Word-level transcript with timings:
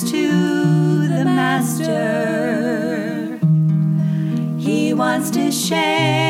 to 0.00 1.06
the 1.06 1.22
Master. 1.26 1.88
He 4.58 4.94
wants 4.94 5.30
to 5.32 5.52
share 5.52 6.21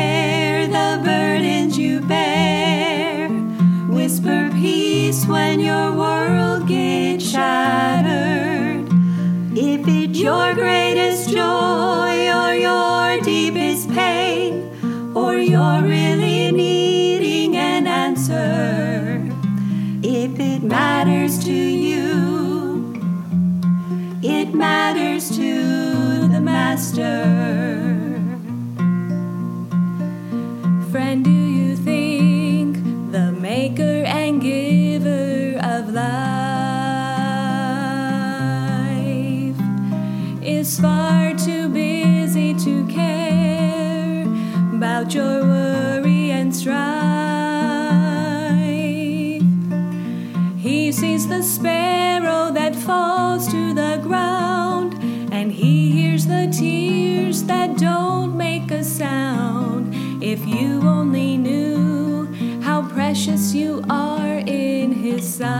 precious 63.13 63.53
you 63.53 63.79
are 63.91 64.39
in 64.47 64.91
his 64.91 65.35
sight. 65.35 65.53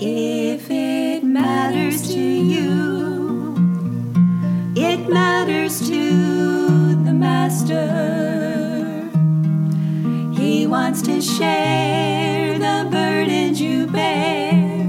If 0.00 0.68
it 0.68 1.22
matters 1.22 2.12
to 2.12 2.20
you, 2.20 3.54
it 4.74 5.08
matters 5.08 5.78
to 5.88 6.96
the 7.04 7.12
Master. 7.12 7.88
He 10.34 10.66
wants 10.66 11.00
to 11.02 11.22
share 11.22 12.58
the 12.58 12.88
burdens 12.90 13.60
you 13.60 13.86
bear. 13.86 14.82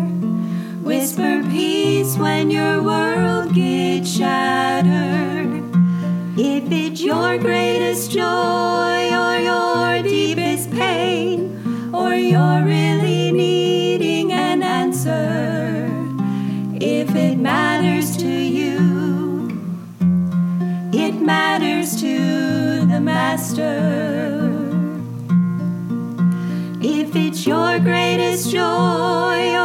Whisper 0.81 1.43
peace 1.51 2.17
when 2.17 2.49
your 2.49 2.81
world 2.81 3.53
gets 3.53 4.11
shattered. 4.17 5.63
If 6.39 6.71
it's 6.71 7.01
your 7.01 7.37
greatest 7.37 8.11
joy 8.11 8.36
you're 12.30 12.64
really 12.64 13.31
needing 13.31 14.31
an 14.33 14.61
answer, 14.61 15.89
if 16.81 17.16
it 17.16 17.38
matters 17.38 18.17
to 18.17 18.28
you, 18.28 19.50
it 20.94 21.14
matters 21.22 22.00
to 22.02 22.86
the 22.86 23.00
Master. 23.00 24.58
If 26.81 27.16
it's 27.16 27.48
your 27.48 27.80
greatest 27.80 28.52
joy 28.52 29.56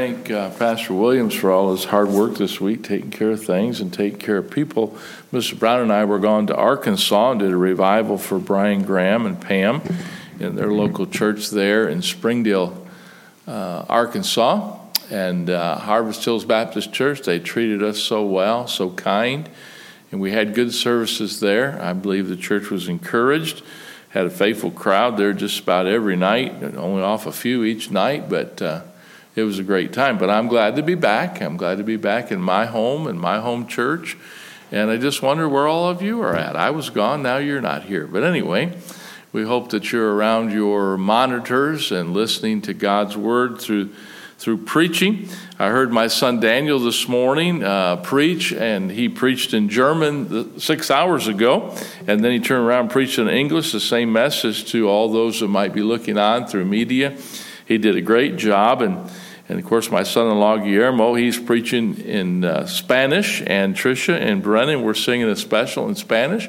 thank 0.00 0.30
uh, 0.30 0.48
Pastor 0.48 0.94
Williams 0.94 1.34
for 1.34 1.50
all 1.50 1.72
his 1.72 1.84
hard 1.84 2.08
work 2.08 2.38
this 2.38 2.58
week, 2.58 2.82
taking 2.82 3.10
care 3.10 3.32
of 3.32 3.44
things 3.44 3.82
and 3.82 3.92
taking 3.92 4.18
care 4.18 4.38
of 4.38 4.50
people. 4.50 4.96
Mr. 5.30 5.58
Brown 5.58 5.82
and 5.82 5.92
I 5.92 6.06
were 6.06 6.18
gone 6.18 6.46
to 6.46 6.56
Arkansas 6.56 7.32
and 7.32 7.40
did 7.40 7.50
a 7.50 7.56
revival 7.56 8.16
for 8.16 8.38
Brian 8.38 8.82
Graham 8.82 9.26
and 9.26 9.38
Pam 9.38 9.82
in 10.38 10.56
their 10.56 10.72
local 10.72 11.06
church 11.06 11.50
there 11.50 11.86
in 11.86 12.00
Springdale, 12.00 12.86
uh, 13.46 13.84
Arkansas. 13.90 14.78
And 15.10 15.50
uh, 15.50 15.76
Harvest 15.76 16.24
Hills 16.24 16.46
Baptist 16.46 16.94
Church, 16.94 17.20
they 17.20 17.38
treated 17.38 17.82
us 17.82 17.98
so 17.98 18.24
well, 18.24 18.66
so 18.66 18.88
kind. 18.92 19.50
And 20.10 20.18
we 20.18 20.30
had 20.30 20.54
good 20.54 20.72
services 20.72 21.40
there. 21.40 21.78
I 21.82 21.92
believe 21.92 22.28
the 22.28 22.36
church 22.36 22.70
was 22.70 22.88
encouraged. 22.88 23.62
Had 24.08 24.24
a 24.24 24.30
faithful 24.30 24.70
crowd 24.70 25.18
there 25.18 25.34
just 25.34 25.60
about 25.60 25.86
every 25.86 26.16
night, 26.16 26.62
only 26.74 27.02
off 27.02 27.26
a 27.26 27.32
few 27.32 27.64
each 27.64 27.90
night, 27.90 28.30
but 28.30 28.62
uh, 28.62 28.80
it 29.36 29.44
was 29.44 29.58
a 29.58 29.62
great 29.62 29.92
time. 29.92 30.18
But 30.18 30.30
I'm 30.30 30.48
glad 30.48 30.76
to 30.76 30.82
be 30.82 30.94
back. 30.94 31.40
I'm 31.40 31.56
glad 31.56 31.78
to 31.78 31.84
be 31.84 31.96
back 31.96 32.30
in 32.30 32.40
my 32.40 32.66
home, 32.66 33.06
and 33.06 33.20
my 33.20 33.40
home 33.40 33.66
church. 33.66 34.16
And 34.72 34.90
I 34.90 34.96
just 34.96 35.22
wonder 35.22 35.48
where 35.48 35.66
all 35.66 35.88
of 35.88 36.00
you 36.00 36.22
are 36.22 36.36
at. 36.36 36.54
I 36.54 36.70
was 36.70 36.90
gone, 36.90 37.22
now 37.22 37.38
you're 37.38 37.60
not 37.60 37.84
here. 37.84 38.06
But 38.06 38.22
anyway, 38.22 38.76
we 39.32 39.42
hope 39.42 39.70
that 39.70 39.90
you're 39.90 40.14
around 40.14 40.52
your 40.52 40.96
monitors 40.96 41.90
and 41.90 42.14
listening 42.14 42.62
to 42.62 42.74
God's 42.74 43.16
word 43.16 43.60
through 43.60 43.90
through 44.40 44.56
preaching. 44.56 45.28
I 45.58 45.68
heard 45.68 45.92
my 45.92 46.06
son 46.06 46.40
Daniel 46.40 46.78
this 46.78 47.06
morning 47.06 47.62
uh, 47.62 47.96
preach, 47.96 48.54
and 48.54 48.90
he 48.90 49.10
preached 49.10 49.52
in 49.52 49.68
German 49.68 50.58
six 50.58 50.90
hours 50.90 51.28
ago, 51.28 51.76
and 52.06 52.24
then 52.24 52.32
he 52.32 52.40
turned 52.40 52.64
around 52.64 52.80
and 52.84 52.90
preached 52.90 53.18
in 53.18 53.28
English, 53.28 53.72
the 53.72 53.80
same 53.80 54.14
message 54.14 54.64
to 54.72 54.88
all 54.88 55.10
those 55.10 55.40
that 55.40 55.48
might 55.48 55.74
be 55.74 55.82
looking 55.82 56.16
on 56.16 56.46
through 56.46 56.64
media. 56.64 57.18
He 57.70 57.78
did 57.78 57.94
a 57.94 58.00
great 58.00 58.34
job, 58.34 58.82
and 58.82 59.08
and 59.48 59.56
of 59.56 59.64
course, 59.64 59.92
my 59.92 60.02
son-in-law 60.02 60.56
Guillermo, 60.56 61.14
he's 61.14 61.38
preaching 61.38 62.00
in 62.00 62.44
uh, 62.44 62.66
Spanish, 62.66 63.44
and 63.46 63.76
Tricia 63.76 64.20
and 64.20 64.42
Brennan 64.42 64.82
were 64.82 64.92
singing 64.92 65.28
a 65.28 65.36
special 65.36 65.88
in 65.88 65.94
Spanish, 65.94 66.48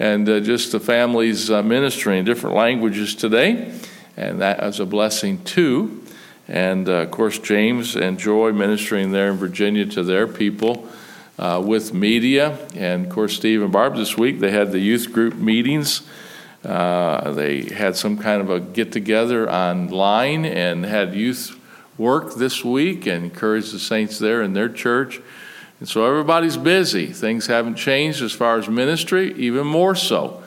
and 0.00 0.28
uh, 0.28 0.40
just 0.40 0.72
the 0.72 0.80
families 0.80 1.52
uh, 1.52 1.62
ministering 1.62 2.18
in 2.18 2.24
different 2.24 2.56
languages 2.56 3.14
today, 3.14 3.72
and 4.16 4.40
that 4.40 4.60
was 4.60 4.80
a 4.80 4.86
blessing 4.86 5.40
too. 5.44 6.02
And 6.48 6.88
uh, 6.88 6.94
of 6.94 7.12
course, 7.12 7.38
James 7.38 7.94
and 7.94 8.18
Joy 8.18 8.50
ministering 8.50 9.12
there 9.12 9.30
in 9.30 9.36
Virginia 9.36 9.86
to 9.86 10.02
their 10.02 10.26
people 10.26 10.88
uh, 11.38 11.62
with 11.64 11.94
media. 11.94 12.58
And 12.74 13.06
of 13.06 13.12
course, 13.12 13.36
Steve 13.36 13.62
and 13.62 13.70
Barb 13.70 13.94
this 13.94 14.18
week, 14.18 14.40
they 14.40 14.50
had 14.50 14.72
the 14.72 14.80
youth 14.80 15.12
group 15.12 15.36
meetings. 15.36 16.02
Uh, 16.64 17.32
they 17.32 17.62
had 17.62 17.96
some 17.96 18.18
kind 18.18 18.40
of 18.40 18.50
a 18.50 18.60
get 18.60 18.92
together 18.92 19.50
online 19.50 20.44
and 20.44 20.84
had 20.84 21.14
youth 21.14 21.58
work 21.96 22.34
this 22.34 22.64
week 22.64 23.06
and 23.06 23.24
encouraged 23.24 23.72
the 23.72 23.78
saints 23.78 24.18
there 24.18 24.42
in 24.42 24.52
their 24.52 24.68
church. 24.68 25.20
And 25.78 25.88
so 25.88 26.04
everybody's 26.04 26.58
busy. 26.58 27.06
Things 27.06 27.46
haven't 27.46 27.76
changed 27.76 28.22
as 28.22 28.32
far 28.32 28.58
as 28.58 28.68
ministry, 28.68 29.32
even 29.34 29.66
more 29.66 29.94
so. 29.94 30.42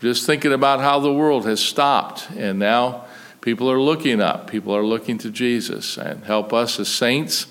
Just 0.00 0.26
thinking 0.26 0.52
about 0.52 0.80
how 0.80 0.98
the 0.98 1.12
world 1.12 1.46
has 1.46 1.60
stopped 1.60 2.28
and 2.36 2.58
now 2.58 3.04
People 3.42 3.68
are 3.68 3.80
looking 3.80 4.20
up, 4.20 4.48
people 4.48 4.74
are 4.74 4.84
looking 4.84 5.18
to 5.18 5.28
Jesus, 5.28 5.98
and 5.98 6.24
help 6.24 6.52
us 6.52 6.78
as 6.78 6.86
saints 6.86 7.48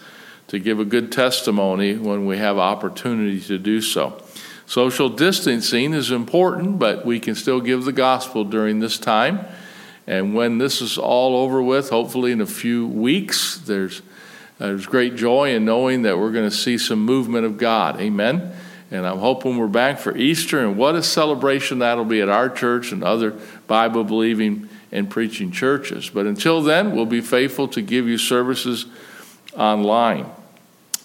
to 0.48 0.58
give 0.58 0.80
a 0.80 0.86
good 0.86 1.12
testimony 1.12 1.98
when 1.98 2.26
we 2.26 2.38
have 2.38 2.58
opportunity 2.58 3.42
to 3.42 3.58
do 3.58 3.82
so. 3.82 4.18
Social 4.72 5.10
distancing 5.10 5.94
is 5.94 6.12
important, 6.12 6.80
but 6.80 7.06
we 7.06 7.20
can 7.20 7.36
still 7.36 7.60
give 7.60 7.84
the 7.84 7.92
gospel 7.92 8.46
during 8.46 8.80
this 8.80 8.98
time. 8.98 9.46
And 10.08 10.34
when 10.34 10.60
this 10.60 10.82
is 10.82 10.98
all 10.98 11.36
over 11.36 11.62
with, 11.62 11.90
hopefully 11.90 12.32
in 12.32 12.40
a 12.40 12.46
few 12.46 12.88
weeks, 12.88 13.58
there's, 13.58 14.02
there's 14.60 14.86
great 14.86 15.18
joy 15.18 15.54
in 15.54 15.66
knowing 15.66 16.04
that 16.04 16.18
we're 16.18 16.32
going 16.32 16.50
to 16.50 16.56
see 16.56 16.78
some 16.78 17.04
movement 17.04 17.46
of 17.46 17.58
God. 17.58 18.00
Amen. 18.00 18.54
And 18.92 19.06
I'm 19.06 19.18
hoping 19.18 19.58
we're 19.58 19.68
back 19.68 20.00
for 20.00 20.16
Easter, 20.16 20.66
and 20.66 20.78
what 20.78 20.96
a 20.96 21.04
celebration 21.04 21.80
that'll 21.80 22.06
be 22.06 22.22
at 22.22 22.30
our 22.30 22.48
church 22.48 22.94
and 22.94 23.04
other 23.04 23.38
Bible 23.68 24.06
believing 24.06 24.70
and 24.90 25.10
preaching 25.10 25.52
churches. 25.52 26.10
But 26.10 26.28
until 26.28 26.62
then, 26.62 26.96
we'll 26.96 27.06
be 27.06 27.20
faithful 27.20 27.68
to 27.68 27.82
give 27.82 28.08
you 28.08 28.18
services 28.18 28.86
online. 29.54 30.32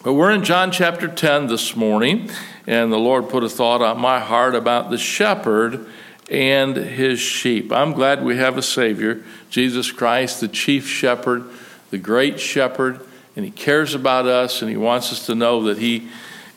But 0.06 0.12
we're 0.12 0.30
in 0.30 0.44
John 0.44 0.70
chapter 0.70 1.08
10 1.08 1.48
this 1.48 1.74
morning, 1.74 2.30
and 2.64 2.92
the 2.92 2.96
Lord 2.96 3.28
put 3.28 3.42
a 3.42 3.48
thought 3.48 3.82
on 3.82 4.00
my 4.00 4.20
heart 4.20 4.54
about 4.54 4.88
the 4.88 4.98
shepherd 4.98 5.84
and 6.30 6.76
his 6.76 7.18
sheep. 7.18 7.72
I'm 7.72 7.90
glad 7.90 8.24
we 8.24 8.36
have 8.36 8.56
a 8.56 8.62
Savior, 8.62 9.24
Jesus 9.50 9.90
Christ, 9.90 10.40
the 10.40 10.46
chief 10.46 10.86
shepherd, 10.86 11.42
the 11.90 11.98
great 11.98 12.38
shepherd, 12.38 13.00
and 13.34 13.44
he 13.44 13.50
cares 13.50 13.96
about 13.96 14.26
us, 14.26 14.62
and 14.62 14.70
he 14.70 14.76
wants 14.76 15.10
us 15.10 15.26
to 15.26 15.34
know 15.34 15.64
that 15.64 15.78
he 15.78 16.08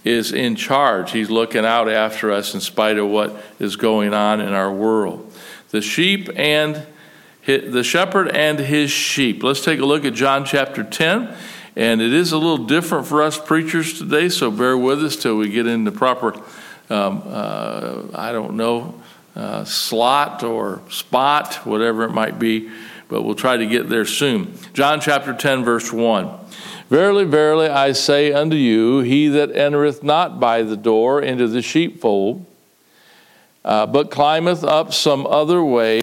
is 0.04 0.32
in 0.32 0.56
charge. 0.56 1.14
He's 1.14 1.32
looking 1.32 1.66
out 1.66 1.90
after 1.90 2.32
us 2.32 2.54
in 2.54 2.62
spite 2.62 3.00
of 3.00 3.08
what 3.08 3.36
is 3.58 3.78
going 3.78 4.14
on 4.14 4.42
in 4.42 4.54
our 4.54 4.72
world. 4.72 5.34
The 5.72 5.82
sheep 5.82 6.30
and 6.36 6.86
the 7.48 7.84
shepherd 7.84 8.28
and 8.28 8.60
his 8.60 8.92
sheep. 8.92 9.42
Let's 9.42 9.66
take 9.66 9.80
a 9.80 9.86
look 9.88 10.06
at 10.06 10.14
John 10.14 10.46
chapter 10.46 10.84
10 10.84 11.36
and 11.76 12.02
it 12.02 12.14
is 12.14 12.32
a 12.32 12.38
little 12.38 12.66
different 12.66 13.08
for 13.08 13.22
us 13.22 13.38
preachers 13.38 13.98
today, 13.98 14.30
so 14.30 14.52
bear 14.52 14.78
with 14.78 15.04
us 15.04 15.16
till 15.16 15.38
we 15.38 15.50
get 15.50 15.68
in 15.68 15.84
the 15.84 15.92
proper, 15.92 16.36
um, 16.90 17.24
uh, 17.26 18.04
I 18.14 18.32
don't 18.32 18.56
know, 18.56 19.02
uh, 19.36 19.64
slot 19.64 20.44
or 20.44 20.82
spot, 20.90 21.56
whatever 21.66 22.04
it 22.04 22.12
might 22.12 22.40
be, 22.40 22.70
but 23.08 23.24
we'll 23.24 23.36
try 23.36 23.58
to 23.58 23.66
get 23.66 23.90
there 23.90 24.06
soon. 24.06 24.54
John 24.74 25.00
chapter 25.00 25.34
10, 25.34 25.64
verse 25.64 25.92
1. 25.92 26.30
Verily, 26.90 27.26
verily, 27.26 27.68
I 27.68 27.92
say 27.92 28.34
unto 28.34 28.56
you, 28.56 29.02
he 29.02 29.28
that 29.28 29.52
entereth 29.56 30.04
not 30.04 30.40
by 30.40 30.64
the 30.64 30.76
door 30.76 31.22
into 31.22 31.48
the 31.48 31.62
sheepfold, 31.62 32.46
uh, 33.64 33.86
but 33.86 34.10
climbeth 34.10 34.64
up 34.64 34.94
some 34.94 35.28
other 35.28 35.64
way, 35.64 36.02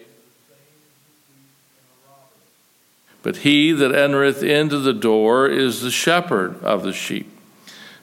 But 3.27 3.39
he 3.39 3.73
that 3.73 3.93
entereth 3.93 4.45
into 4.45 4.79
the 4.79 4.93
door 4.93 5.49
is 5.49 5.81
the 5.81 5.91
shepherd 5.91 6.63
of 6.63 6.85
the 6.85 6.93
sheep. 6.93 7.29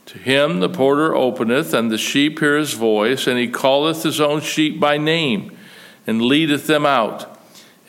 To 0.07 0.17
him 0.17 0.59
the 0.59 0.67
porter 0.67 1.15
openeth, 1.15 1.73
and 1.73 1.89
the 1.89 1.97
sheep 1.97 2.39
hear 2.39 2.57
his 2.57 2.73
voice, 2.73 3.25
and 3.25 3.39
he 3.39 3.47
calleth 3.47 4.03
his 4.03 4.19
own 4.19 4.41
sheep 4.41 4.81
by 4.81 4.97
name, 4.97 5.57
and 6.05 6.21
leadeth 6.21 6.67
them 6.67 6.85
out. 6.85 7.39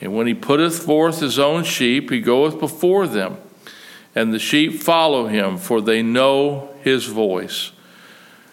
And 0.00 0.14
when 0.14 0.28
he 0.28 0.34
putteth 0.34 0.84
forth 0.84 1.18
his 1.18 1.36
own 1.36 1.64
sheep, 1.64 2.08
he 2.08 2.20
goeth 2.20 2.60
before 2.60 3.08
them, 3.08 3.38
and 4.14 4.32
the 4.32 4.38
sheep 4.38 4.80
follow 4.80 5.26
him, 5.26 5.58
for 5.58 5.80
they 5.80 6.02
know 6.02 6.72
his 6.84 7.06
voice. 7.06 7.72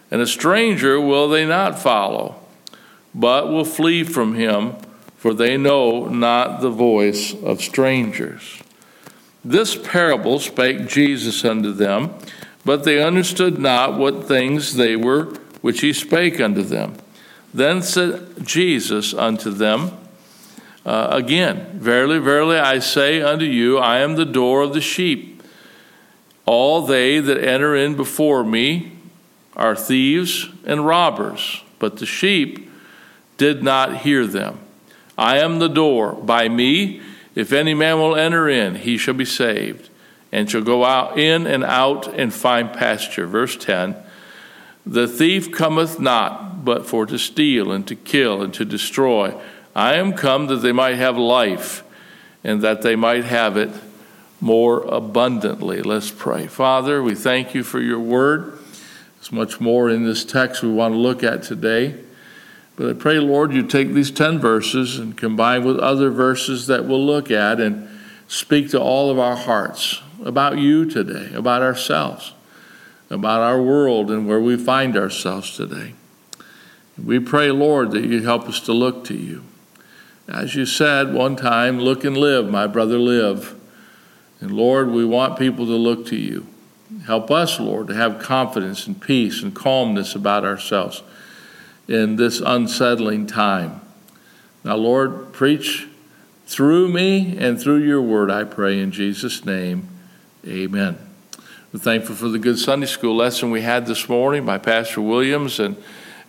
And 0.10 0.24
a 0.24 0.26
stranger 0.26 1.00
will 1.00 1.30
they 1.30 1.46
not 1.46 1.78
follow, 1.78 2.34
but 3.14 3.48
will 3.48 3.64
flee 3.64 4.04
from 4.04 4.34
him, 4.34 4.74
for 5.18 5.36
they 5.36 5.56
know 5.56 6.08
not 6.08 6.62
the 6.62 6.72
voice 6.72 7.36
of 7.44 7.62
strangers. 7.62 8.64
This 9.44 9.76
parable 9.76 10.40
spake 10.40 10.88
Jesus 10.88 11.44
unto 11.44 11.72
them, 11.72 12.14
but 12.64 12.84
they 12.84 13.02
understood 13.02 13.58
not 13.58 13.98
what 13.98 14.28
things 14.28 14.76
they 14.76 14.96
were 14.96 15.34
which 15.62 15.82
he 15.82 15.94
spake 15.94 16.40
unto 16.40 16.64
them. 16.64 16.96
Then 17.54 17.82
said 17.82 18.46
Jesus 18.46 19.14
unto 19.14 19.52
them 19.52 19.92
uh, 20.86 21.10
again, 21.12 21.80
Verily, 21.80 22.18
verily, 22.18 22.58
I 22.58 22.80
say 22.80 23.22
unto 23.22 23.46
you, 23.46 23.78
I 23.78 24.00
am 24.00 24.16
the 24.16 24.26
door 24.26 24.62
of 24.62 24.74
the 24.74 24.82
sheep. 24.82 25.44
All 26.46 26.82
they 26.82 27.20
that 27.20 27.38
enter 27.38 27.76
in 27.76 27.96
before 27.96 28.44
me 28.44 28.94
are 29.56 29.76
thieves 29.76 30.50
and 30.66 30.86
robbers, 30.86 31.62
but 31.78 31.98
the 31.98 32.06
sheep 32.06 32.70
did 33.38 33.62
not 33.62 33.98
hear 33.98 34.26
them. 34.26 34.60
I 35.18 35.38
am 35.38 35.60
the 35.60 35.70
door. 35.70 36.14
By 36.14 36.50
me, 36.50 37.02
if 37.36 37.54
any 37.54 37.74
man 37.74 37.98
will 37.98 38.16
enter 38.16 38.50
in, 38.50 38.76
he 38.76 38.98
shall 38.98 39.14
be 39.14 39.26
saved, 39.26 39.90
and 40.32 40.50
shall 40.50 40.62
go 40.62 40.84
out 40.86 41.18
in 41.18 41.48
and 41.48 41.64
out 41.64 42.08
and 42.08 42.34
find 42.34 42.74
pasture. 42.74 43.26
Verse 43.26 43.56
10 43.56 43.96
The 44.86 45.08
thief 45.08 45.52
cometh 45.52 46.00
not, 46.00 46.66
but 46.66 46.86
for 46.86 47.06
to 47.06 47.18
steal 47.18 47.72
and 47.72 47.88
to 47.88 47.96
kill 47.96 48.42
and 48.42 48.54
to 48.54 48.66
destroy. 48.66 49.36
I 49.76 49.96
am 49.96 50.14
come 50.14 50.48
that 50.48 50.58
they 50.58 50.74
might 50.74 50.98
have 50.98 51.18
life, 51.18 51.84
and 52.44 52.62
that 52.62 52.82
they 52.82 52.96
might 52.96 53.24
have 53.24 53.56
it 53.56 53.72
more 54.42 54.82
abundantly. 54.82 55.82
Let's 55.82 56.12
pray. 56.12 56.48
Father, 56.48 57.02
we 57.02 57.16
thank 57.16 57.54
you 57.54 57.64
for 57.64 57.80
your 57.80 58.00
word. 58.00 58.58
There's 59.16 59.32
much 59.32 59.62
more 59.62 59.90
in 59.90 60.04
this 60.04 60.26
text 60.26 60.64
we 60.64 60.72
want 60.72 60.96
to 60.96 60.98
look 60.98 61.24
at 61.24 61.44
today. 61.44 61.96
But 62.76 62.90
I 62.90 62.94
pray, 62.94 63.20
Lord, 63.20 63.54
you 63.54 63.64
take 63.64 63.94
these 63.94 64.12
10 64.12 64.40
verses 64.40 64.98
and 64.98 65.18
combine 65.18 65.64
with 65.64 65.78
other 65.78 66.10
verses 66.10 66.68
that 66.68 66.86
we'll 66.86 67.06
look 67.06 67.30
at 67.30 67.60
and 67.60 67.88
speak 68.28 68.70
to 68.72 68.80
all 68.80 69.10
of 69.12 69.20
our 69.20 69.36
hearts 69.36 70.02
about 70.24 70.58
you 70.58 70.86
today, 70.86 71.34
about 71.34 71.62
ourselves, 71.62 72.34
about 73.10 73.42
our 73.42 73.62
world 73.62 74.10
and 74.10 74.28
where 74.28 74.40
we 74.40 74.56
find 74.56 74.96
ourselves 74.96 75.56
today. 75.56 75.94
We 77.04 77.20
pray, 77.20 77.52
Lord, 77.52 77.92
that 77.92 78.06
you 78.06 78.24
help 78.24 78.48
us 78.48 78.60
to 78.62 78.74
look 78.74 79.04
to 79.06 79.16
you. 79.16 79.44
As 80.28 80.56
you 80.56 80.66
said 80.66 81.14
one 81.14 81.36
time, 81.36 81.80
look 81.80 82.06
and 82.06 82.16
live, 82.16 82.50
my 82.50 82.68
brother, 82.68 82.98
live. 82.98 83.56
And 84.40 84.52
Lord, 84.52 84.90
we 84.90 85.04
want 85.04 85.38
people 85.38 85.66
to 85.66 85.76
look 85.76 86.06
to 86.08 86.16
you. 86.16 86.48
Help 87.06 87.32
us, 87.32 87.60
Lord, 87.60 87.88
to 87.88 87.96
have 87.96 88.20
confidence 88.20 88.88
and 88.88 89.00
peace 89.00 89.44
and 89.44 89.54
calmness 89.54 90.16
about 90.16 90.46
ourselves 90.46 91.04
in 91.92 92.16
this 92.16 92.40
unsettling 92.40 93.28
time. 93.28 93.82
Now, 94.64 94.78
Lord, 94.78 95.34
preach 95.34 95.90
through 96.46 96.88
me 96.88 97.38
and 97.38 97.60
through 97.60 97.84
your 97.84 98.02
word, 98.02 98.32
I 98.32 98.46
pray 98.46 98.80
in 98.80 98.92
Jesus' 98.92 99.44
name. 99.44 99.90
Amen. 100.48 100.98
We're 101.74 101.82
thankful 101.82 102.16
for 102.16 102.30
the 102.30 102.40
good 102.40 102.58
Sunday 102.58 102.86
school 102.86 103.18
lesson 103.18 103.52
we 103.52 103.62
had 103.62 103.88
this 103.88 104.08
morning 104.08 104.46
by 104.46 104.58
Pastor 104.58 105.02
Williams, 105.02 105.60
and, 105.60 105.76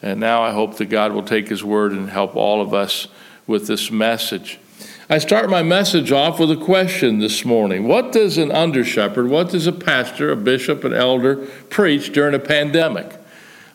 and 0.03 0.19
now 0.19 0.43
I 0.43 0.51
hope 0.51 0.79
that 0.79 0.87
God 0.87 1.13
will 1.13 1.23
take 1.23 1.49
his 1.49 1.63
word 1.63 1.93
and 1.93 2.11
help 2.11 2.35
all 2.35 2.61
of 2.61 2.75
us 2.75 3.07
with 3.47 3.69
this 3.69 3.89
message. 3.89 4.59
I 5.09 5.19
start 5.19 5.49
my 5.49 5.63
message 5.63 6.11
off 6.11 6.41
with 6.41 6.51
a 6.51 6.57
question 6.57 7.21
this 7.21 7.45
morning. 7.45 7.87
What 7.87 8.11
does 8.11 8.37
an 8.37 8.51
under 8.51 8.85
shepherd, 8.85 9.29
what 9.29 9.51
does 9.51 9.69
a 9.69 9.73
pastor, 9.73 10.33
a 10.33 10.37
bishop, 10.37 10.83
an 10.83 10.93
elder 10.93 11.37
preach 11.71 12.13
during 12.13 12.35
a 12.35 12.41
pandemic? 12.41 13.22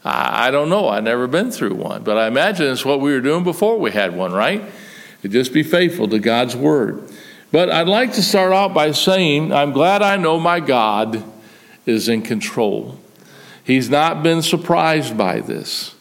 I, 0.03 0.51
don't 0.51 0.69
know. 0.69 0.87
I've 0.87 1.03
never 1.03 1.27
been 1.27 1.51
through 1.51 1.75
one, 1.75 2.03
but 2.03 2.17
I 2.17 2.27
imagine 2.27 2.67
it's 2.71 2.85
what 2.85 3.01
we 3.01 3.11
were 3.11 3.21
doing 3.21 3.43
before 3.43 3.77
we 3.77 3.91
had 3.91 4.15
one, 4.15 4.31
right? 4.31 4.63
To 5.21 5.27
just 5.27 5.53
be 5.53 5.63
faithful 5.63 6.07
to 6.09 6.19
God's 6.19 6.55
word. 6.55 7.11
But 7.51 7.69
I'd 7.69 7.87
like 7.87 8.13
to 8.13 8.23
start 8.23 8.53
out 8.53 8.73
by 8.73 8.91
saying 8.91 9.51
I'm 9.51 9.71
glad 9.71 10.01
I 10.01 10.17
know 10.17 10.39
my 10.39 10.59
God 10.59 11.23
is 11.85 12.09
in 12.09 12.21
control. 12.21 12.99
He's 13.63 13.89
not 13.89 14.23
been 14.23 14.41
surprised 14.41 15.17
by 15.17 15.41
this. 15.41 15.95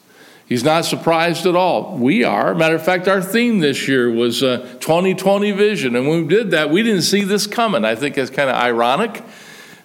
He's 0.47 0.63
not 0.63 0.85
surprised 0.85 1.45
at 1.47 1.57
all. 1.57 1.97
We 1.97 2.23
are. 2.23 2.55
Matter 2.55 2.77
of 2.77 2.85
fact, 2.85 3.09
our 3.09 3.21
theme 3.21 3.59
this 3.59 3.89
year 3.89 4.09
was 4.09 4.45
uh, 4.45 4.59
2020 4.81 5.51
vision. 5.51 5.97
And 5.97 6.07
when 6.07 6.23
we 6.23 6.29
did 6.29 6.53
that, 6.53 6.71
we 6.71 6.85
didn't 6.85 7.03
see 7.03 7.25
this 7.25 7.49
coming. 7.49 7.85
I 7.85 7.97
think 7.97 8.17
it's 8.17 8.31
kind 8.31 8.49
of 8.49 8.55
ironic. 8.55 9.25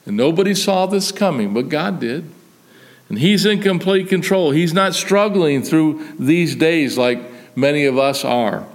And 0.06 0.16
nobody 0.16 0.54
saw 0.54 0.86
this 0.86 1.12
coming, 1.12 1.54
but 1.54 1.70
God 1.70 2.00
did. 2.00 2.30
And 3.12 3.20
He's 3.20 3.46
in 3.46 3.62
complete 3.62 4.08
control. 4.08 4.52
He's 4.52 4.74
not 4.74 4.96
struggling 4.96 5.64
through 5.64 6.16
these 6.18 6.56
days 6.56 6.98
like 6.98 7.20
many 7.58 7.84
of 7.84 7.98
us 7.98 8.24
are. 8.24 8.66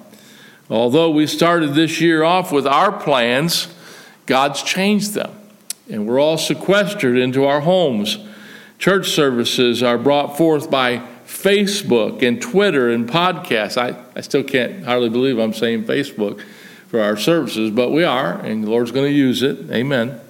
Although 0.68 1.12
we 1.12 1.26
started 1.26 1.72
this 1.72 2.02
year 2.02 2.22
off 2.22 2.52
with 2.52 2.66
our 2.66 2.92
plans, 2.92 3.74
God's 4.26 4.62
changed 4.62 5.14
them. 5.14 5.34
And 5.90 6.06
we're 6.06 6.20
all 6.20 6.36
sequestered 6.36 7.16
into 7.16 7.46
our 7.46 7.62
homes. 7.62 8.18
Church 8.78 9.08
services 9.08 9.82
are 9.82 9.96
brought 9.96 10.36
forth 10.36 10.70
by 10.70 10.98
Facebook 11.26 12.20
and 12.20 12.38
Twitter 12.38 12.90
and 12.90 13.08
podcasts. 13.08 13.78
I, 13.78 13.98
I 14.14 14.20
still 14.20 14.44
can't 14.44 14.84
hardly 14.84 15.08
believe 15.08 15.38
I'm 15.38 15.54
saying 15.54 15.84
Facebook 15.84 16.44
for 16.88 17.00
our 17.00 17.16
services, 17.16 17.70
but 17.70 17.88
we 17.88 18.04
are, 18.04 18.34
and 18.40 18.64
the 18.64 18.68
Lord's 18.68 18.90
going 18.90 19.10
to 19.10 19.16
use 19.16 19.42
it. 19.42 19.70
Amen. 19.70 20.20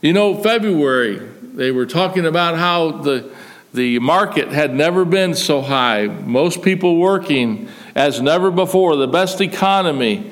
You 0.00 0.12
know, 0.12 0.40
February 0.40 1.28
they 1.56 1.70
were 1.70 1.86
talking 1.86 2.26
about 2.26 2.56
how 2.56 2.92
the, 2.92 3.32
the 3.72 3.98
market 3.98 4.48
had 4.48 4.74
never 4.74 5.06
been 5.06 5.34
so 5.34 5.62
high, 5.62 6.06
most 6.06 6.62
people 6.62 6.98
working 6.98 7.68
as 7.94 8.20
never 8.20 8.50
before, 8.50 8.94
the 8.94 9.08
best 9.08 9.40
economy 9.40 10.30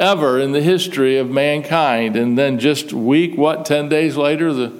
ever 0.00 0.40
in 0.40 0.50
the 0.50 0.60
history 0.60 1.16
of 1.16 1.30
mankind. 1.30 2.16
And 2.16 2.36
then 2.36 2.58
just 2.58 2.92
week, 2.92 3.38
what, 3.38 3.64
10 3.64 3.88
days 3.88 4.16
later, 4.16 4.52
the, 4.52 4.72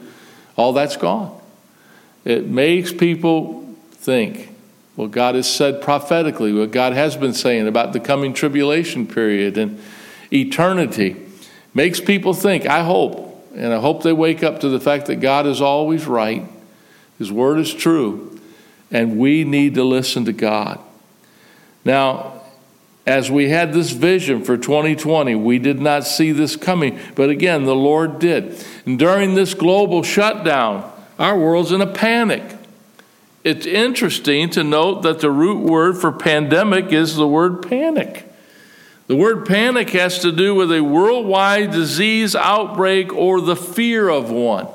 all 0.57 0.73
that's 0.73 0.97
gone. 0.97 1.41
It 2.25 2.49
makes 2.49 2.93
people 2.93 3.65
think 3.93 4.53
what 4.97 5.13
God 5.13 5.37
has 5.37 5.51
said 5.51 5.81
prophetically, 5.81 6.53
what 6.53 6.73
God 6.73 6.93
has 6.93 7.17
been 7.17 7.35
saying 7.35 7.69
about 7.69 7.93
the 7.93 8.01
coming 8.01 8.35
tribulation 8.35 9.07
period 9.07 9.57
and 9.57 9.81
eternity. 10.33 11.17
Makes 11.73 12.01
people 12.01 12.35
think, 12.35 12.67
I 12.67 12.83
hope, 12.83 13.24
and 13.54 13.73
I 13.73 13.78
hope 13.78 14.02
they 14.02 14.12
wake 14.12 14.42
up 14.42 14.61
to 14.61 14.68
the 14.68 14.80
fact 14.80 15.06
that 15.06 15.16
God 15.16 15.46
is 15.46 15.61
always 15.61 16.06
right, 16.06 16.44
His 17.18 17.30
word 17.30 17.58
is 17.58 17.73
true, 17.73 18.38
and 18.90 19.18
we 19.18 19.44
need 19.44 19.75
to 19.75 19.84
listen 19.84 20.25
to 20.26 20.32
God. 20.32 20.80
Now, 21.84 22.42
as 23.06 23.30
we 23.30 23.50
had 23.50 23.75
this 23.75 23.90
vision 23.90 24.42
for 24.44 24.56
2020, 24.56 25.34
we 25.34 25.58
did 25.58 25.80
not 25.80 26.06
see 26.06 26.32
this 26.32 26.56
coming, 26.56 26.99
but 27.14 27.28
again, 27.28 27.64
the 27.64 27.75
Lord 27.75 28.18
did. 28.18 28.64
And 28.87 28.99
during 28.99 29.34
this 29.34 29.52
global 29.54 30.02
shutdown 30.02 30.90
Our 31.18 31.38
world's 31.38 31.70
in 31.70 31.80
a 31.80 31.87
panic. 31.87 32.42
It's 33.44 33.66
interesting 33.66 34.50
to 34.50 34.64
note 34.64 35.02
that 35.02 35.20
the 35.20 35.30
root 35.30 35.61
word 35.61 35.99
for 35.99 36.11
pandemic 36.11 36.92
is 36.92 37.14
the 37.14 37.28
word 37.28 37.68
panic. 37.68 38.24
The 39.06 39.16
word 39.16 39.44
panic 39.46 39.90
has 39.90 40.20
to 40.20 40.32
do 40.32 40.54
with 40.54 40.73
a 40.73 40.80
worldwide 40.80 41.73
disease 41.73 42.34
outbreak 42.34 43.12
or 43.12 43.40
the 43.40 43.56
fear 43.56 44.08
of 44.08 44.30
one. 44.30 44.66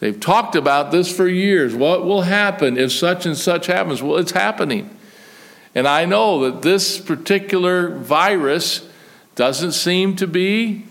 They've 0.00 0.18
talked 0.18 0.54
about 0.54 0.92
this 0.92 1.14
for 1.14 1.26
years. 1.26 1.74
What 1.74 2.04
will 2.04 2.22
happen 2.22 2.76
if 2.76 2.92
such 2.92 3.26
and 3.26 3.36
such 3.36 3.66
happens? 3.66 4.02
Well, 4.02 4.18
it's 4.18 4.32
happening. 4.32 4.90
And 5.74 5.88
I 5.88 6.04
know 6.04 6.50
that 6.50 6.62
this 6.62 6.98
particular 6.98 7.90
virus 7.90 8.88
doesn't 9.34 9.72
seem 9.72 10.14
to 10.16 10.26
be 10.26 10.84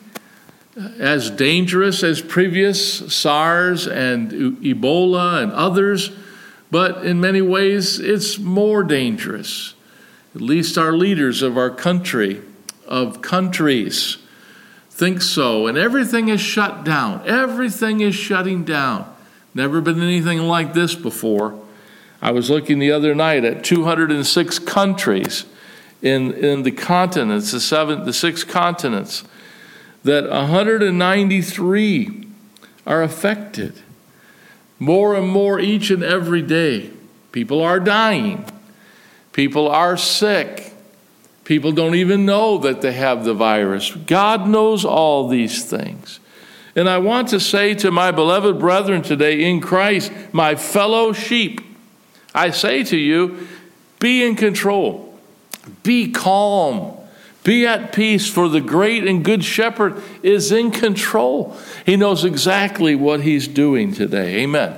as 1.00 1.30
dangerous 1.30 2.04
as 2.04 2.22
previous 2.22 3.14
SARS 3.14 3.88
and 3.88 4.32
Ebola 4.62 5.44
and 5.44 5.52
others, 5.52 6.12
but 6.70 7.06
in 7.06 7.20
many 7.20 7.42
ways 7.42 8.00
it's 8.00 8.38
more 8.38 8.84
dangerous. 8.84 9.74
At 10.36 10.42
least 10.42 10.78
our 10.78 10.94
leaders 10.94 11.42
of 11.42 11.58
our 11.58 11.72
country, 11.72 12.42
of 12.88 13.22
countries, 13.22 14.18
think 14.90 15.22
so. 15.22 15.68
And 15.68 15.78
everything 15.78 16.30
is 16.30 16.42
shut 16.42 16.84
down. 16.84 17.28
Everything 17.28 18.02
is 18.02 18.16
shutting 18.16 18.64
down. 18.64 19.14
Never 19.54 19.82
been 19.82 20.02
anything 20.02 20.40
like 20.40 20.74
this 20.74 20.96
before. 20.96 21.60
I 22.22 22.32
was 22.32 22.50
looking 22.50 22.80
the 22.80 22.92
other 22.92 23.14
night 23.14 23.46
at 23.46 23.64
206 23.64 24.60
countries 24.60 25.46
in, 26.02 26.34
in 26.34 26.64
the 26.64 26.72
continents, 26.72 27.52
the 27.52 27.60
seven, 27.60 28.06
the 28.06 28.14
six 28.14 28.44
continents 28.44 29.24
that 30.04 30.30
193 30.30 32.28
are 32.86 33.04
affected. 33.04 33.82
More 34.80 35.16
and 35.16 35.28
more 35.28 35.60
each 35.60 35.90
and 35.90 36.04
every 36.04 36.42
day. 36.42 36.92
People 37.32 37.62
are 37.62 37.80
dying. 37.80 38.46
People 39.34 39.68
are 39.68 39.98
sick. 39.98 40.74
People 41.48 41.72
don't 41.72 41.96
even 41.96 42.26
know 42.26 42.58
that 42.58 42.82
they 42.82 42.92
have 42.92 43.24
the 43.24 43.34
virus. 43.34 43.96
God 43.96 44.50
knows 44.50 44.84
all 44.84 45.30
these 45.30 45.64
things. 45.64 46.20
And 46.76 46.90
I 46.90 46.98
want 46.98 47.30
to 47.30 47.40
say 47.40 47.74
to 47.76 47.90
my 47.90 48.12
beloved 48.12 48.60
brethren 48.60 49.02
today 49.02 49.50
in 49.50 49.62
Christ, 49.62 50.12
my 50.34 50.56
fellow 50.56 51.14
sheep, 51.14 51.62
I 52.36 52.50
say 52.50 52.84
to 52.84 52.98
you, 52.98 53.48
be 53.98 54.26
in 54.26 54.36
control, 54.36 55.18
be 55.84 56.12
calm, 56.12 56.98
be 57.46 57.66
at 57.66 57.94
peace, 57.94 58.30
for 58.30 58.50
the 58.50 58.60
great 58.60 59.08
and 59.08 59.24
good 59.24 59.42
shepherd 59.42 60.04
is 60.22 60.52
in 60.52 60.70
control. 60.70 61.56
He 61.86 61.96
knows 61.96 62.26
exactly 62.26 62.94
what 62.94 63.22
he's 63.22 63.48
doing 63.48 63.94
today. 63.94 64.44
Amen. 64.44 64.78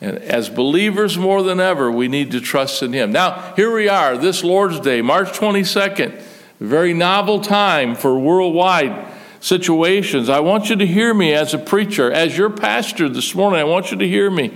And 0.00 0.18
as 0.18 0.50
believers, 0.50 1.16
more 1.16 1.42
than 1.42 1.58
ever, 1.58 1.90
we 1.90 2.08
need 2.08 2.30
to 2.32 2.40
trust 2.40 2.82
in 2.82 2.92
him. 2.92 3.12
Now, 3.12 3.54
here 3.56 3.72
we 3.74 3.88
are, 3.88 4.18
this 4.18 4.44
Lord's 4.44 4.78
Day, 4.80 5.00
March 5.00 5.28
22nd, 5.28 6.20
a 6.60 6.64
very 6.64 6.92
novel 6.92 7.40
time 7.40 7.94
for 7.94 8.18
worldwide 8.18 9.12
situations. 9.40 10.28
I 10.28 10.40
want 10.40 10.68
you 10.68 10.76
to 10.76 10.86
hear 10.86 11.14
me 11.14 11.32
as 11.32 11.54
a 11.54 11.58
preacher, 11.58 12.10
as 12.10 12.36
your 12.36 12.50
pastor 12.50 13.08
this 13.08 13.34
morning. 13.34 13.60
I 13.60 13.64
want 13.64 13.90
you 13.90 13.96
to 13.96 14.08
hear 14.08 14.30
me. 14.30 14.52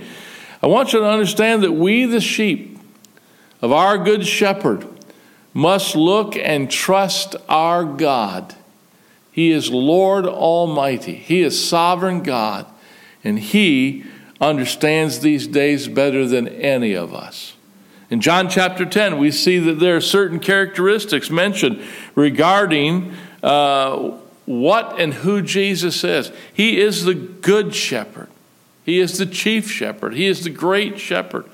I 0.61 0.67
want 0.67 0.93
you 0.93 0.99
to 0.99 1.05
understand 1.05 1.63
that 1.63 1.71
we, 1.71 2.05
the 2.05 2.21
sheep 2.21 2.77
of 3.61 3.71
our 3.71 3.97
good 3.97 4.27
shepherd, 4.27 4.87
must 5.53 5.95
look 5.95 6.35
and 6.35 6.69
trust 6.69 7.35
our 7.49 7.83
God. 7.83 8.55
He 9.31 9.51
is 9.51 9.71
Lord 9.71 10.25
Almighty, 10.25 11.15
He 11.15 11.41
is 11.41 11.67
sovereign 11.67 12.21
God, 12.21 12.67
and 13.23 13.39
He 13.39 14.05
understands 14.41 15.19
these 15.19 15.47
days 15.47 15.87
better 15.87 16.27
than 16.27 16.47
any 16.47 16.93
of 16.93 17.13
us. 17.13 17.55
In 18.09 18.19
John 18.19 18.49
chapter 18.49 18.85
10, 18.85 19.17
we 19.17 19.31
see 19.31 19.59
that 19.59 19.79
there 19.79 19.95
are 19.95 20.01
certain 20.01 20.39
characteristics 20.39 21.29
mentioned 21.29 21.81
regarding 22.15 23.13
uh, 23.41 24.17
what 24.45 24.99
and 24.99 25.13
who 25.13 25.41
Jesus 25.41 26.03
is. 26.03 26.31
He 26.51 26.81
is 26.81 27.05
the 27.05 27.13
good 27.13 27.73
shepherd, 27.73 28.27
He 28.83 28.99
is 28.99 29.17
the 29.17 29.25
chief 29.25 29.71
shepherd, 29.71 30.15
He 30.15 30.25
is 30.25 30.43
the 30.43 30.49
great 30.49 30.99
shepherd 30.99 31.45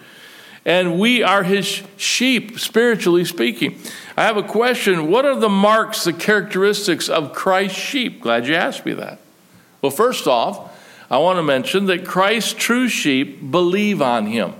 and 0.67 0.99
we 0.99 1.23
are 1.23 1.43
his 1.43 1.81
sheep, 1.95 2.59
spiritually 2.59 3.23
speaking. 3.23 3.79
I 4.17 4.25
have 4.25 4.35
a 4.35 4.43
question. 4.43 5.09
What 5.09 5.23
are 5.23 5.39
the 5.39 5.47
marks, 5.47 6.03
the 6.03 6.11
characteristics 6.11 7.07
of 7.07 7.31
Christ's 7.31 7.79
sheep? 7.79 8.21
Glad 8.21 8.47
you 8.47 8.55
asked 8.55 8.85
me 8.85 8.91
that. 8.95 9.19
Well, 9.81 9.93
first 9.93 10.27
off, 10.27 10.66
I 11.09 11.19
want 11.19 11.37
to 11.37 11.43
mention 11.43 11.85
that 11.85 12.05
Christ's 12.05 12.53
true 12.53 12.89
sheep 12.89 13.49
believe 13.49 14.01
on 14.01 14.25
him. 14.25 14.53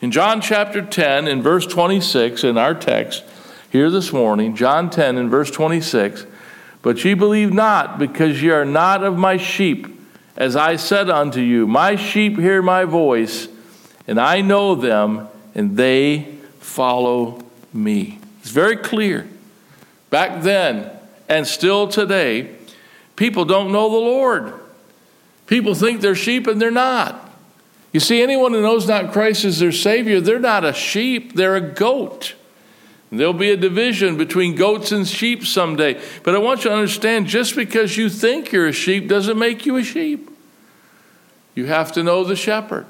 In 0.00 0.10
John 0.10 0.40
chapter 0.40 0.80
10, 0.80 1.26
in 1.26 1.42
verse 1.42 1.66
26, 1.66 2.44
in 2.44 2.56
our 2.56 2.74
text 2.74 3.24
here 3.70 3.90
this 3.90 4.12
morning, 4.12 4.54
John 4.54 4.90
10, 4.90 5.16
in 5.16 5.28
verse 5.28 5.50
26, 5.50 6.26
but 6.82 7.04
ye 7.04 7.14
believe 7.14 7.52
not, 7.52 7.98
because 7.98 8.42
ye 8.42 8.50
are 8.50 8.64
not 8.64 9.02
of 9.02 9.16
my 9.16 9.36
sheep, 9.36 9.86
as 10.36 10.56
I 10.56 10.76
said 10.76 11.10
unto 11.10 11.40
you, 11.40 11.66
My 11.66 11.96
sheep 11.96 12.38
hear 12.38 12.62
my 12.62 12.84
voice, 12.84 13.48
and 14.06 14.20
I 14.20 14.40
know 14.40 14.74
them, 14.74 15.28
and 15.54 15.76
they 15.76 16.36
follow 16.58 17.44
me. 17.72 18.18
It's 18.40 18.50
very 18.50 18.76
clear. 18.76 19.28
Back 20.10 20.42
then 20.42 20.90
and 21.28 21.46
still 21.46 21.88
today, 21.88 22.54
people 23.16 23.44
don't 23.44 23.72
know 23.72 23.88
the 23.88 23.96
Lord. 23.96 24.52
People 25.46 25.74
think 25.74 26.00
they're 26.00 26.14
sheep 26.14 26.46
and 26.46 26.60
they're 26.60 26.70
not. 26.70 27.30
You 27.92 28.00
see, 28.00 28.22
anyone 28.22 28.52
who 28.52 28.62
knows 28.62 28.88
not 28.88 29.12
Christ 29.12 29.44
as 29.44 29.58
their 29.58 29.72
Savior, 29.72 30.20
they're 30.20 30.38
not 30.38 30.64
a 30.64 30.72
sheep, 30.72 31.34
they're 31.34 31.56
a 31.56 31.60
goat. 31.60 32.34
There'll 33.10 33.34
be 33.34 33.50
a 33.50 33.58
division 33.58 34.16
between 34.16 34.54
goats 34.54 34.90
and 34.90 35.06
sheep 35.06 35.44
someday. 35.44 36.00
But 36.22 36.34
I 36.34 36.38
want 36.38 36.64
you 36.64 36.70
to 36.70 36.76
understand 36.76 37.26
just 37.26 37.54
because 37.54 37.98
you 37.98 38.08
think 38.08 38.52
you're 38.52 38.68
a 38.68 38.72
sheep 38.72 39.06
doesn't 39.06 39.38
make 39.38 39.66
you 39.66 39.76
a 39.76 39.84
sheep. 39.84 40.30
You 41.54 41.66
have 41.66 41.92
to 41.92 42.02
know 42.02 42.24
the 42.24 42.36
shepherd. 42.36 42.86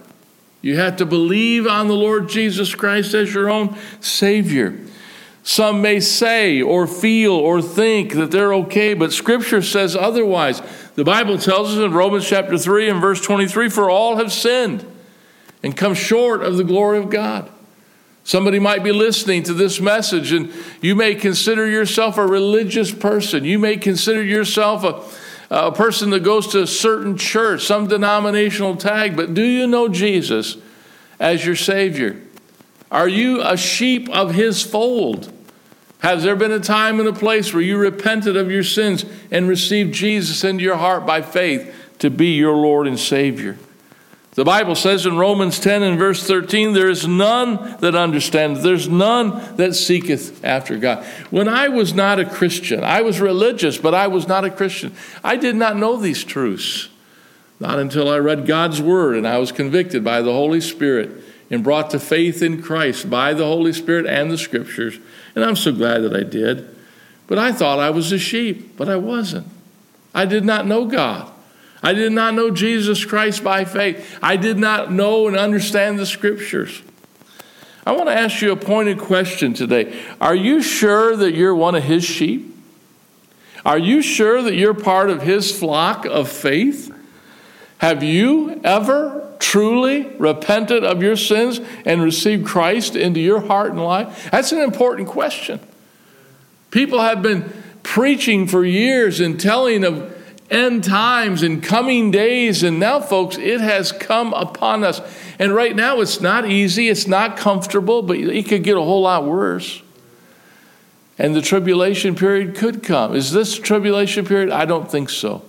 You 0.61 0.77
have 0.77 0.97
to 0.99 1.07
believe 1.07 1.67
on 1.67 1.89
the 1.89 1.97
Lord 1.97 2.29
Jesus 2.29 2.73
Christ 2.73 3.15
as 3.15 3.35
your 3.35 3.51
own 3.51 3.77
Savior. 4.01 4.79
Some 5.45 5.83
may 5.83 5.99
say 6.01 6.63
or 6.63 6.87
feel 6.87 7.33
or 7.33 7.61
think 7.61 8.13
that 8.13 8.31
they're 8.31 8.55
okay, 8.55 8.95
but 8.95 9.13
Scripture 9.13 9.63
says 9.63 9.97
otherwise. 9.97 10.63
The 10.95 11.05
Bible 11.05 11.39
tells 11.39 11.73
us 11.73 11.79
in 11.79 11.93
Romans 11.93 12.29
chapter 12.29 12.57
3 12.57 12.89
and 12.89 13.01
verse 13.01 13.21
23 13.21 13.69
for 13.69 13.91
all 13.91 14.17
have 14.17 14.33
sinned 14.33 14.87
and 15.63 15.77
come 15.77 15.95
short 15.95 16.43
of 16.43 16.57
the 16.57 16.65
glory 16.65 16.99
of 16.99 17.11
God. 17.11 17.51
Somebody 18.25 18.61
might 18.61 18.85
be 18.85 18.93
listening 18.93 19.43
to 19.45 19.55
this 19.55 19.81
message 19.81 20.31
and 20.33 20.53
you 20.81 20.95
may 20.95 21.17
consider 21.17 21.67
yourself 21.67 22.19
a 22.19 22.27
religious 22.27 22.93
person. 22.93 23.45
You 23.45 23.59
may 23.59 23.77
consider 23.77 24.23
yourself 24.23 24.85
a 24.85 25.03
a 25.53 25.71
person 25.71 26.09
that 26.11 26.21
goes 26.21 26.49
to 26.49 26.63
a 26.63 26.67
certain 26.67 27.19
church, 27.19 27.67
some 27.67 27.87
denominational 27.87 28.75
tag, 28.77 29.15
but 29.15 29.35
do 29.35 29.43
you 29.43 29.67
know 29.67 29.87
Jesus 29.87 30.57
as 31.21 31.45
your 31.45 31.57
Savior? 31.57 32.19
Are 32.91 33.09
you 33.09 33.43
a 33.43 33.57
sheep 33.59 34.09
of 34.09 34.35
His 34.35 34.63
fold? 34.63 35.32
Has 36.03 36.25
there 36.25 36.35
been 36.35 36.51
a 36.51 36.59
time 36.59 36.99
and 36.99 37.09
a 37.09 37.13
place 37.13 37.55
where 37.55 37.63
you 37.63 37.79
repented 37.79 38.37
of 38.37 38.51
your 38.51 38.65
sins 38.65 39.05
and 39.31 39.49
received 39.49 39.95
Jesus 39.95 40.43
into 40.43 40.65
your 40.65 40.77
heart 40.77 41.07
by 41.07 41.23
faith 41.23 41.73
to 42.01 42.11
be 42.11 42.35
your 42.35 42.57
Lord 42.57 42.89
and 42.89 42.99
Savior? 42.99 43.57
The 44.33 44.45
Bible 44.45 44.75
says 44.75 45.07
in 45.07 45.17
Romans 45.17 45.61
10 45.61 45.85
and 45.85 45.99
verse 45.99 46.27
13, 46.27 46.73
there 46.73 46.89
is 46.89 47.07
none 47.07 47.77
that 47.81 47.95
understandeth, 47.95 48.65
there's 48.65 48.89
none 48.89 49.57
that 49.59 49.75
seeketh 49.75 50.45
after 50.45 50.77
God. 50.77 51.05
When 51.31 51.47
I 51.47 51.69
was 51.69 51.95
not 51.95 52.19
a 52.19 52.25
Christian, 52.25 52.83
I 52.83 53.03
was 53.03 53.21
religious, 53.21 53.79
but 53.79 53.95
I 53.95 54.09
was 54.09 54.27
not 54.27 54.45
a 54.45 54.51
Christian. 54.51 54.95
I 55.23 55.37
did 55.37 55.55
not 55.55 55.77
know 55.77 55.99
these 55.99 56.25
truths. 56.25 56.89
Not 57.61 57.79
until 57.79 58.09
I 58.09 58.19
read 58.19 58.45
God's 58.45 58.83
Word 58.83 59.17
and 59.17 59.29
I 59.29 59.39
was 59.39 59.53
convicted 59.53 60.03
by 60.03 60.21
the 60.21 60.33
Holy 60.33 60.61
Spirit 60.61 61.13
and 61.53 61.63
brought 61.63 61.91
to 61.91 62.01
faith 62.01 62.43
in 62.43 62.63
Christ 62.63 63.11
by 63.11 63.35
the 63.35 63.45
Holy 63.45 63.75
Spirit 63.75 64.07
and 64.07 64.31
the 64.31 64.39
Scriptures. 64.39 64.99
And 65.35 65.45
I'm 65.45 65.55
so 65.55 65.71
glad 65.71 65.99
that 65.99 66.17
I 66.17 66.23
did. 66.23 66.75
But 67.27 67.39
I 67.39 67.53
thought 67.53 67.79
I 67.79 67.91
was 67.91 68.11
a 68.11 68.19
sheep, 68.19 68.77
but 68.77 68.89
I 68.89 68.97
wasn't. 68.97 69.47
I 70.15 70.25
did 70.25 70.45
not 70.45 70.67
know 70.67 70.87
God. 70.87 71.31
I 71.83 71.93
did 71.93 72.13
not 72.13 72.35
know 72.35 72.51
Jesus 72.51 73.05
Christ 73.05 73.45
by 73.45 73.65
faith. 73.65 74.19
I 74.23 74.37
did 74.37 74.59
not 74.59 74.91
know 74.91 75.29
and 75.29 75.37
understand 75.37 75.99
the 75.99 76.07
scriptures. 76.07 76.83
I 77.85 77.93
want 77.93 78.09
to 78.09 78.15
ask 78.15 78.41
you 78.41 78.53
a 78.53 78.57
pointed 78.57 78.99
question 78.99 79.53
today. 79.53 80.01
Are 80.21 80.35
you 80.35 80.63
sure 80.63 81.17
that 81.17 81.35
you're 81.35 81.55
one 81.55 81.75
of 81.75 81.83
his 81.83 82.05
sheep? 82.05 82.57
Are 83.65 83.79
you 83.79 84.01
sure 84.01 84.43
that 84.43 84.55
you're 84.55 84.75
part 84.75 85.11
of 85.11 85.23
his 85.23 85.57
flock 85.57 86.07
of 86.07 86.29
faith? 86.31 86.95
Have 87.79 88.03
you 88.03 88.61
ever 88.65 89.32
truly 89.43 90.05
repented 90.19 90.85
of 90.85 91.03
your 91.03 91.17
sins 91.17 91.61
and 91.85 92.01
received 92.01 92.47
Christ 92.47 92.95
into 92.95 93.21
your 93.21 93.41
heart 93.41 93.73
and 93.73 93.83
life? 93.83 94.31
That's 94.31 94.53
an 94.53 94.61
important 94.61 95.09
question. 95.09 95.59
People 96.71 97.01
have 97.01 97.23
been 97.23 97.53
preaching 97.83 98.47
for 98.47 98.65
years 98.65 99.21
and 99.21 99.39
telling 99.39 99.85
of 99.85 100.17
end 100.49 100.85
times 100.85 101.43
and 101.43 101.63
coming 101.63 102.11
days. 102.11 102.63
And 102.63 102.79
now, 102.79 103.01
folks, 103.01 103.37
it 103.37 103.61
has 103.61 103.91
come 103.91 104.33
upon 104.33 104.85
us. 104.85 105.01
And 105.39 105.55
right 105.55 105.75
now, 105.75 106.01
it's 106.01 106.21
not 106.21 106.49
easy, 106.49 106.89
it's 106.89 107.07
not 107.07 107.37
comfortable, 107.37 108.03
but 108.03 108.17
it 108.17 108.49
could 108.49 108.63
get 108.63 108.77
a 108.77 108.83
whole 108.83 109.03
lot 109.03 109.25
worse. 109.25 109.83
And 111.19 111.35
the 111.35 111.43
tribulation 111.43 112.15
period 112.15 112.55
could 112.55 112.83
come. 112.83 113.15
Is 113.15 113.33
this 113.33 113.59
tribulation 113.59 114.25
period? 114.25 114.51
I 114.51 114.67
don't 114.67 114.91
think 114.91 115.11
so. 115.11 115.43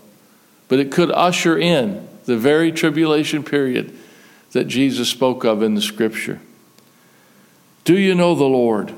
But 0.67 0.79
it 0.79 0.91
could 0.91 1.11
usher 1.11 1.57
in 1.57 2.07
the 2.25 2.37
very 2.37 2.71
tribulation 2.71 3.43
period 3.43 3.97
that 4.51 4.65
Jesus 4.65 5.09
spoke 5.09 5.43
of 5.43 5.61
in 5.61 5.75
the 5.75 5.81
scripture. 5.81 6.39
Do 7.83 7.97
you 7.97 8.15
know 8.15 8.35
the 8.35 8.45
Lord? 8.45 8.93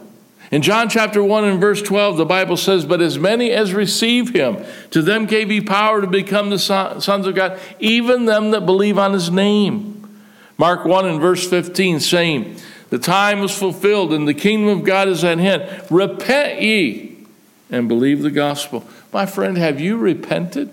In 0.51 0.61
John 0.61 0.89
chapter 0.89 1.23
1 1.23 1.43
and 1.45 1.59
verse 1.59 1.81
12, 1.81 2.17
the 2.17 2.25
Bible 2.25 2.55
says, 2.55 2.85
But 2.85 3.01
as 3.01 3.17
many 3.17 3.51
as 3.51 3.73
receive 3.73 4.29
him, 4.29 4.63
to 4.91 5.01
them 5.01 5.25
gave 5.25 5.49
he 5.49 5.59
power 5.59 6.01
to 6.01 6.07
become 6.07 6.51
the 6.51 6.59
sons 6.59 7.25
of 7.25 7.33
God, 7.33 7.59
even 7.79 8.25
them 8.25 8.51
that 8.51 8.65
believe 8.65 8.97
on 8.97 9.13
his 9.13 9.31
name. 9.31 10.21
Mark 10.57 10.85
1 10.85 11.07
and 11.07 11.19
verse 11.19 11.49
15, 11.49 11.99
saying, 11.99 12.57
The 12.89 12.99
time 12.99 13.39
is 13.43 13.57
fulfilled 13.57 14.13
and 14.13 14.27
the 14.27 14.35
kingdom 14.35 14.69
of 14.69 14.85
God 14.85 15.07
is 15.07 15.23
at 15.23 15.39
hand. 15.39 15.83
Repent 15.89 16.61
ye 16.61 17.25
and 17.71 17.87
believe 17.87 18.21
the 18.21 18.31
gospel. 18.31 18.87
My 19.11 19.25
friend, 19.25 19.57
have 19.57 19.79
you 19.79 19.97
repented? 19.97 20.69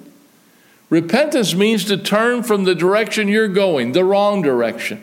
Repentance 0.93 1.55
means 1.55 1.87
to 1.87 1.97
turn 1.97 2.43
from 2.43 2.65
the 2.65 2.75
direction 2.75 3.27
you're 3.27 3.49
going, 3.49 3.93
the 3.93 4.05
wrong 4.05 4.43
direction. 4.43 5.03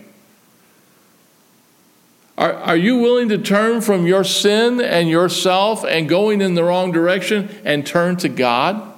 Are, 2.38 2.54
are 2.54 2.78
you 2.78 2.98
willing 2.98 3.28
to 3.30 3.40
turn 3.40 3.82
from 3.82 4.06
your 4.06 4.24
sin 4.24 4.80
and 4.82 5.10
yourself 5.10 5.84
and 5.84 6.08
going 6.08 6.42
in 6.42 6.54
the 6.54 6.64
wrong 6.64 6.92
direction 6.92 7.50
and 7.66 7.88
turn 7.88 8.18
to 8.18 8.30
God? 8.30 8.94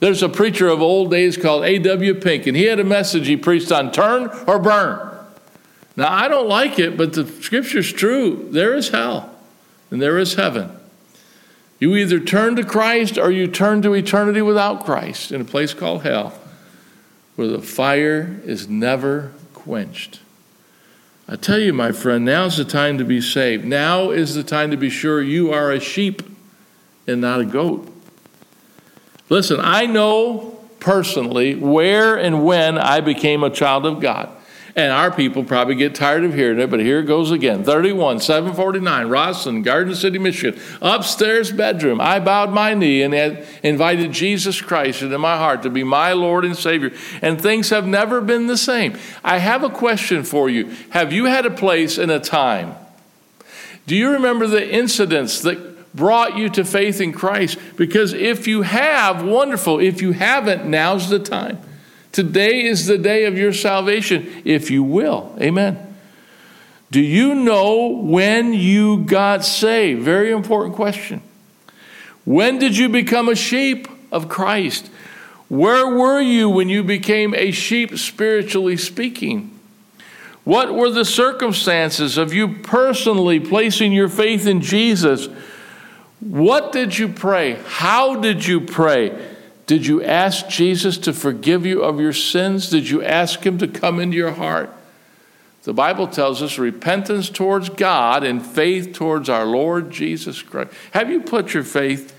There's 0.00 0.20
a 0.24 0.28
preacher 0.28 0.66
of 0.66 0.82
old 0.82 1.12
days 1.12 1.36
called 1.36 1.64
A.W. 1.64 2.14
Pink, 2.14 2.48
and 2.48 2.56
he 2.56 2.64
had 2.64 2.80
a 2.80 2.84
message 2.84 3.28
he 3.28 3.36
preached 3.36 3.70
on 3.70 3.92
turn 3.92 4.28
or 4.48 4.58
burn. 4.58 5.16
Now, 5.94 6.12
I 6.12 6.26
don't 6.26 6.48
like 6.48 6.80
it, 6.80 6.96
but 6.96 7.12
the 7.12 7.24
scripture's 7.24 7.92
true. 7.92 8.48
There 8.50 8.74
is 8.74 8.88
hell 8.88 9.32
and 9.92 10.02
there 10.02 10.18
is 10.18 10.34
heaven. 10.34 10.76
You 11.82 11.96
either 11.96 12.20
turn 12.20 12.54
to 12.54 12.64
Christ 12.64 13.18
or 13.18 13.32
you 13.32 13.48
turn 13.48 13.82
to 13.82 13.92
eternity 13.94 14.40
without 14.40 14.84
Christ 14.84 15.32
in 15.32 15.40
a 15.40 15.44
place 15.44 15.74
called 15.74 16.04
hell 16.04 16.32
where 17.34 17.48
the 17.48 17.60
fire 17.60 18.40
is 18.44 18.68
never 18.68 19.32
quenched. 19.52 20.20
I 21.26 21.34
tell 21.34 21.58
you, 21.58 21.72
my 21.72 21.90
friend, 21.90 22.24
now's 22.24 22.56
the 22.56 22.64
time 22.64 22.98
to 22.98 23.04
be 23.04 23.20
saved. 23.20 23.64
Now 23.64 24.10
is 24.10 24.36
the 24.36 24.44
time 24.44 24.70
to 24.70 24.76
be 24.76 24.90
sure 24.90 25.20
you 25.20 25.52
are 25.52 25.72
a 25.72 25.80
sheep 25.80 26.22
and 27.08 27.20
not 27.20 27.40
a 27.40 27.44
goat. 27.44 27.92
Listen, 29.28 29.58
I 29.60 29.86
know 29.86 30.60
personally 30.78 31.56
where 31.56 32.16
and 32.16 32.44
when 32.44 32.78
I 32.78 33.00
became 33.00 33.42
a 33.42 33.50
child 33.50 33.86
of 33.86 33.98
God. 33.98 34.30
And 34.74 34.90
our 34.90 35.10
people 35.10 35.44
probably 35.44 35.74
get 35.74 35.94
tired 35.94 36.24
of 36.24 36.32
hearing 36.32 36.58
it, 36.58 36.70
but 36.70 36.80
here 36.80 37.00
it 37.00 37.04
goes 37.04 37.30
again. 37.30 37.62
31, 37.62 38.20
749, 38.20 39.06
Rosslyn, 39.08 39.62
Garden 39.62 39.94
City, 39.94 40.18
Michigan. 40.18 40.58
Upstairs 40.80 41.52
bedroom. 41.52 42.00
I 42.00 42.20
bowed 42.20 42.52
my 42.52 42.72
knee 42.72 43.02
and 43.02 43.12
had 43.12 43.46
invited 43.62 44.12
Jesus 44.12 44.62
Christ 44.62 45.02
into 45.02 45.18
my 45.18 45.36
heart 45.36 45.62
to 45.64 45.70
be 45.70 45.84
my 45.84 46.14
Lord 46.14 46.46
and 46.46 46.56
Savior. 46.56 46.90
And 47.20 47.38
things 47.38 47.68
have 47.68 47.86
never 47.86 48.22
been 48.22 48.46
the 48.46 48.56
same. 48.56 48.96
I 49.22 49.38
have 49.38 49.62
a 49.62 49.68
question 49.68 50.24
for 50.24 50.48
you. 50.48 50.74
Have 50.90 51.12
you 51.12 51.26
had 51.26 51.44
a 51.44 51.50
place 51.50 51.98
and 51.98 52.10
a 52.10 52.18
time? 52.18 52.74
Do 53.86 53.94
you 53.94 54.10
remember 54.12 54.46
the 54.46 54.72
incidents 54.72 55.40
that 55.42 55.94
brought 55.94 56.38
you 56.38 56.48
to 56.48 56.64
faith 56.64 56.98
in 56.98 57.12
Christ? 57.12 57.58
Because 57.76 58.14
if 58.14 58.46
you 58.46 58.62
have, 58.62 59.22
wonderful. 59.22 59.80
If 59.80 60.00
you 60.00 60.12
haven't, 60.12 60.64
now's 60.64 61.10
the 61.10 61.18
time. 61.18 61.58
Today 62.12 62.64
is 62.64 62.86
the 62.86 62.98
day 62.98 63.24
of 63.24 63.38
your 63.38 63.54
salvation, 63.54 64.42
if 64.44 64.70
you 64.70 64.82
will. 64.82 65.34
Amen. 65.40 65.96
Do 66.90 67.00
you 67.00 67.34
know 67.34 67.88
when 67.88 68.52
you 68.52 69.04
got 69.04 69.46
saved? 69.46 70.02
Very 70.02 70.30
important 70.30 70.76
question. 70.76 71.22
When 72.26 72.58
did 72.58 72.76
you 72.76 72.90
become 72.90 73.30
a 73.30 73.34
sheep 73.34 73.88
of 74.12 74.28
Christ? 74.28 74.90
Where 75.48 75.86
were 75.86 76.20
you 76.20 76.50
when 76.50 76.68
you 76.68 76.82
became 76.82 77.34
a 77.34 77.50
sheep, 77.50 77.98
spiritually 77.98 78.76
speaking? 78.76 79.58
What 80.44 80.74
were 80.74 80.90
the 80.90 81.04
circumstances 81.04 82.18
of 82.18 82.34
you 82.34 82.48
personally 82.58 83.40
placing 83.40 83.92
your 83.92 84.08
faith 84.08 84.46
in 84.46 84.60
Jesus? 84.60 85.28
What 86.20 86.72
did 86.72 86.98
you 86.98 87.08
pray? 87.08 87.58
How 87.64 88.16
did 88.16 88.44
you 88.46 88.60
pray? 88.60 89.31
Did 89.72 89.86
you 89.86 90.02
ask 90.02 90.48
Jesus 90.48 90.98
to 90.98 91.14
forgive 91.14 91.64
you 91.64 91.82
of 91.82 91.98
your 91.98 92.12
sins? 92.12 92.68
Did 92.68 92.90
you 92.90 93.02
ask 93.02 93.40
Him 93.40 93.56
to 93.56 93.66
come 93.66 94.00
into 94.00 94.18
your 94.18 94.32
heart? 94.32 94.68
The 95.62 95.72
Bible 95.72 96.08
tells 96.08 96.42
us 96.42 96.58
repentance 96.58 97.30
towards 97.30 97.70
God 97.70 98.22
and 98.22 98.44
faith 98.44 98.92
towards 98.92 99.30
our 99.30 99.46
Lord 99.46 99.90
Jesus 99.90 100.42
Christ. 100.42 100.74
Have 100.90 101.08
you 101.08 101.22
put 101.22 101.54
your 101.54 101.62
faith 101.62 102.14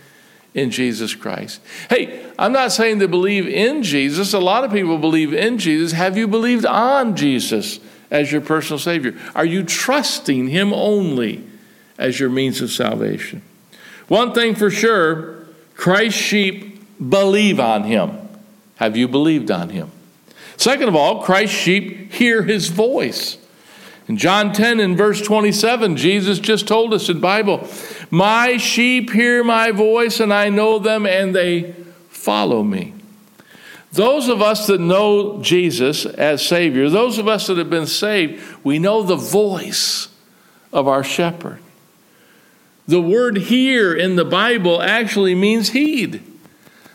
in 0.55 0.71
Jesus 0.71 1.13
Christ? 1.13 1.61
Hey, 1.91 2.25
I'm 2.39 2.53
not 2.53 2.71
saying 2.71 2.97
to 3.01 3.07
believe 3.07 3.47
in 3.47 3.83
Jesus. 3.83 4.33
A 4.33 4.39
lot 4.39 4.63
of 4.63 4.71
people 4.71 4.97
believe 4.97 5.31
in 5.31 5.59
Jesus. 5.59 5.91
Have 5.91 6.17
you 6.17 6.27
believed 6.27 6.65
on 6.65 7.15
Jesus 7.15 7.79
as 8.09 8.31
your 8.31 8.41
personal 8.41 8.79
Savior? 8.79 9.15
Are 9.35 9.45
you 9.45 9.61
trusting 9.61 10.47
Him 10.47 10.73
only 10.73 11.43
as 11.99 12.19
your 12.19 12.31
means 12.31 12.61
of 12.61 12.71
salvation? 12.71 13.43
One 14.07 14.33
thing 14.33 14.55
for 14.55 14.71
sure 14.71 15.45
Christ's 15.75 16.19
sheep 16.19 16.72
believe 17.09 17.59
on 17.59 17.83
him. 17.83 18.11
Have 18.75 18.97
you 18.97 19.07
believed 19.07 19.51
on 19.51 19.69
him? 19.69 19.91
Second 20.57 20.87
of 20.87 20.95
all, 20.95 21.21
Christ's 21.23 21.57
sheep 21.57 22.13
hear 22.13 22.43
his 22.43 22.67
voice. 22.69 23.37
In 24.07 24.17
John 24.17 24.51
10 24.51 24.79
and 24.79 24.97
verse 24.97 25.21
27, 25.21 25.95
Jesus 25.95 26.39
just 26.39 26.67
told 26.67 26.93
us 26.93 27.07
in 27.09 27.19
Bible, 27.19 27.67
"My 28.11 28.57
sheep 28.57 29.11
hear 29.11 29.43
my 29.43 29.71
voice 29.71 30.19
and 30.19 30.33
I 30.33 30.49
know 30.49 30.77
them 30.77 31.05
and 31.05 31.33
they 31.33 31.73
follow 32.09 32.63
me." 32.63 32.93
Those 33.93 34.27
of 34.27 34.41
us 34.41 34.67
that 34.67 34.81
know 34.81 35.39
Jesus 35.41 36.05
as 36.05 36.41
Savior, 36.45 36.89
those 36.89 37.17
of 37.17 37.27
us 37.27 37.47
that 37.47 37.57
have 37.57 37.69
been 37.69 37.87
saved, 37.87 38.41
we 38.63 38.79
know 38.79 39.03
the 39.03 39.15
voice 39.15 40.09
of 40.73 40.87
our 40.87 41.03
shepherd. 41.03 41.59
The 42.87 43.01
word 43.01 43.37
hear 43.37 43.93
in 43.93 44.15
the 44.17 44.25
Bible 44.25 44.81
actually 44.81 45.35
means 45.35 45.69
heed. 45.69 46.19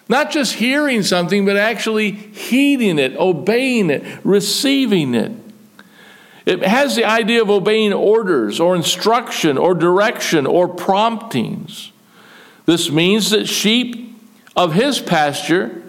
Not 0.09 0.31
just 0.31 0.55
hearing 0.55 1.03
something, 1.03 1.45
but 1.45 1.57
actually 1.57 2.13
heeding 2.13 2.99
it, 2.99 3.15
obeying 3.17 3.91
it, 3.91 4.05
receiving 4.25 5.15
it. 5.15 5.33
It 6.47 6.63
has 6.63 6.97
the 6.97 7.05
idea 7.05 7.43
of 7.43 7.51
obeying 7.51 7.93
orders 7.93 8.59
or 8.59 8.75
instruction 8.75 9.59
or 9.59 9.75
direction 9.75 10.47
or 10.47 10.67
promptings. 10.67 11.93
This 12.65 12.91
means 12.91 13.31
that 13.31 13.47
sheep 13.47 14.19
of 14.57 14.73
his 14.73 14.99
pasture 14.99 15.83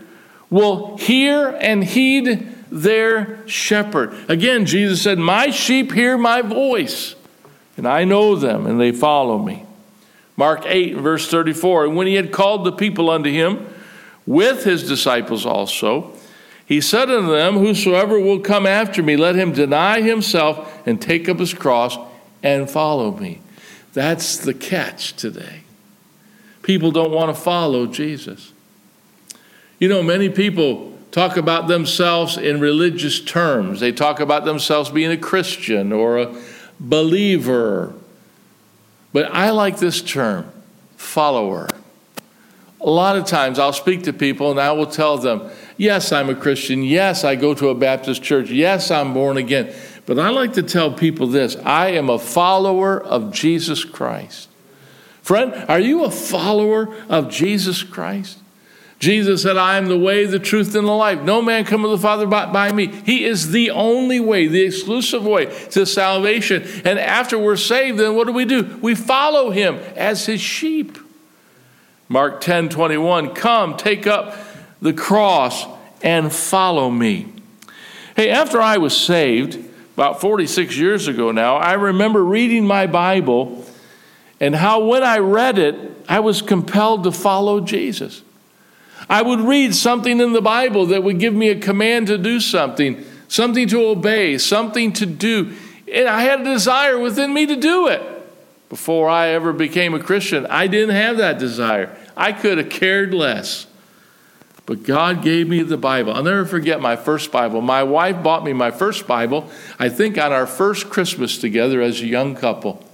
will 0.50 0.98
hear 0.98 1.48
and 1.62 1.82
heed 1.82 2.48
their 2.70 3.48
shepherd. 3.48 4.14
Again, 4.28 4.66
Jesus 4.66 5.02
said, 5.02 5.18
My 5.18 5.50
sheep 5.50 5.94
hear 5.94 6.18
my 6.18 6.42
voice, 6.42 7.16
and 7.78 7.88
I 7.88 8.04
know 8.04 8.36
them, 8.36 8.66
and 8.66 8.82
they 8.82 8.92
follow 8.92 9.38
me. 9.38 9.66
Mark 10.36 10.64
8, 10.66 10.98
verse 10.98 11.30
34. 11.30 11.86
And 11.86 11.96
when 11.96 12.08
he 12.08 12.16
had 12.16 12.32
called 12.32 12.66
the 12.66 12.72
people 12.72 13.10
unto 13.10 13.32
him, 13.32 13.66
with 14.30 14.64
his 14.64 14.88
disciples 14.88 15.44
also. 15.44 16.14
He 16.64 16.82
said 16.82 17.10
unto 17.10 17.32
them, 17.32 17.56
Whosoever 17.56 18.20
will 18.20 18.40
come 18.40 18.68
after 18.68 19.02
me, 19.02 19.18
let 19.18 19.34
him 19.34 19.54
deny 19.54 20.02
himself 20.02 20.86
and 20.86 21.02
take 21.02 21.28
up 21.28 21.40
his 21.40 21.52
cross 21.52 21.98
and 22.44 22.70
follow 22.70 23.12
me. 23.18 23.42
That's 23.94 24.38
the 24.38 24.54
catch 24.54 25.14
today. 25.16 25.62
People 26.62 26.92
don't 26.92 27.10
want 27.10 27.36
to 27.36 27.42
follow 27.42 27.88
Jesus. 27.88 28.54
You 29.80 29.90
know, 29.90 30.04
many 30.04 30.30
people 30.30 30.96
talk 31.10 31.36
about 31.36 31.68
themselves 31.68 32.38
in 32.38 32.60
religious 32.60 33.20
terms. 33.20 33.80
They 33.80 33.92
talk 33.92 34.20
about 34.20 34.46
themselves 34.46 34.92
being 34.92 35.10
a 35.10 35.18
Christian 35.18 35.92
or 35.92 36.20
a 36.20 36.36
believer. 36.80 37.96
But 39.12 39.34
I 39.34 39.50
like 39.50 39.80
this 39.80 40.04
term, 40.04 40.52
follower. 40.98 41.68
A 42.82 42.90
lot 42.90 43.18
of 43.18 43.26
times 43.26 43.60
I'll 43.60 43.74
speak 43.74 44.04
to 44.04 44.14
people 44.14 44.52
and 44.52 44.60
I 44.60 44.72
will 44.72 44.88
tell 44.88 45.18
them, 45.18 45.50
Yes, 45.78 46.12
I'm 46.12 46.30
a 46.30 46.36
Christian. 46.36 46.84
Yes, 46.84 47.24
I 47.24 47.36
go 47.36 47.54
to 47.54 47.70
a 47.70 47.76
Baptist 47.76 48.22
church. 48.22 48.50
Yes, 48.50 48.92
I'm 48.92 49.14
born 49.14 49.38
again. 49.38 49.74
But 50.06 50.20
I 50.20 50.30
like 50.30 50.54
to 50.54 50.64
tell 50.64 50.92
people 50.92 51.28
this 51.28 51.56
I 51.58 51.90
am 51.92 52.10
a 52.10 52.20
follower 52.20 53.02
of 53.02 53.32
Jesus 53.32 53.84
Christ. 53.84 54.50
Friend, 55.22 55.54
are 55.70 55.80
you 55.80 56.04
a 56.04 56.12
follower 56.12 56.94
of 57.08 57.30
Jesus 57.30 57.84
Christ? 57.84 58.40
Jesus 59.00 59.44
said, 59.44 59.56
I 59.56 59.78
am 59.78 59.86
the 59.86 59.98
way, 59.98 60.26
the 60.26 60.40
truth, 60.40 60.76
and 60.76 60.86
the 60.86 60.92
life. 60.92 61.22
No 61.22 61.42
man 61.42 61.64
come 61.64 61.84
to 61.84 61.88
the 61.88 61.98
Father 61.98 62.28
but 62.28 62.52
by 62.52 62.72
me. 62.74 62.88
He 62.88 63.24
is 63.24 63.52
the 63.52 63.72
only 63.72 64.20
way, 64.20 64.48
the 64.48 64.64
exclusive 64.64 65.24
way 65.24 65.46
to 65.70 65.86
salvation. 65.86 66.64
And 66.84 67.00
after 67.00 67.40
we're 67.40 67.56
saved, 67.56 68.00
then 68.00 68.16
what 68.16 68.28
do 68.28 68.34
we 68.34 68.44
do? 68.44 68.78
We 68.82 68.96
follow 68.96 69.52
him 69.52 69.76
as 69.96 70.26
his 70.26 70.42
sheep. 70.42 70.98
Mark 72.10 72.42
10 72.42 72.70
21, 72.70 73.36
come, 73.36 73.78
take 73.78 74.08
up 74.08 74.36
the 74.82 74.94
cross 74.94 75.66
and 76.02 76.34
follow 76.34 76.90
me. 76.90 77.32
Hey, 78.16 78.30
after 78.30 78.60
I 78.60 78.78
was 78.78 78.98
saved, 78.98 79.64
about 79.94 80.20
46 80.20 80.76
years 80.76 81.08
ago 81.08 81.32
now, 81.32 81.58
I 81.58 81.74
remember 81.74 82.24
reading 82.24 82.66
my 82.66 82.88
Bible 82.88 83.66
and 84.40 84.56
how 84.56 84.84
when 84.86 85.04
I 85.04 85.20
read 85.20 85.60
it, 85.60 85.76
I 86.08 86.22
was 86.22 86.42
compelled 86.42 87.04
to 87.04 87.12
follow 87.12 87.62
Jesus. 87.62 88.24
I 89.10 89.22
would 89.22 89.42
read 89.42 89.76
something 89.76 90.20
in 90.20 90.34
the 90.34 90.42
Bible 90.42 90.88
that 90.88 91.04
would 91.04 91.20
give 91.20 91.34
me 91.34 91.50
a 91.50 91.60
command 91.60 92.08
to 92.08 92.18
do 92.18 92.40
something, 92.40 93.04
something 93.28 93.68
to 93.68 93.86
obey, 93.86 94.38
something 94.38 94.94
to 94.94 95.06
do. 95.06 95.54
And 95.92 96.08
I 96.08 96.22
had 96.22 96.42
a 96.42 96.44
desire 96.46 96.98
within 96.98 97.34
me 97.34 97.46
to 97.46 97.56
do 97.56 97.88
it. 97.88 98.02
Before 98.70 99.10
I 99.10 99.30
ever 99.30 99.52
became 99.52 99.94
a 99.94 100.00
Christian, 100.00 100.46
I 100.46 100.68
didn't 100.68 100.96
have 100.96 101.18
that 101.18 101.40
desire. 101.40 101.96
I 102.20 102.34
could 102.34 102.58
have 102.58 102.70
cared 102.70 103.14
less. 103.14 103.66
But 104.66 104.84
God 104.84 105.24
gave 105.24 105.48
me 105.48 105.64
the 105.64 105.78
Bible. 105.78 106.14
I'll 106.14 106.22
never 106.22 106.46
forget 106.46 106.80
my 106.80 106.96
first 106.96 107.32
Bible. 107.32 107.62
My 107.62 107.82
wife 107.82 108.22
bought 108.22 108.44
me 108.44 108.54
my 108.54 108.70
first 108.70 109.08
Bible, 109.08 109.50
I 109.80 109.90
think 109.90 110.18
on 110.20 110.32
our 110.32 110.46
first 110.46 110.92
Christmas 110.92 111.40
together 111.40 111.82
as 111.82 112.02
a 112.02 112.06
young 112.06 112.36
couple. 112.36 112.86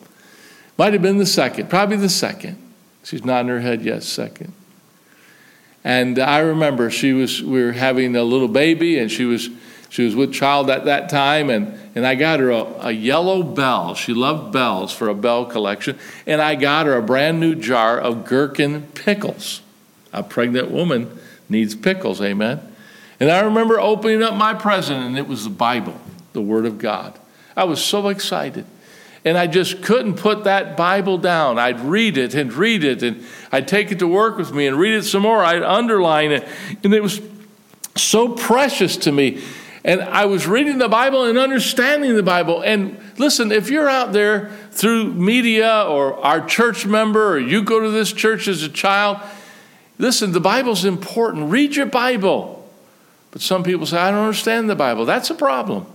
Might 0.77 0.93
have 0.93 1.01
been 1.01 1.17
the 1.17 1.25
second, 1.25 1.69
probably 1.69 1.97
the 1.97 2.07
second. 2.07 2.61
She's 3.03 3.25
nodding 3.25 3.49
her 3.49 3.59
head, 3.59 3.81
yes, 3.81 4.05
second. 4.05 4.53
And 5.83 6.17
I 6.17 6.39
remember 6.39 6.89
she 6.89 7.13
was, 7.13 7.43
we 7.43 7.61
were 7.61 7.73
having 7.73 8.15
a 8.15 8.23
little 8.23 8.47
baby, 8.47 8.97
and 8.97 9.11
she 9.11 9.25
was, 9.25 9.49
she 9.89 10.03
was 10.03 10.15
with 10.15 10.33
child 10.33 10.69
at 10.69 10.85
that 10.85 11.09
time, 11.09 11.49
and, 11.49 11.77
and 11.95 12.05
I 12.05 12.15
got 12.15 12.39
her 12.39 12.51
a, 12.51 12.87
a 12.87 12.91
yellow 12.91 13.43
bell. 13.43 13.95
She 13.95 14.13
loved 14.13 14.51
bells 14.51 14.91
for 14.91 15.07
a 15.07 15.15
bell 15.15 15.45
collection, 15.45 15.97
and 16.25 16.41
I 16.41 16.55
got 16.55 16.85
her 16.85 16.95
a 16.95 17.01
brand 17.01 17.39
new 17.39 17.55
jar 17.55 17.99
of 17.99 18.25
gherkin 18.25 18.83
pickles. 18.93 19.61
A 20.11 20.23
pregnant 20.23 20.71
woman 20.71 21.17
needs 21.49 21.75
pickles, 21.75 22.21
amen. 22.21 22.59
And 23.19 23.31
I 23.31 23.41
remember 23.41 23.79
opening 23.79 24.21
up 24.21 24.35
my 24.35 24.53
present, 24.53 25.03
and 25.03 25.17
it 25.17 25.27
was 25.27 25.43
the 25.43 25.49
Bible, 25.49 25.99
the 26.33 26.41
Word 26.41 26.65
of 26.65 26.77
God. 26.77 27.17
I 27.55 27.63
was 27.63 27.83
so 27.83 28.09
excited 28.09 28.65
and 29.25 29.39
I 29.39 29.47
just 29.47 29.81
couldn't 29.81 30.17
put 30.17 30.43
that 30.43 30.77
Bible 30.77 31.17
down. 31.17 31.57
I'd 31.57 31.79
read 31.81 32.17
it 32.17 32.35
and 32.35 32.53
read 32.53 32.83
it, 32.83 33.01
and 33.01 33.25
I'd 33.51 33.67
take 33.67 33.91
it 33.91 33.97
to 33.99 34.07
work 34.07 34.37
with 34.37 34.53
me 34.53 34.67
and 34.67 34.77
read 34.77 34.93
it 34.93 35.03
some 35.03 35.23
more. 35.23 35.43
I'd 35.43 35.63
underline 35.63 36.31
it, 36.31 36.47
and 36.83 36.93
it 36.93 37.01
was 37.01 37.19
so 37.95 38.29
precious 38.29 38.95
to 38.97 39.11
me. 39.11 39.41
And 39.85 40.01
I 40.01 40.25
was 40.25 40.47
reading 40.47 40.79
the 40.79 40.89
Bible 40.89 41.25
and 41.25 41.37
understanding 41.37 42.15
the 42.15 42.23
Bible. 42.23 42.61
And 42.61 42.97
listen, 43.19 43.51
if 43.51 43.69
you're 43.69 43.87
out 43.87 44.13
there 44.13 44.49
through 44.71 45.13
media 45.13 45.85
or 45.87 46.17
our 46.25 46.43
church 46.45 46.87
member, 46.87 47.33
or 47.33 47.39
you 47.39 47.61
go 47.61 47.79
to 47.79 47.91
this 47.91 48.11
church 48.11 48.47
as 48.47 48.63
a 48.63 48.69
child, 48.69 49.19
listen, 49.99 50.31
the 50.31 50.39
Bible's 50.39 50.85
important. 50.85 51.51
Read 51.51 51.75
your 51.75 51.85
Bible. 51.85 52.67
But 53.29 53.43
some 53.43 53.61
people 53.61 53.85
say, 53.85 53.97
I 53.97 54.09
don't 54.09 54.21
understand 54.21 54.71
the 54.71 54.75
Bible. 54.75 55.05
That's 55.05 55.29
a 55.29 55.35
problem. 55.35 55.85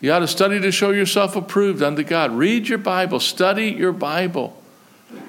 You 0.00 0.10
ought 0.10 0.18
to 0.18 0.28
study 0.28 0.60
to 0.60 0.72
show 0.72 0.90
yourself 0.90 1.36
approved 1.36 1.80
unto 1.80 2.02
God. 2.02 2.32
Read 2.32 2.68
your 2.68 2.78
Bible, 2.78 3.20
study 3.20 3.66
your 3.70 3.92
Bible. 3.92 4.60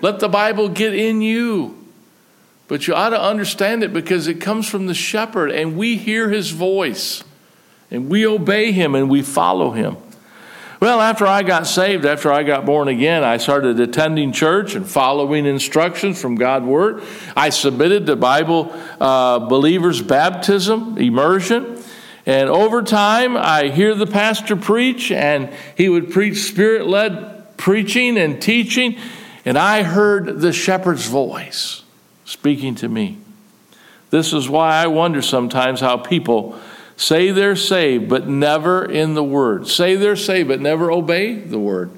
Let 0.02 0.20
the 0.20 0.30
Bible 0.30 0.68
get 0.68 0.96
in 0.96 1.22
you. 1.22 1.78
But 2.68 2.88
you 2.88 2.96
ought 2.96 3.10
to 3.10 3.22
understand 3.22 3.84
it 3.84 3.94
because 3.94 4.28
it 4.28 4.42
comes 4.42 4.68
from 4.68 4.88
the 4.88 4.96
shepherd, 4.96 5.52
and 5.52 5.78
we 5.78 5.98
hear 5.98 6.30
his 6.30 6.50
voice, 6.50 7.24
and 7.96 8.10
we 8.10 8.28
obey 8.28 8.72
him, 8.72 8.94
and 8.94 9.10
we 9.10 9.22
follow 9.22 9.72
him. 9.72 9.98
Well, 10.80 11.00
after 11.00 11.26
I 11.26 11.42
got 11.42 11.66
saved, 11.66 12.06
after 12.06 12.32
I 12.32 12.44
got 12.44 12.66
born 12.66 12.90
again, 12.90 13.24
I 13.24 13.38
started 13.38 13.80
attending 13.80 14.34
church 14.34 14.76
and 14.76 14.86
following 14.88 15.46
instructions 15.46 16.22
from 16.22 16.36
God's 16.36 16.66
Word. 16.66 17.02
I 17.36 17.50
submitted 17.50 18.06
to 18.08 18.16
Bible 18.16 18.72
uh, 19.00 19.40
believers' 19.40 20.02
baptism, 20.02 20.98
immersion. 20.98 21.82
And 22.26 22.50
over 22.50 22.82
time, 22.84 23.38
I 23.38 23.70
hear 23.70 23.96
the 23.96 24.08
pastor 24.08 24.56
preach, 24.56 25.12
and 25.12 25.52
he 25.78 25.90
would 25.90 26.12
preach 26.12 26.40
spirit 26.40 26.86
led 26.88 27.58
preaching 27.58 28.18
and 28.18 28.42
teaching, 28.42 28.98
and 29.46 29.58
I 29.58 29.84
heard 29.84 30.40
the 30.42 30.52
shepherd's 30.52 31.08
voice 31.08 31.84
speaking 32.26 32.76
to 32.76 32.90
me. 32.90 33.18
This 34.10 34.34
is 34.34 34.50
why 34.50 34.76
I 34.76 34.88
wonder 34.88 35.22
sometimes 35.22 35.80
how 35.80 35.98
people 35.98 36.60
say 36.98 37.32
they're 37.32 37.56
saved, 37.56 38.10
but 38.10 38.28
never 38.28 38.86
in 38.86 39.14
the 39.14 39.24
word. 39.24 39.68
Say 39.68 39.96
they're 39.96 40.16
saved, 40.16 40.48
but 40.48 40.62
never 40.62 40.92
obey 40.92 41.36
the 41.36 41.60
word. 41.60 41.92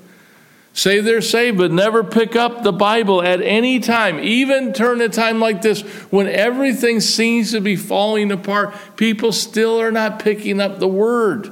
Say 0.78 1.00
they're 1.00 1.22
saved, 1.22 1.58
but 1.58 1.72
never 1.72 2.04
pick 2.04 2.36
up 2.36 2.62
the 2.62 2.72
Bible 2.72 3.24
at 3.24 3.42
any 3.42 3.80
time, 3.80 4.20
even 4.20 4.74
during 4.74 5.02
a 5.02 5.10
time 5.10 5.40
like 5.40 5.64
this 5.64 5.82
when 6.12 6.28
everything 6.28 7.00
seems 7.00 7.52
to 7.52 7.62
be 7.62 7.76
falling 7.76 8.32
apart. 8.32 8.76
People 8.96 9.32
still 9.32 9.82
are 9.82 9.92
not 9.92 10.20
picking 10.20 10.62
up 10.62 10.78
the 10.78 10.88
Word. 10.88 11.50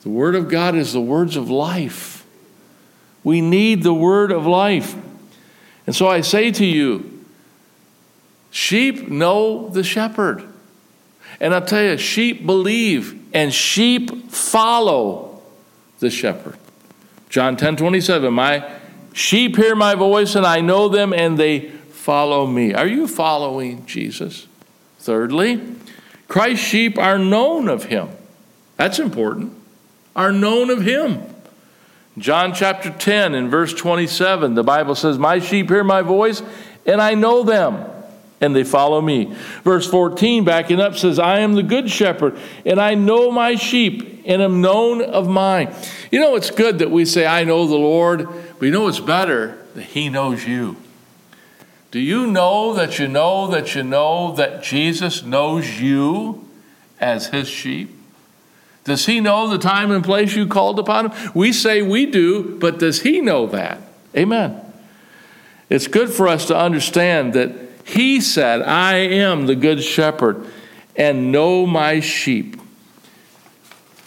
The 0.00 0.08
Word 0.08 0.34
of 0.36 0.48
God 0.48 0.74
is 0.74 0.94
the 0.94 1.02
words 1.02 1.36
of 1.36 1.50
life. 1.50 2.24
We 3.24 3.42
need 3.42 3.82
the 3.82 3.92
Word 3.92 4.32
of 4.32 4.46
life. 4.46 4.94
And 5.86 5.94
so 5.94 6.08
I 6.08 6.22
say 6.22 6.50
to 6.50 6.64
you, 6.64 7.24
sheep 8.50 9.08
know 9.08 9.68
the 9.68 9.84
shepherd. 9.84 10.48
And 11.40 11.54
I'll 11.54 11.64
tell 11.64 11.82
you, 11.82 11.96
sheep 11.96 12.44
believe 12.44 13.18
and 13.32 13.52
sheep 13.52 14.30
follow 14.30 15.40
the 16.00 16.10
shepherd. 16.10 16.56
John 17.28 17.56
10 17.56 17.76
27, 17.76 18.32
my 18.32 18.70
sheep 19.12 19.56
hear 19.56 19.76
my 19.76 19.94
voice 19.94 20.34
and 20.34 20.46
I 20.46 20.60
know 20.60 20.88
them 20.88 21.12
and 21.12 21.38
they 21.38 21.68
follow 21.68 22.46
me. 22.46 22.74
Are 22.74 22.86
you 22.86 23.06
following 23.06 23.84
Jesus? 23.86 24.46
Thirdly, 24.98 25.60
Christ's 26.26 26.66
sheep 26.66 26.98
are 26.98 27.18
known 27.18 27.68
of 27.68 27.84
him. 27.84 28.08
That's 28.76 28.98
important. 28.98 29.52
Are 30.16 30.32
known 30.32 30.70
of 30.70 30.82
him. 30.82 31.22
John 32.16 32.52
chapter 32.52 32.90
10 32.90 33.34
and 33.34 33.48
verse 33.48 33.72
27, 33.72 34.54
the 34.54 34.64
Bible 34.64 34.96
says, 34.96 35.18
My 35.18 35.38
sheep 35.38 35.68
hear 35.68 35.84
my 35.84 36.02
voice 36.02 36.42
and 36.84 37.00
I 37.00 37.14
know 37.14 37.44
them 37.44 37.84
and 38.40 38.54
they 38.54 38.64
follow 38.64 39.00
me. 39.00 39.34
Verse 39.64 39.88
14, 39.88 40.44
backing 40.44 40.80
up, 40.80 40.96
says, 40.96 41.18
I 41.18 41.40
am 41.40 41.54
the 41.54 41.62
good 41.62 41.90
shepherd, 41.90 42.38
and 42.64 42.80
I 42.80 42.94
know 42.94 43.30
my 43.30 43.56
sheep, 43.56 44.22
and 44.24 44.42
am 44.42 44.60
known 44.60 45.02
of 45.02 45.28
mine. 45.28 45.74
You 46.10 46.20
know, 46.20 46.36
it's 46.36 46.50
good 46.50 46.78
that 46.78 46.90
we 46.90 47.04
say, 47.04 47.26
I 47.26 47.44
know 47.44 47.66
the 47.66 47.76
Lord, 47.76 48.28
but 48.58 48.66
you 48.66 48.70
know 48.70 48.88
it's 48.88 49.00
better 49.00 49.58
that 49.74 49.84
He 49.84 50.08
knows 50.08 50.46
you. 50.46 50.76
Do 51.90 51.98
you 51.98 52.26
know 52.26 52.74
that 52.74 52.98
you 52.98 53.08
know 53.08 53.48
that 53.48 53.74
you 53.74 53.82
know 53.82 54.34
that 54.36 54.62
Jesus 54.62 55.22
knows 55.22 55.80
you 55.80 56.46
as 57.00 57.28
His 57.28 57.48
sheep? 57.48 57.94
Does 58.84 59.06
He 59.06 59.20
know 59.20 59.48
the 59.48 59.58
time 59.58 59.90
and 59.90 60.04
place 60.04 60.36
you 60.36 60.46
called 60.46 60.78
upon 60.78 61.10
Him? 61.10 61.32
We 61.34 61.52
say 61.52 61.82
we 61.82 62.06
do, 62.06 62.58
but 62.58 62.78
does 62.78 63.02
He 63.02 63.20
know 63.20 63.46
that? 63.46 63.80
Amen. 64.16 64.60
It's 65.70 65.86
good 65.86 66.10
for 66.10 66.28
us 66.28 66.46
to 66.46 66.56
understand 66.56 67.32
that 67.34 67.67
he 67.88 68.20
said, 68.20 68.60
I 68.62 68.96
am 68.96 69.46
the 69.46 69.56
good 69.56 69.82
shepherd 69.82 70.46
and 70.94 71.32
know 71.32 71.66
my 71.66 72.00
sheep. 72.00 72.60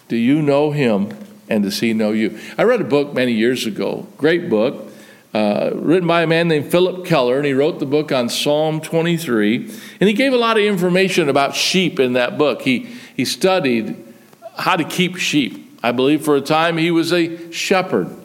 Do 0.07 0.15
you 0.15 0.41
know 0.41 0.69
him 0.69 1.17
and 1.49 1.63
does 1.63 1.79
he 1.79 1.93
know 1.93 2.11
you? 2.11 2.37
I 2.59 2.63
read 2.63 2.79
a 2.79 2.85
book 2.85 3.13
many 3.13 3.31
years 3.31 3.65
ago, 3.65 4.07
great 4.17 4.49
book, 4.49 4.91
uh, 5.33 5.71
written 5.73 6.07
by 6.07 6.21
a 6.21 6.27
man 6.27 6.47
named 6.47 6.69
Philip 6.69 7.05
Keller, 7.05 7.37
and 7.37 7.45
he 7.45 7.53
wrote 7.53 7.79
the 7.79 7.87
book 7.87 8.11
on 8.11 8.29
Psalm 8.29 8.81
23. 8.81 9.55
And 9.99 10.07
he 10.07 10.13
gave 10.13 10.31
a 10.31 10.37
lot 10.37 10.57
of 10.57 10.63
information 10.63 11.27
about 11.27 11.55
sheep 11.55 11.99
in 11.99 12.13
that 12.13 12.37
book. 12.37 12.61
He, 12.61 12.87
he 13.15 13.25
studied 13.25 13.95
how 14.57 14.75
to 14.75 14.83
keep 14.83 15.15
sheep. 15.15 15.79
I 15.81 15.91
believe 15.91 16.23
for 16.23 16.35
a 16.35 16.41
time 16.41 16.77
he 16.77 16.91
was 16.91 17.11
a 17.11 17.51
shepherd. 17.51 18.15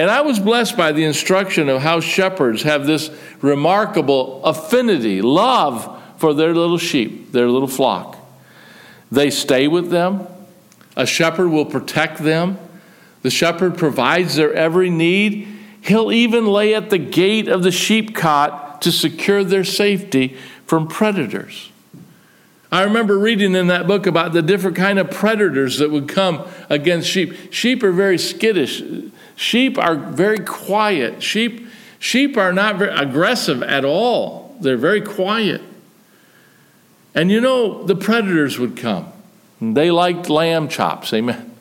And 0.00 0.10
I 0.10 0.22
was 0.22 0.38
blessed 0.38 0.78
by 0.78 0.92
the 0.92 1.04
instruction 1.04 1.68
of 1.68 1.82
how 1.82 2.00
shepherds 2.00 2.62
have 2.62 2.86
this 2.86 3.10
remarkable 3.42 4.42
affinity, 4.42 5.20
love 5.20 6.02
for 6.16 6.32
their 6.32 6.54
little 6.54 6.78
sheep, 6.78 7.32
their 7.32 7.48
little 7.48 7.68
flock. 7.68 8.16
They 9.12 9.28
stay 9.28 9.68
with 9.68 9.90
them. 9.90 10.26
A 10.96 11.04
shepherd 11.04 11.50
will 11.50 11.66
protect 11.66 12.16
them. 12.20 12.56
The 13.20 13.28
shepherd 13.28 13.76
provides 13.76 14.36
their 14.36 14.54
every 14.54 14.88
need. 14.88 15.46
He'll 15.82 16.10
even 16.10 16.46
lay 16.46 16.74
at 16.74 16.88
the 16.88 16.96
gate 16.96 17.48
of 17.48 17.62
the 17.62 17.70
sheep 17.70 18.14
cot 18.14 18.80
to 18.80 18.90
secure 18.90 19.44
their 19.44 19.64
safety 19.64 20.34
from 20.64 20.88
predators. 20.88 21.70
I 22.72 22.84
remember 22.84 23.18
reading 23.18 23.54
in 23.54 23.66
that 23.66 23.86
book 23.86 24.06
about 24.06 24.32
the 24.32 24.40
different 24.40 24.78
kind 24.78 24.98
of 24.98 25.10
predators 25.10 25.76
that 25.76 25.90
would 25.90 26.08
come 26.08 26.48
against 26.70 27.06
sheep. 27.06 27.52
Sheep 27.52 27.82
are 27.82 27.92
very 27.92 28.16
skittish. 28.16 28.82
Sheep 29.40 29.78
are 29.78 29.94
very 29.94 30.40
quiet. 30.40 31.22
Sheep, 31.22 31.66
sheep 31.98 32.36
are 32.36 32.52
not 32.52 32.76
very 32.76 32.94
aggressive 32.94 33.62
at 33.62 33.86
all. 33.86 34.54
They're 34.60 34.76
very 34.76 35.00
quiet. 35.00 35.62
And 37.14 37.30
you 37.30 37.40
know, 37.40 37.82
the 37.84 37.96
predators 37.96 38.58
would 38.58 38.76
come. 38.76 39.10
They 39.58 39.90
liked 39.90 40.28
lamb 40.28 40.68
chops, 40.68 41.14
amen. 41.14 41.56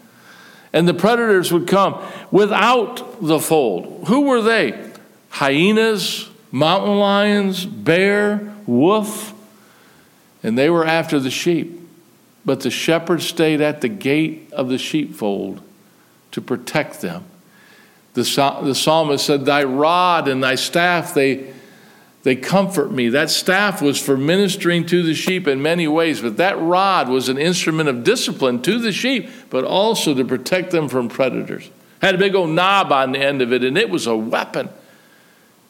And 0.73 0.89
the 0.89 0.93
predators 0.93 1.53
would 1.53 1.69
come 1.69 2.03
without 2.31 3.21
the 3.21 3.39
fold. 3.39 4.09
Who 4.09 4.23
were 4.23 4.41
they? 4.41 4.91
Hyenas, 5.29 6.29
mountain 6.51 6.97
lions, 6.97 7.65
bear, 7.65 8.53
wolf. 8.67 9.33
And 10.43 10.57
they 10.57 10.69
were 10.69 10.85
after 10.85 11.17
the 11.17 11.31
sheep. 11.31 11.79
But 12.43 12.59
the 12.59 12.71
shepherd 12.71 13.21
stayed 13.21 13.61
at 13.61 13.79
the 13.79 13.87
gate 13.87 14.51
of 14.51 14.67
the 14.67 14.77
sheepfold 14.77 15.61
to 16.33 16.41
protect 16.41 16.99
them. 16.99 17.23
The, 18.13 18.23
the 18.63 18.75
psalmist 18.75 19.25
said, 19.25 19.45
Thy 19.45 19.63
rod 19.63 20.27
and 20.27 20.43
thy 20.43 20.55
staff, 20.55 21.13
they, 21.13 21.53
they 22.23 22.35
comfort 22.35 22.91
me. 22.91 23.09
That 23.09 23.29
staff 23.29 23.81
was 23.81 24.01
for 24.01 24.17
ministering 24.17 24.85
to 24.87 25.03
the 25.03 25.13
sheep 25.13 25.47
in 25.47 25.61
many 25.61 25.87
ways, 25.87 26.21
but 26.21 26.37
that 26.37 26.59
rod 26.59 27.07
was 27.07 27.29
an 27.29 27.37
instrument 27.37 27.87
of 27.87 28.03
discipline 28.03 28.61
to 28.63 28.79
the 28.79 28.91
sheep, 28.91 29.29
but 29.49 29.63
also 29.63 30.13
to 30.13 30.25
protect 30.25 30.71
them 30.71 30.89
from 30.89 31.07
predators. 31.07 31.69
Had 32.01 32.15
a 32.15 32.17
big 32.17 32.35
old 32.35 32.49
knob 32.49 32.91
on 32.91 33.11
the 33.11 33.19
end 33.19 33.41
of 33.41 33.53
it, 33.53 33.63
and 33.63 33.77
it 33.77 33.89
was 33.89 34.07
a 34.07 34.15
weapon. 34.15 34.69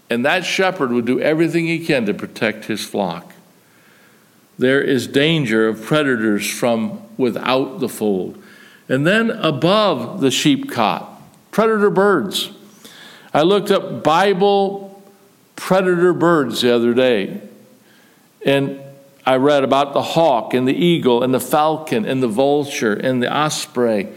And 0.10 0.26
that 0.26 0.44
shepherd 0.44 0.92
would 0.92 1.06
do 1.06 1.20
everything 1.20 1.68
he 1.68 1.86
can 1.86 2.06
to 2.08 2.14
protect 2.14 2.66
his 2.66 2.84
flock. 2.84 3.34
There 4.58 4.82
is 4.82 5.08
danger 5.08 5.68
of 5.68 5.84
predators 5.84 6.50
from 6.50 7.02
without 7.18 7.80
the 7.80 7.90
fold. 7.90 8.42
And 8.90 9.06
then 9.06 9.30
above 9.30 10.20
the 10.20 10.32
sheep 10.32 10.70
cot, 10.70 11.19
predator 11.60 11.90
birds. 11.90 12.52
I 13.34 13.42
looked 13.42 13.70
up 13.70 14.02
Bible 14.02 15.04
predator 15.58 16.14
birds 16.14 16.62
the 16.62 16.74
other 16.74 16.94
day, 16.94 17.42
and 18.46 18.80
I 19.26 19.36
read 19.36 19.66
about 19.66 19.92
the 19.92 20.02
hawk 20.02 20.54
and 20.54 20.66
the 20.66 20.74
eagle 20.74 21.22
and 21.22 21.34
the 21.34 21.40
falcon 21.42 22.06
and 22.06 22.24
the 22.24 22.30
vulture 22.30 22.94
and 22.94 23.22
the 23.22 23.30
osprey. 23.30 24.08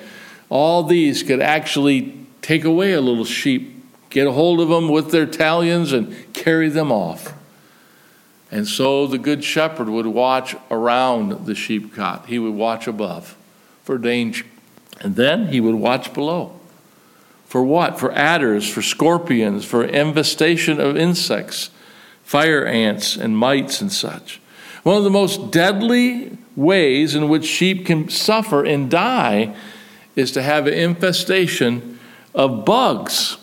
All 0.51 0.85
these 0.85 1.25
could 1.25 1.41
actually 1.41 2.17
take 2.43 2.63
away 2.63 2.93
a 2.93 3.01
little 3.01 3.25
sheep 3.25 3.75
get 4.11 4.29
a 4.29 4.31
hold 4.31 4.61
of 4.61 4.69
them 4.69 4.89
with 4.89 5.11
their 5.11 5.27
talons 5.27 5.93
and 5.93 6.15
carry 6.33 6.69
them 6.69 6.93
off. 6.93 7.35
And 8.53 8.69
so 8.69 9.09
the 9.09 9.19
good 9.19 9.43
shepherd 9.43 9.89
would 9.89 10.07
watch 10.07 10.55
around 10.71 11.47
the 11.47 11.57
sheep 11.57 11.93
cot. 11.93 12.27
He 12.27 12.39
would 12.39 12.55
watch 12.55 12.87
above 12.87 13.37
for 13.83 13.99
danger. 13.99 14.47
And 15.01 15.17
then 15.17 15.49
he 15.49 15.61
would 15.61 15.75
watch 15.75 16.15
below. 16.15 16.61
For 17.53 17.63
what? 17.63 18.01
For 18.01 18.11
adders, 18.13 18.67
for 18.67 18.81
scorpions, 18.81 19.67
for 19.67 19.85
infestation 19.85 20.81
of 20.81 20.97
insects, 20.97 21.69
fire 22.23 22.65
ants 22.65 23.15
and 23.15 23.37
mites 23.37 23.83
and 23.83 23.93
such. 23.93 24.41
One 24.85 24.97
of 24.97 25.05
the 25.05 25.11
most 25.11 25.51
deadly 25.51 26.39
ways 26.57 27.15
in 27.15 27.29
which 27.29 27.45
sheep 27.45 27.85
can 27.85 28.09
suffer 28.09 28.65
and 28.65 28.91
die 28.91 29.55
is 30.17 30.33
to 30.33 30.41
have 30.41 30.67
an 30.67 30.73
infestation 30.73 32.01
of 32.35 32.65
bugs 32.65 33.37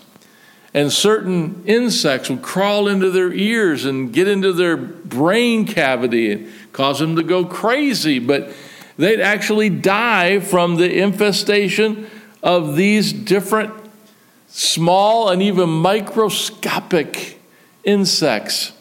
and 0.74 0.92
certain 0.92 1.62
insects 1.68 2.32
would 2.32 2.42
crawl 2.42 2.88
into 2.88 3.12
their 3.12 3.32
ears 3.32 3.86
and 3.86 4.12
get 4.12 4.28
into 4.28 4.54
their 4.54 4.76
brain 4.76 5.68
cavity 5.68 6.32
and 6.32 6.52
cause 6.72 6.98
them 6.98 7.16
to 7.16 7.22
go 7.22 7.46
crazy. 7.46 8.18
But 8.18 8.54
they'd 8.98 9.22
actually 9.22 9.70
die 9.70 10.40
from 10.40 10.78
the 10.78 10.98
infestation 10.98 12.10
of 12.42 12.76
these 12.76 13.14
different 13.14 13.79
small 14.50 15.30
and 15.30 15.42
even 15.42 15.70
microscopic 15.70 17.40
insects. 17.84 18.74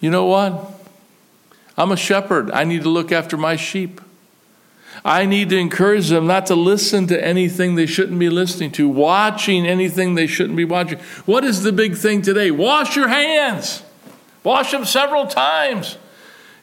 You 0.00 0.10
know 0.10 0.26
what? 0.26 0.80
I'm 1.76 1.92
a 1.92 1.96
shepherd. 1.96 2.50
I 2.50 2.64
need 2.64 2.82
to 2.82 2.88
look 2.88 3.12
after 3.12 3.36
my 3.36 3.56
sheep. 3.56 4.00
I 5.04 5.24
need 5.24 5.48
to 5.50 5.56
encourage 5.56 6.10
them 6.10 6.26
not 6.26 6.46
to 6.46 6.54
listen 6.54 7.06
to 7.08 7.24
anything 7.24 7.74
they 7.74 7.86
shouldn't 7.86 8.18
be 8.18 8.28
listening 8.28 8.70
to, 8.72 8.88
watching 8.88 9.66
anything 9.66 10.14
they 10.14 10.26
shouldn't 10.26 10.56
be 10.56 10.64
watching. 10.64 10.98
What 11.24 11.44
is 11.44 11.62
the 11.62 11.72
big 11.72 11.96
thing 11.96 12.22
today? 12.22 12.50
Wash 12.50 12.94
your 12.94 13.08
hands, 13.08 13.82
wash 14.44 14.70
them 14.70 14.84
several 14.84 15.26
times. 15.26 15.96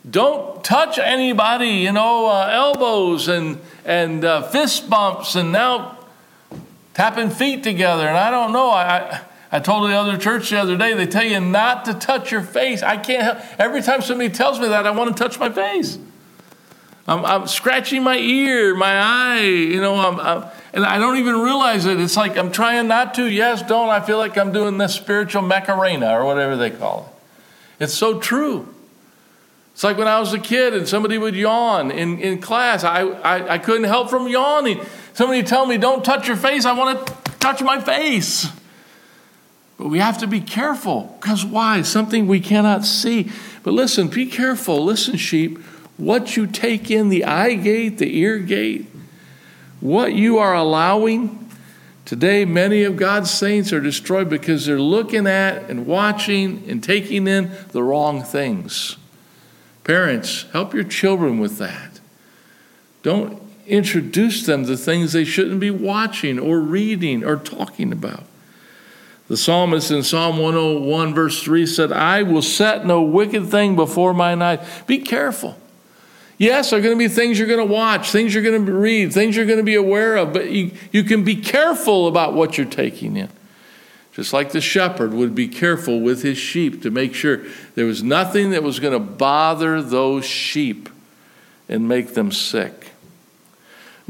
Don't 0.09 0.63
touch 0.63 0.97
anybody, 0.97 1.67
you 1.67 1.91
know, 1.91 2.27
uh, 2.27 2.49
elbows 2.51 3.27
and, 3.27 3.59
and 3.83 4.23
uh, 4.23 4.43
fist 4.43 4.89
bumps 4.89 5.35
and 5.35 5.51
now 5.51 5.98
tapping 6.99 7.29
feet 7.29 7.63
together. 7.63 8.05
And 8.05 8.17
I 8.17 8.29
don't 8.29 8.51
know, 8.51 8.71
I, 8.71 9.21
I 9.53 9.61
told 9.61 9.89
the 9.89 9.93
other 9.93 10.17
church 10.17 10.49
the 10.49 10.59
other 10.59 10.75
day, 10.75 10.93
they 10.95 11.07
tell 11.07 11.23
you 11.23 11.39
not 11.39 11.85
to 11.85 11.93
touch 11.93 12.29
your 12.29 12.41
face. 12.41 12.83
I 12.83 12.97
can't 12.97 13.23
help, 13.23 13.37
every 13.57 13.81
time 13.81 14.01
somebody 14.01 14.29
tells 14.29 14.59
me 14.59 14.67
that, 14.67 14.85
I 14.85 14.91
want 14.91 15.15
to 15.15 15.23
touch 15.23 15.39
my 15.39 15.49
face. 15.49 15.97
I'm, 17.07 17.23
I'm 17.23 17.47
scratching 17.47 18.03
my 18.03 18.17
ear, 18.17 18.75
my 18.75 18.99
eye, 18.99 19.43
you 19.45 19.79
know, 19.79 19.95
I'm, 19.95 20.19
I'm, 20.19 20.51
and 20.73 20.83
I 20.83 20.97
don't 20.97 21.15
even 21.15 21.39
realize 21.39 21.85
it. 21.85 22.01
It's 22.01 22.17
like 22.17 22.37
I'm 22.37 22.51
trying 22.51 22.89
not 22.89 23.13
to. 23.13 23.25
Yes, 23.25 23.61
don't. 23.63 23.87
I 23.87 24.01
feel 24.01 24.17
like 24.17 24.37
I'm 24.37 24.51
doing 24.51 24.77
this 24.77 24.93
spiritual 24.93 25.41
Macarena 25.41 26.11
or 26.19 26.25
whatever 26.25 26.57
they 26.57 26.69
call 26.69 27.09
it. 27.79 27.85
It's 27.85 27.93
so 27.93 28.19
true. 28.19 28.67
It's 29.73 29.85
like 29.85 29.97
when 29.97 30.09
I 30.09 30.19
was 30.19 30.33
a 30.33 30.37
kid 30.37 30.73
and 30.73 30.85
somebody 30.85 31.17
would 31.17 31.35
yawn 31.35 31.89
in, 31.91 32.19
in 32.19 32.41
class. 32.41 32.83
I, 32.83 33.03
I, 33.03 33.53
I 33.53 33.57
couldn't 33.57 33.85
help 33.85 34.09
from 34.09 34.27
yawning. 34.27 34.81
Somebody 35.19 35.43
tell 35.43 35.65
me, 35.65 35.77
don't 35.77 36.05
touch 36.05 36.29
your 36.29 36.37
face. 36.37 36.63
I 36.63 36.71
want 36.71 37.05
to 37.05 37.13
touch 37.39 37.61
my 37.61 37.81
face. 37.81 38.47
But 39.77 39.89
we 39.89 39.99
have 39.99 40.19
to 40.19 40.27
be 40.27 40.39
careful. 40.39 41.13
Because 41.19 41.43
why? 41.43 41.81
Something 41.81 42.25
we 42.25 42.39
cannot 42.39 42.85
see. 42.85 43.29
But 43.63 43.73
listen, 43.73 44.07
be 44.07 44.27
careful. 44.27 44.81
Listen, 44.81 45.17
sheep 45.17 45.57
what 45.97 46.37
you 46.37 46.47
take 46.47 46.89
in 46.89 47.09
the 47.09 47.25
eye 47.25 47.55
gate, 47.55 47.97
the 47.97 48.17
ear 48.17 48.39
gate, 48.39 48.85
what 49.81 50.13
you 50.13 50.37
are 50.37 50.55
allowing. 50.55 51.51
Today, 52.05 52.45
many 52.45 52.83
of 52.83 52.95
God's 52.95 53.29
saints 53.29 53.73
are 53.73 53.81
destroyed 53.81 54.29
because 54.29 54.65
they're 54.65 54.79
looking 54.79 55.27
at 55.27 55.69
and 55.69 55.85
watching 55.85 56.63
and 56.69 56.81
taking 56.81 57.27
in 57.27 57.51
the 57.73 57.83
wrong 57.83 58.23
things. 58.23 58.95
Parents, 59.83 60.45
help 60.53 60.73
your 60.73 60.85
children 60.85 61.39
with 61.39 61.57
that. 61.57 61.99
Don't 63.03 63.48
introduce 63.69 64.45
them 64.45 64.65
to 64.65 64.75
things 64.75 65.13
they 65.13 65.25
shouldn't 65.25 65.59
be 65.59 65.71
watching 65.71 66.39
or 66.39 66.59
reading 66.59 67.23
or 67.23 67.37
talking 67.37 67.91
about. 67.91 68.23
The 69.27 69.37
psalmist 69.37 69.91
in 69.91 70.01
Psalm 70.01 70.39
101, 70.39 71.13
verse 71.13 71.43
3 71.43 71.67
said, 71.67 71.91
I 71.91 72.23
will 72.23 72.41
set 72.41 72.85
no 72.85 73.01
wicked 73.01 73.47
thing 73.47 73.75
before 73.75 74.13
mine 74.13 74.41
eyes. 74.41 74.67
Be 74.87 74.97
careful. 74.97 75.55
Yes, 76.39 76.69
there 76.69 76.79
are 76.79 76.81
going 76.81 76.95
to 76.95 76.99
be 76.99 77.13
things 77.13 77.37
you're 77.37 77.47
going 77.47 77.65
to 77.65 77.71
watch, 77.71 78.11
things 78.11 78.33
you're 78.33 78.41
going 78.41 78.65
to 78.65 78.71
read, 78.71 79.13
things 79.13 79.35
you're 79.35 79.45
going 79.45 79.59
to 79.59 79.63
be 79.63 79.75
aware 79.75 80.15
of, 80.15 80.33
but 80.33 80.49
you, 80.49 80.71
you 80.91 81.03
can 81.03 81.23
be 81.23 81.35
careful 81.35 82.07
about 82.07 82.33
what 82.33 82.57
you're 82.57 82.65
taking 82.65 83.17
in. 83.17 83.29
Just 84.13 84.33
like 84.33 84.51
the 84.51 84.61
shepherd 84.61 85.13
would 85.13 85.35
be 85.35 85.47
careful 85.47 85.99
with 85.99 86.23
his 86.23 86.37
sheep 86.37 86.81
to 86.83 86.89
make 86.91 87.13
sure 87.13 87.43
there 87.75 87.85
was 87.85 88.01
nothing 88.01 88.51
that 88.51 88.63
was 88.63 88.79
going 88.79 88.93
to 88.93 88.99
bother 88.99 89.81
those 89.81 90.25
sheep 90.25 90.89
and 91.67 91.87
make 91.87 92.15
them 92.15 92.31
sick. 92.31 92.91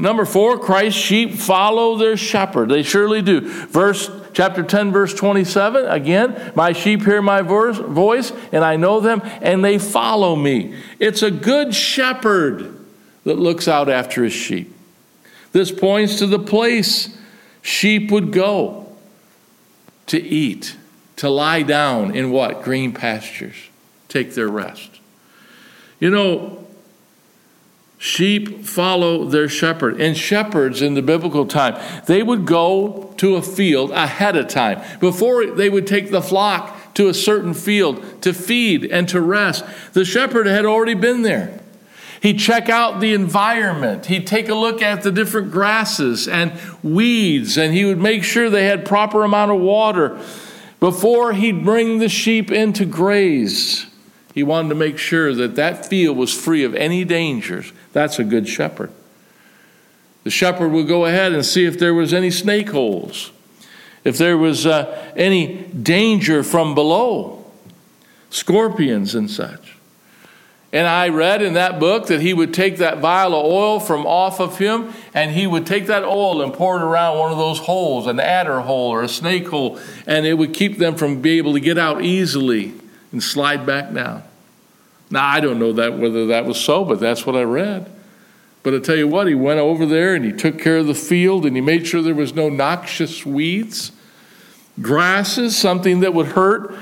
Number 0.00 0.24
four, 0.24 0.58
Christ's 0.58 0.98
sheep 0.98 1.34
follow 1.34 1.96
their 1.96 2.16
shepherd. 2.16 2.70
They 2.70 2.82
surely 2.82 3.20
do. 3.20 3.40
Verse 3.66 4.10
chapter 4.32 4.62
10, 4.62 4.92
verse 4.92 5.12
27, 5.12 5.86
again, 5.86 6.52
my 6.54 6.72
sheep 6.72 7.02
hear 7.02 7.20
my 7.20 7.42
voice, 7.42 8.32
and 8.52 8.64
I 8.64 8.76
know 8.76 9.00
them, 9.00 9.20
and 9.42 9.64
they 9.64 9.78
follow 9.78 10.36
me. 10.36 10.74
It's 10.98 11.22
a 11.22 11.30
good 11.30 11.74
shepherd 11.74 12.76
that 13.24 13.38
looks 13.38 13.68
out 13.68 13.88
after 13.88 14.24
his 14.24 14.32
sheep. 14.32 14.74
This 15.52 15.70
points 15.72 16.18
to 16.18 16.26
the 16.26 16.38
place 16.38 17.16
sheep 17.60 18.10
would 18.10 18.32
go 18.32 18.96
to 20.06 20.20
eat, 20.20 20.76
to 21.16 21.28
lie 21.28 21.62
down 21.62 22.14
in 22.14 22.30
what? 22.30 22.62
Green 22.62 22.92
pastures, 22.92 23.56
take 24.08 24.34
their 24.34 24.48
rest. 24.48 25.00
You 25.98 26.10
know, 26.10 26.59
Sheep 28.02 28.64
follow 28.64 29.26
their 29.26 29.46
shepherd. 29.46 30.00
And 30.00 30.16
shepherds 30.16 30.80
in 30.80 30.94
the 30.94 31.02
biblical 31.02 31.44
time, 31.44 31.78
they 32.06 32.22
would 32.22 32.46
go 32.46 33.12
to 33.18 33.36
a 33.36 33.42
field 33.42 33.90
ahead 33.90 34.36
of 34.36 34.48
time. 34.48 34.80
Before 35.00 35.44
they 35.44 35.68
would 35.68 35.86
take 35.86 36.10
the 36.10 36.22
flock 36.22 36.94
to 36.94 37.08
a 37.08 37.14
certain 37.14 37.52
field 37.52 38.22
to 38.22 38.32
feed 38.32 38.86
and 38.86 39.06
to 39.10 39.20
rest, 39.20 39.66
the 39.92 40.06
shepherd 40.06 40.46
had 40.46 40.64
already 40.64 40.94
been 40.94 41.20
there. 41.20 41.60
He'd 42.22 42.38
check 42.38 42.70
out 42.70 43.00
the 43.00 43.12
environment. 43.12 44.06
He'd 44.06 44.26
take 44.26 44.48
a 44.48 44.54
look 44.54 44.80
at 44.80 45.02
the 45.02 45.12
different 45.12 45.50
grasses 45.52 46.26
and 46.26 46.58
weeds, 46.82 47.58
and 47.58 47.74
he 47.74 47.84
would 47.84 48.00
make 48.00 48.24
sure 48.24 48.48
they 48.48 48.64
had 48.64 48.86
proper 48.86 49.24
amount 49.24 49.52
of 49.52 49.60
water 49.60 50.18
before 50.80 51.34
he'd 51.34 51.62
bring 51.66 51.98
the 51.98 52.08
sheep 52.08 52.50
in 52.50 52.72
to 52.72 52.86
graze. 52.86 53.84
He 54.32 54.42
wanted 54.42 54.70
to 54.70 54.74
make 54.74 54.96
sure 54.96 55.34
that 55.34 55.56
that 55.56 55.84
field 55.84 56.16
was 56.16 56.32
free 56.32 56.64
of 56.64 56.74
any 56.74 57.04
dangers. 57.04 57.74
That's 57.92 58.18
a 58.18 58.24
good 58.24 58.48
shepherd. 58.48 58.90
The 60.24 60.30
shepherd 60.30 60.68
would 60.68 60.86
go 60.86 61.06
ahead 61.06 61.32
and 61.32 61.44
see 61.44 61.64
if 61.64 61.78
there 61.78 61.94
was 61.94 62.12
any 62.12 62.30
snake 62.30 62.70
holes, 62.70 63.32
if 64.04 64.18
there 64.18 64.36
was 64.36 64.66
uh, 64.66 65.12
any 65.16 65.64
danger 65.64 66.42
from 66.42 66.74
below, 66.74 67.44
scorpions 68.28 69.14
and 69.14 69.30
such. 69.30 69.76
And 70.72 70.86
I 70.86 71.08
read 71.08 71.42
in 71.42 71.54
that 71.54 71.80
book 71.80 72.06
that 72.06 72.20
he 72.20 72.32
would 72.32 72.54
take 72.54 72.76
that 72.76 72.98
vial 72.98 73.34
of 73.34 73.44
oil 73.44 73.80
from 73.80 74.06
off 74.06 74.40
of 74.40 74.58
him 74.58 74.92
and 75.12 75.32
he 75.32 75.44
would 75.46 75.66
take 75.66 75.86
that 75.86 76.04
oil 76.04 76.42
and 76.42 76.54
pour 76.54 76.76
it 76.76 76.82
around 76.82 77.18
one 77.18 77.32
of 77.32 77.38
those 77.38 77.58
holes, 77.58 78.06
an 78.06 78.20
adder 78.20 78.60
hole 78.60 78.90
or 78.90 79.02
a 79.02 79.08
snake 79.08 79.48
hole, 79.48 79.80
and 80.06 80.26
it 80.26 80.34
would 80.34 80.54
keep 80.54 80.78
them 80.78 80.94
from 80.94 81.20
being 81.20 81.38
able 81.38 81.54
to 81.54 81.60
get 81.60 81.76
out 81.76 82.02
easily 82.02 82.74
and 83.10 83.20
slide 83.20 83.66
back 83.66 83.92
down. 83.92 84.22
Now, 85.10 85.26
I 85.26 85.40
don't 85.40 85.58
know 85.58 85.72
that 85.72 85.98
whether 85.98 86.26
that 86.28 86.46
was 86.46 86.58
so, 86.60 86.84
but 86.84 87.00
that's 87.00 87.26
what 87.26 87.34
I 87.36 87.42
read. 87.42 87.90
But 88.62 88.74
I 88.74 88.78
tell 88.78 88.96
you 88.96 89.08
what, 89.08 89.26
he 89.26 89.34
went 89.34 89.58
over 89.58 89.86
there 89.86 90.14
and 90.14 90.24
he 90.24 90.32
took 90.32 90.58
care 90.58 90.78
of 90.78 90.86
the 90.86 90.94
field 90.94 91.46
and 91.46 91.56
he 91.56 91.62
made 91.62 91.86
sure 91.86 92.02
there 92.02 92.14
was 92.14 92.34
no 92.34 92.48
noxious 92.48 93.24
weeds, 93.24 93.90
grasses, 94.80 95.56
something 95.56 96.00
that 96.00 96.14
would 96.14 96.28
hurt 96.28 96.74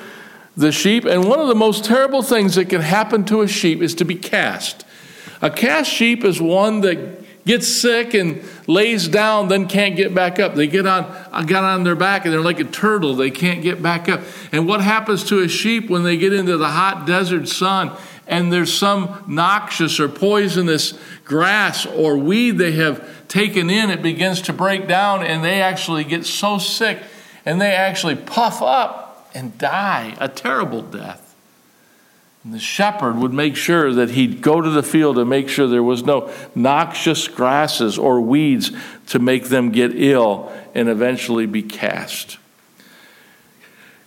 the 0.56 0.72
sheep. 0.72 1.04
And 1.04 1.28
one 1.28 1.38
of 1.38 1.46
the 1.46 1.54
most 1.54 1.84
terrible 1.84 2.22
things 2.22 2.56
that 2.56 2.68
can 2.68 2.80
happen 2.80 3.24
to 3.26 3.42
a 3.42 3.48
sheep 3.48 3.80
is 3.80 3.94
to 3.94 4.04
be 4.04 4.16
cast. 4.16 4.84
A 5.40 5.50
cast 5.50 5.90
sheep 5.90 6.24
is 6.24 6.40
one 6.40 6.80
that 6.80 7.46
gets 7.46 7.66
sick 7.68 8.12
and 8.12 8.42
lays 8.66 9.08
down, 9.08 9.48
then 9.48 9.68
can't 9.68 9.96
get 9.96 10.14
back 10.14 10.38
up. 10.38 10.54
They 10.54 10.66
get 10.66 10.86
on, 10.86 11.04
uh, 11.32 11.44
get 11.44 11.64
on 11.64 11.84
their 11.84 11.96
back 11.96 12.24
and 12.24 12.34
they're 12.34 12.42
like 12.42 12.60
a 12.60 12.64
turtle. 12.64 13.14
They 13.14 13.30
can't 13.30 13.62
get 13.62 13.80
back 13.82 14.08
up. 14.08 14.20
And 14.52 14.66
what 14.66 14.82
happens 14.82 15.24
to 15.24 15.40
a 15.40 15.48
sheep 15.48 15.88
when 15.88 16.02
they 16.02 16.18
get 16.18 16.32
into 16.32 16.58
the 16.58 16.68
hot 16.68 17.06
desert 17.06 17.48
sun 17.48 17.96
and 18.28 18.52
there's 18.52 18.72
some 18.72 19.24
noxious 19.26 19.98
or 19.98 20.08
poisonous 20.08 20.96
grass 21.24 21.86
or 21.86 22.16
weed 22.16 22.52
they 22.52 22.72
have 22.72 23.26
taken 23.26 23.70
in, 23.70 23.90
it 23.90 24.02
begins 24.02 24.42
to 24.42 24.52
break 24.52 24.86
down 24.86 25.24
and 25.24 25.42
they 25.42 25.60
actually 25.62 26.04
get 26.04 26.26
so 26.26 26.58
sick 26.58 27.02
and 27.44 27.60
they 27.60 27.72
actually 27.72 28.14
puff 28.14 28.60
up 28.60 29.30
and 29.34 29.56
die 29.56 30.14
a 30.20 30.28
terrible 30.28 30.82
death. 30.82 31.34
And 32.44 32.52
the 32.52 32.58
shepherd 32.58 33.16
would 33.16 33.32
make 33.32 33.56
sure 33.56 33.92
that 33.94 34.10
he'd 34.10 34.42
go 34.42 34.60
to 34.60 34.70
the 34.70 34.82
field 34.82 35.18
and 35.18 35.28
make 35.28 35.48
sure 35.48 35.66
there 35.66 35.82
was 35.82 36.04
no 36.04 36.30
noxious 36.54 37.28
grasses 37.28 37.98
or 37.98 38.20
weeds 38.20 38.70
to 39.08 39.18
make 39.18 39.44
them 39.44 39.70
get 39.70 39.92
ill 39.94 40.52
and 40.74 40.88
eventually 40.88 41.46
be 41.46 41.62
cast. 41.62 42.38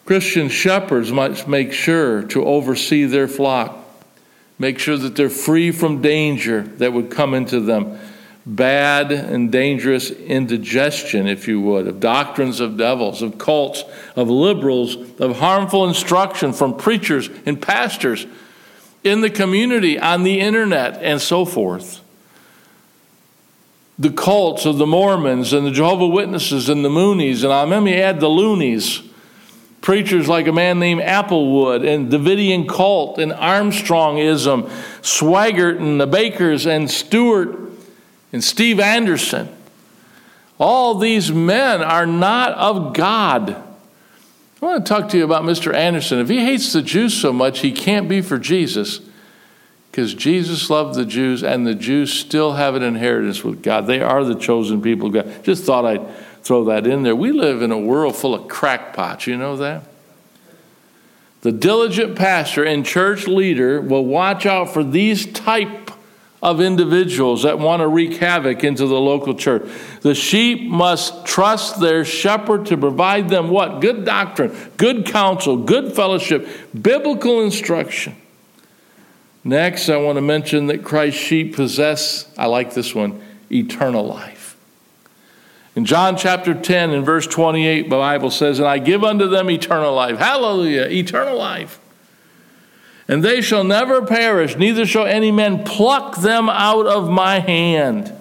Christian 0.05 0.49
shepherds 0.49 1.11
must 1.11 1.47
make 1.47 1.73
sure 1.73 2.23
to 2.23 2.45
oversee 2.45 3.05
their 3.05 3.27
flock 3.27 3.80
Make 4.61 4.77
sure 4.77 4.95
that 4.95 5.15
they're 5.15 5.27
free 5.27 5.71
from 5.71 6.03
danger 6.03 6.61
that 6.61 6.93
would 6.93 7.09
come 7.09 7.33
into 7.33 7.59
them. 7.59 7.97
Bad 8.45 9.11
and 9.11 9.51
dangerous 9.51 10.11
indigestion, 10.11 11.25
if 11.25 11.47
you 11.47 11.59
would, 11.61 11.87
of 11.87 11.99
doctrines 11.99 12.59
of 12.59 12.77
devils, 12.77 13.23
of 13.23 13.39
cults, 13.39 13.83
of 14.15 14.29
liberals, 14.29 14.97
of 15.19 15.39
harmful 15.39 15.87
instruction 15.87 16.53
from 16.53 16.77
preachers 16.77 17.27
and 17.47 17.59
pastors 17.59 18.27
in 19.03 19.21
the 19.21 19.31
community, 19.31 19.97
on 19.97 20.21
the 20.21 20.39
internet, 20.39 21.01
and 21.01 21.19
so 21.19 21.43
forth. 21.43 22.01
The 23.97 24.11
cults 24.11 24.67
of 24.67 24.77
the 24.77 24.85
Mormons 24.85 25.53
and 25.53 25.65
the 25.65 25.71
Jehovah 25.71 26.05
Witnesses 26.05 26.69
and 26.69 26.85
the 26.85 26.89
Moonies, 26.89 27.43
and 27.43 27.71
let 27.71 27.81
me 27.81 27.99
add 27.99 28.19
the 28.19 28.29
Loonies 28.29 29.01
Preachers 29.81 30.27
like 30.27 30.45
a 30.45 30.51
man 30.51 30.79
named 30.79 31.01
Applewhite 31.01 31.87
and 31.87 32.11
Davidian 32.11 32.69
cult 32.69 33.17
and 33.17 33.31
Armstrongism, 33.31 34.69
Swaggart 35.01 35.77
and 35.77 35.99
the 35.99 36.07
Bakkers 36.07 36.67
and 36.67 36.89
Stewart 36.89 37.57
and 38.31 38.43
Steve 38.43 38.79
Anderson. 38.79 39.49
All 40.59 40.93
these 40.95 41.31
men 41.31 41.81
are 41.81 42.05
not 42.05 42.53
of 42.53 42.93
God. 42.93 43.49
I 44.61 44.65
want 44.65 44.85
to 44.85 44.93
talk 44.93 45.09
to 45.09 45.17
you 45.17 45.23
about 45.23 45.43
Mr. 45.43 45.73
Anderson. 45.73 46.19
If 46.19 46.29
he 46.29 46.45
hates 46.45 46.71
the 46.71 46.83
Jews 46.83 47.15
so 47.15 47.33
much, 47.33 47.59
he 47.61 47.71
can't 47.71 48.07
be 48.07 48.21
for 48.21 48.37
Jesus 48.37 48.99
because 49.89 50.13
Jesus 50.13 50.69
loved 50.69 50.93
the 50.93 51.05
Jews 51.05 51.43
and 51.43 51.65
the 51.65 51.73
Jews 51.73 52.13
still 52.13 52.53
have 52.53 52.75
an 52.75 52.83
inheritance 52.83 53.43
with 53.43 53.63
God. 53.63 53.87
They 53.87 54.01
are 54.01 54.23
the 54.23 54.35
chosen 54.35 54.81
people 54.81 55.07
of 55.07 55.13
God. 55.13 55.43
Just 55.43 55.63
thought 55.63 55.85
I'd 55.85 56.07
throw 56.43 56.63
that 56.65 56.87
in 56.87 57.03
there. 57.03 57.15
We 57.15 57.31
live 57.31 57.61
in 57.61 57.71
a 57.71 57.77
world 57.77 58.15
full 58.15 58.33
of 58.33 58.47
crackpots, 58.47 59.27
you 59.27 59.37
know 59.37 59.57
that? 59.57 59.83
The 61.41 61.51
diligent 61.51 62.15
pastor 62.15 62.63
and 62.63 62.85
church 62.85 63.27
leader 63.27 63.81
will 63.81 64.05
watch 64.05 64.45
out 64.45 64.73
for 64.73 64.83
these 64.83 65.25
type 65.25 65.91
of 66.41 66.59
individuals 66.59 67.43
that 67.43 67.59
want 67.59 67.81
to 67.81 67.87
wreak 67.87 68.13
havoc 68.17 68.63
into 68.63 68.87
the 68.87 68.99
local 68.99 69.35
church. 69.35 69.63
The 70.01 70.15
sheep 70.15 70.67
must 70.67 71.25
trust 71.25 71.79
their 71.79 72.03
shepherd 72.03 72.65
to 72.67 72.77
provide 72.77 73.29
them 73.29 73.49
what? 73.49 73.79
Good 73.79 74.05
doctrine, 74.05 74.55
good 74.77 75.05
counsel, 75.05 75.57
good 75.57 75.93
fellowship, 75.93 76.47
biblical 76.79 77.41
instruction. 77.41 78.15
Next, 79.43 79.89
I 79.89 79.97
want 79.97 80.17
to 80.17 80.21
mention 80.21 80.67
that 80.67 80.83
Christ's 80.83 81.19
sheep 81.19 81.55
possess, 81.55 82.31
I 82.37 82.45
like 82.45 82.73
this 82.73 82.93
one, 82.93 83.21
eternal 83.51 84.05
life. 84.05 84.40
In 85.75 85.85
John 85.85 86.17
chapter 86.17 86.53
10 86.53 86.91
and 86.91 87.05
verse 87.05 87.25
28, 87.27 87.83
the 87.83 87.89
Bible 87.89 88.29
says, 88.29 88.59
And 88.59 88.67
I 88.67 88.77
give 88.77 89.03
unto 89.03 89.27
them 89.29 89.49
eternal 89.49 89.93
life. 89.93 90.17
Hallelujah, 90.17 90.87
eternal 90.89 91.37
life. 91.37 91.79
And 93.07 93.23
they 93.23 93.41
shall 93.41 93.63
never 93.63 94.05
perish, 94.05 94.57
neither 94.57 94.85
shall 94.85 95.05
any 95.05 95.31
man 95.31 95.63
pluck 95.63 96.17
them 96.17 96.49
out 96.49 96.87
of 96.87 97.09
my 97.09 97.39
hand. 97.39 98.13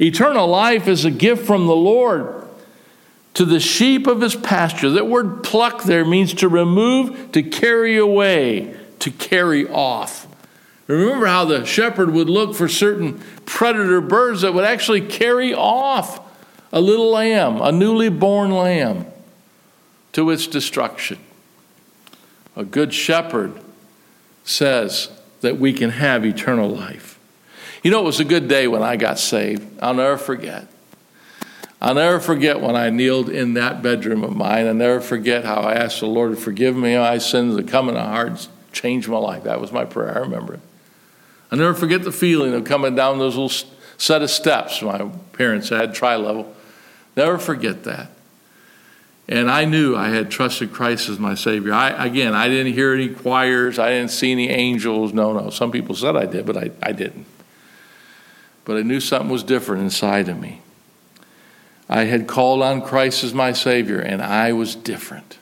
Eternal 0.00 0.46
life 0.46 0.86
is 0.86 1.04
a 1.04 1.10
gift 1.10 1.46
from 1.46 1.66
the 1.66 1.76
Lord 1.76 2.46
to 3.34 3.44
the 3.44 3.60
sheep 3.60 4.06
of 4.06 4.20
his 4.20 4.36
pasture. 4.36 4.90
That 4.90 5.08
word 5.08 5.42
pluck 5.42 5.82
there 5.82 6.04
means 6.04 6.34
to 6.34 6.48
remove, 6.48 7.32
to 7.32 7.42
carry 7.42 7.96
away, 7.96 8.76
to 9.00 9.10
carry 9.10 9.68
off. 9.68 10.26
Remember 10.86 11.26
how 11.26 11.44
the 11.44 11.64
shepherd 11.64 12.10
would 12.12 12.30
look 12.30 12.54
for 12.54 12.68
certain 12.68 13.20
predator 13.46 14.00
birds 14.00 14.40
that 14.42 14.54
would 14.54 14.64
actually 14.64 15.02
carry 15.02 15.52
off 15.52 16.27
a 16.72 16.80
little 16.80 17.10
lamb, 17.10 17.60
a 17.60 17.72
newly 17.72 18.08
born 18.08 18.50
lamb, 18.50 19.06
to 20.12 20.30
its 20.30 20.46
destruction. 20.46 21.18
A 22.56 22.64
good 22.64 22.92
shepherd 22.92 23.60
says 24.44 25.10
that 25.40 25.58
we 25.58 25.72
can 25.72 25.90
have 25.90 26.24
eternal 26.24 26.68
life. 26.68 27.18
You 27.82 27.90
know, 27.90 28.00
it 28.00 28.04
was 28.04 28.20
a 28.20 28.24
good 28.24 28.48
day 28.48 28.66
when 28.66 28.82
I 28.82 28.96
got 28.96 29.18
saved. 29.18 29.66
I'll 29.80 29.94
never 29.94 30.16
forget. 30.16 30.66
I'll 31.80 31.94
never 31.94 32.18
forget 32.18 32.60
when 32.60 32.74
I 32.74 32.90
kneeled 32.90 33.28
in 33.28 33.54
that 33.54 33.82
bedroom 33.82 34.24
of 34.24 34.34
mine. 34.34 34.66
I'll 34.66 34.74
never 34.74 35.00
forget 35.00 35.44
how 35.44 35.60
I 35.60 35.74
asked 35.74 36.00
the 36.00 36.06
Lord 36.06 36.32
to 36.32 36.36
forgive 36.36 36.74
me 36.74 36.96
my 36.98 37.18
sins 37.18 37.56
to 37.56 37.62
come 37.62 37.88
in 37.88 37.94
my 37.94 38.04
heart, 38.04 38.48
change 38.72 39.08
my 39.08 39.18
life. 39.18 39.44
That 39.44 39.60
was 39.60 39.70
my 39.70 39.84
prayer. 39.84 40.16
I 40.16 40.20
remember 40.20 40.54
it. 40.54 40.60
I'll 41.52 41.58
never 41.58 41.74
forget 41.74 42.02
the 42.02 42.12
feeling 42.12 42.52
of 42.52 42.64
coming 42.64 42.96
down 42.96 43.18
those 43.18 43.36
little 43.36 43.70
set 43.96 44.22
of 44.22 44.30
steps 44.30 44.82
my 44.82 45.08
parents 45.32 45.68
had, 45.68 45.94
tri 45.94 46.16
level. 46.16 46.54
Never 47.18 47.36
forget 47.36 47.82
that. 47.82 48.12
And 49.28 49.50
I 49.50 49.64
knew 49.64 49.96
I 49.96 50.10
had 50.10 50.30
trusted 50.30 50.72
Christ 50.72 51.08
as 51.08 51.18
my 51.18 51.34
Savior. 51.34 51.72
I, 51.72 52.06
again, 52.06 52.32
I 52.32 52.46
didn't 52.46 52.74
hear 52.74 52.94
any 52.94 53.08
choirs. 53.08 53.76
I 53.76 53.88
didn't 53.88 54.12
see 54.12 54.30
any 54.30 54.48
angels. 54.50 55.12
No, 55.12 55.32
no. 55.32 55.50
Some 55.50 55.72
people 55.72 55.96
said 55.96 56.14
I 56.14 56.26
did, 56.26 56.46
but 56.46 56.56
I, 56.56 56.70
I 56.80 56.92
didn't. 56.92 57.26
But 58.64 58.76
I 58.76 58.82
knew 58.82 59.00
something 59.00 59.28
was 59.28 59.42
different 59.42 59.82
inside 59.82 60.28
of 60.28 60.38
me. 60.38 60.60
I 61.88 62.04
had 62.04 62.28
called 62.28 62.62
on 62.62 62.82
Christ 62.82 63.24
as 63.24 63.34
my 63.34 63.50
Savior, 63.50 63.98
and 63.98 64.22
I 64.22 64.52
was 64.52 64.76
different. 64.76 65.38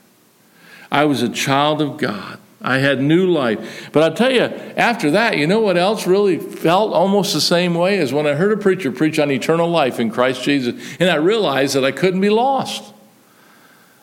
I 0.90 1.04
was 1.04 1.20
a 1.20 1.28
child 1.28 1.82
of 1.82 1.98
God. 1.98 2.38
I 2.66 2.78
had 2.78 3.00
new 3.00 3.28
life. 3.28 3.90
But 3.92 4.02
I'll 4.02 4.14
tell 4.14 4.32
you, 4.32 4.40
after 4.40 5.12
that, 5.12 5.38
you 5.38 5.46
know 5.46 5.60
what 5.60 5.76
else 5.76 6.04
really 6.04 6.36
felt 6.36 6.92
almost 6.92 7.32
the 7.32 7.40
same 7.40 7.74
way 7.74 8.00
as 8.00 8.12
when 8.12 8.26
I 8.26 8.34
heard 8.34 8.50
a 8.50 8.60
preacher 8.60 8.90
preach 8.90 9.20
on 9.20 9.30
eternal 9.30 9.70
life 9.70 10.00
in 10.00 10.10
Christ 10.10 10.42
Jesus, 10.42 10.74
and 10.98 11.08
I 11.08 11.14
realized 11.14 11.76
that 11.76 11.84
I 11.84 11.92
couldn't 11.92 12.20
be 12.20 12.28
lost. 12.28 12.92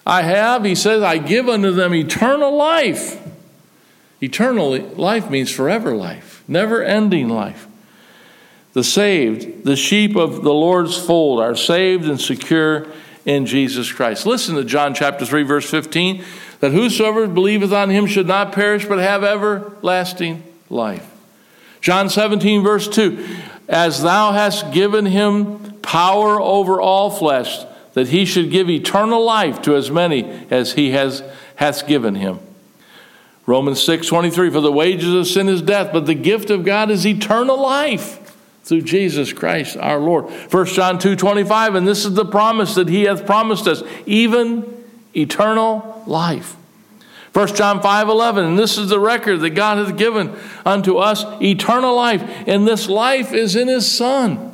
I 0.05 0.21
have, 0.21 0.63
he 0.63 0.75
says, 0.75 1.03
I 1.03 1.17
give 1.17 1.49
unto 1.49 1.71
them 1.71 1.93
eternal 1.93 2.55
life. 2.55 3.21
Eternal 4.21 4.77
life 4.77 5.29
means 5.29 5.51
forever 5.51 5.93
life, 5.93 6.41
never 6.47 6.81
ending 6.81 7.27
life. 7.27 7.67
The 8.71 8.83
saved, 8.83 9.65
the 9.65 9.75
sheep 9.75 10.15
of 10.15 10.41
the 10.41 10.53
Lord's 10.53 10.97
fold, 10.97 11.41
are 11.41 11.55
saved 11.55 12.05
and 12.05 12.19
secure 12.19 12.87
in 13.25 13.45
Jesus 13.45 13.91
Christ. 13.91 14.25
Listen 14.25 14.55
to 14.55 14.63
John 14.63 14.93
chapter 14.93 15.25
3, 15.25 15.43
verse 15.43 15.69
15 15.69 16.23
that 16.63 16.71
whosoever 16.71 17.27
believeth 17.27 17.73
on 17.73 17.89
him 17.89 18.05
should 18.05 18.25
not 18.25 18.53
perish 18.53 18.85
but 18.85 18.97
have 18.97 19.21
everlasting 19.21 20.41
life. 20.69 21.05
John 21.81 22.09
17, 22.09 22.63
verse 22.63 22.87
2 22.87 23.35
As 23.67 24.01
thou 24.01 24.31
hast 24.31 24.71
given 24.71 25.05
him 25.05 25.73
power 25.81 26.39
over 26.39 26.79
all 26.79 27.11
flesh, 27.11 27.65
that 27.95 28.07
he 28.07 28.23
should 28.23 28.49
give 28.49 28.69
eternal 28.69 29.25
life 29.25 29.61
to 29.63 29.75
as 29.75 29.91
many 29.91 30.23
as 30.49 30.71
he 30.71 30.91
has 30.91 31.21
hath 31.57 31.85
given 31.85 32.15
him. 32.15 32.39
Romans 33.45 33.83
6, 33.83 34.07
23 34.07 34.49
For 34.49 34.61
the 34.61 34.71
wages 34.71 35.13
of 35.13 35.27
sin 35.27 35.49
is 35.49 35.61
death, 35.61 35.91
but 35.91 36.05
the 36.05 36.15
gift 36.15 36.49
of 36.49 36.63
God 36.63 36.89
is 36.89 37.05
eternal 37.05 37.61
life 37.61 38.37
through 38.63 38.83
Jesus 38.83 39.33
Christ 39.33 39.75
our 39.75 39.99
Lord. 39.99 40.29
1 40.29 40.65
John 40.67 40.97
2 40.97 41.17
25, 41.17 41.75
and 41.75 41.85
this 41.85 42.05
is 42.05 42.13
the 42.13 42.23
promise 42.23 42.75
that 42.75 42.87
he 42.87 43.03
hath 43.03 43.25
promised 43.25 43.67
us, 43.67 43.83
even 44.05 44.82
eternal 45.15 46.03
life. 46.07 46.55
1 47.33 47.55
John 47.55 47.81
5 47.81 48.09
11, 48.09 48.45
and 48.45 48.59
this 48.59 48.77
is 48.77 48.89
the 48.89 48.99
record 48.99 49.39
that 49.39 49.51
God 49.51 49.79
hath 49.83 49.97
given 49.97 50.35
unto 50.65 50.97
us 50.97 51.25
eternal 51.41 51.95
life, 51.95 52.23
and 52.47 52.67
this 52.67 52.87
life 52.87 53.33
is 53.33 53.55
in 53.55 53.67
his 53.67 53.89
Son. 53.89 54.51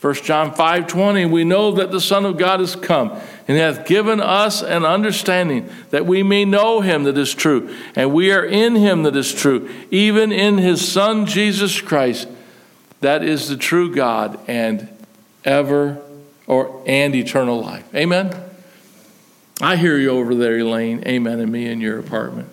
1 0.00 0.14
John 0.24 0.52
5:20 0.52 1.30
we 1.30 1.42
know 1.42 1.72
that 1.72 1.90
the 1.90 2.00
son 2.00 2.26
of 2.26 2.36
God 2.36 2.60
has 2.60 2.76
come 2.76 3.12
and 3.48 3.56
hath 3.56 3.86
given 3.86 4.20
us 4.20 4.62
an 4.62 4.84
understanding 4.84 5.68
that 5.90 6.04
we 6.04 6.22
may 6.22 6.44
know 6.44 6.80
him 6.80 7.04
that 7.04 7.16
is 7.16 7.34
true 7.34 7.74
and 7.96 8.12
we 8.12 8.30
are 8.30 8.44
in 8.44 8.76
him 8.76 9.04
that 9.04 9.16
is 9.16 9.32
true 9.32 9.68
even 9.90 10.32
in 10.32 10.58
his 10.58 10.86
son 10.86 11.24
Jesus 11.24 11.80
Christ 11.80 12.28
that 13.00 13.24
is 13.24 13.48
the 13.48 13.56
true 13.56 13.92
God 13.92 14.38
and 14.46 14.88
ever 15.44 16.02
or 16.46 16.82
and 16.86 17.14
eternal 17.14 17.60
life. 17.60 17.84
Amen. 17.94 18.45
I 19.60 19.76
hear 19.76 19.96
you 19.96 20.10
over 20.10 20.34
there 20.34 20.58
Elaine. 20.58 21.02
Amen 21.06 21.40
and 21.40 21.50
me 21.50 21.66
in 21.66 21.80
your 21.80 21.98
apartment. 21.98 22.50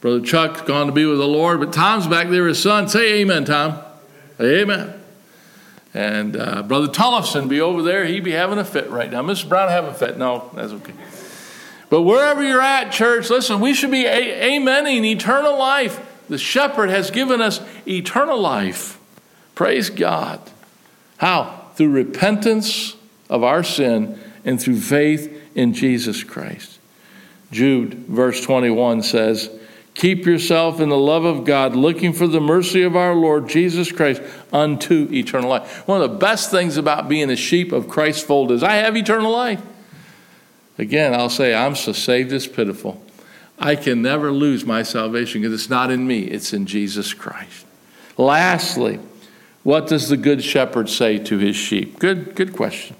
Brother 0.00 0.20
Chuck's 0.20 0.62
gone 0.62 0.86
to 0.86 0.92
be 0.92 1.06
with 1.06 1.18
the 1.18 1.28
Lord, 1.28 1.60
but 1.60 1.72
Tom's 1.72 2.08
back 2.08 2.28
there 2.28 2.48
his 2.48 2.60
son. 2.60 2.88
Say 2.88 3.20
amen, 3.20 3.44
Tom. 3.44 3.78
Amen. 4.40 5.00
And 5.94 6.36
uh, 6.36 6.62
Brother 6.64 6.88
Tullifson 6.88 7.48
be 7.48 7.60
over 7.60 7.82
there. 7.82 8.04
He 8.04 8.18
be 8.18 8.32
having 8.32 8.58
a 8.58 8.64
fit 8.64 8.90
right 8.90 9.10
now. 9.10 9.22
Mr. 9.22 9.48
Brown 9.48 9.68
have 9.68 9.84
a 9.84 9.94
fit. 9.94 10.18
No, 10.18 10.50
that's 10.54 10.72
okay. 10.72 10.94
But 11.88 12.02
wherever 12.02 12.42
you're 12.42 12.62
at, 12.62 12.90
church, 12.90 13.30
listen, 13.30 13.60
we 13.60 13.74
should 13.74 13.90
be 13.90 14.06
a- 14.06 14.58
amening 14.58 15.04
eternal 15.04 15.56
life. 15.56 16.00
The 16.28 16.38
shepherd 16.38 16.88
has 16.88 17.10
given 17.10 17.40
us 17.40 17.60
eternal 17.86 18.40
life. 18.40 18.98
Praise 19.54 19.90
God. 19.90 20.40
How? 21.18 21.68
Through 21.74 21.90
repentance 21.90 22.96
of 23.28 23.44
our 23.44 23.62
sin 23.62 24.18
and 24.44 24.60
through 24.60 24.80
faith 24.80 25.31
in 25.54 25.74
Jesus 25.74 26.24
Christ. 26.24 26.78
Jude, 27.50 27.94
verse 28.06 28.40
21 28.40 29.02
says, 29.02 29.50
Keep 29.94 30.24
yourself 30.24 30.80
in 30.80 30.88
the 30.88 30.96
love 30.96 31.24
of 31.24 31.44
God, 31.44 31.76
looking 31.76 32.14
for 32.14 32.26
the 32.26 32.40
mercy 32.40 32.82
of 32.82 32.96
our 32.96 33.14
Lord 33.14 33.48
Jesus 33.48 33.92
Christ 33.92 34.22
unto 34.52 35.06
eternal 35.12 35.50
life. 35.50 35.86
One 35.86 36.00
of 36.00 36.10
the 36.10 36.16
best 36.16 36.50
things 36.50 36.78
about 36.78 37.08
being 37.08 37.30
a 37.30 37.36
sheep 37.36 37.72
of 37.72 37.88
Christ's 37.88 38.24
fold 38.24 38.50
is 38.52 38.62
I 38.62 38.76
have 38.76 38.96
eternal 38.96 39.30
life. 39.30 39.62
Again, 40.78 41.14
I'll 41.14 41.28
say, 41.28 41.54
I'm 41.54 41.76
so 41.76 41.92
saved 41.92 42.32
as 42.32 42.46
pitiful. 42.46 43.04
I 43.58 43.76
can 43.76 44.00
never 44.00 44.32
lose 44.32 44.64
my 44.64 44.82
salvation 44.82 45.42
because 45.42 45.52
it's 45.52 45.70
not 45.70 45.90
in 45.90 46.06
me, 46.06 46.22
it's 46.22 46.54
in 46.54 46.64
Jesus 46.66 47.12
Christ. 47.12 47.66
Lastly, 48.16 48.98
what 49.62 49.86
does 49.86 50.08
the 50.08 50.16
good 50.16 50.42
shepherd 50.42 50.88
say 50.88 51.18
to 51.18 51.38
his 51.38 51.54
sheep? 51.54 51.98
Good, 51.98 52.34
good 52.34 52.54
question. 52.54 52.96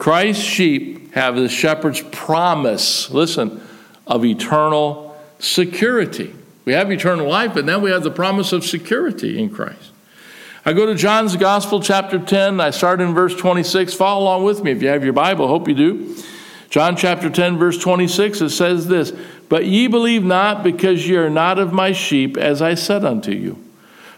Christ's 0.00 0.42
sheep 0.42 1.12
have 1.12 1.36
the 1.36 1.50
shepherd's 1.50 2.00
promise, 2.00 3.10
listen, 3.10 3.60
of 4.06 4.24
eternal 4.24 5.14
security. 5.38 6.34
We 6.64 6.72
have 6.72 6.90
eternal 6.90 7.28
life, 7.28 7.52
but 7.52 7.66
then 7.66 7.82
we 7.82 7.90
have 7.90 8.02
the 8.02 8.10
promise 8.10 8.54
of 8.54 8.64
security 8.64 9.38
in 9.38 9.50
Christ. 9.50 9.90
I 10.64 10.72
go 10.72 10.86
to 10.86 10.94
John's 10.94 11.36
Gospel, 11.36 11.82
chapter 11.82 12.18
10. 12.18 12.62
I 12.62 12.70
start 12.70 13.02
in 13.02 13.12
verse 13.12 13.36
26. 13.36 13.92
Follow 13.92 14.22
along 14.22 14.44
with 14.44 14.64
me 14.64 14.70
if 14.70 14.80
you 14.80 14.88
have 14.88 15.04
your 15.04 15.12
Bible. 15.12 15.48
Hope 15.48 15.68
you 15.68 15.74
do. 15.74 16.16
John 16.70 16.96
chapter 16.96 17.28
10, 17.28 17.58
verse 17.58 17.76
26, 17.76 18.40
it 18.40 18.50
says 18.50 18.86
this 18.86 19.12
But 19.50 19.66
ye 19.66 19.86
believe 19.86 20.24
not, 20.24 20.62
because 20.62 21.06
ye 21.06 21.16
are 21.16 21.28
not 21.28 21.58
of 21.58 21.74
my 21.74 21.92
sheep, 21.92 22.38
as 22.38 22.62
I 22.62 22.74
said 22.74 23.04
unto 23.04 23.32
you. 23.32 23.62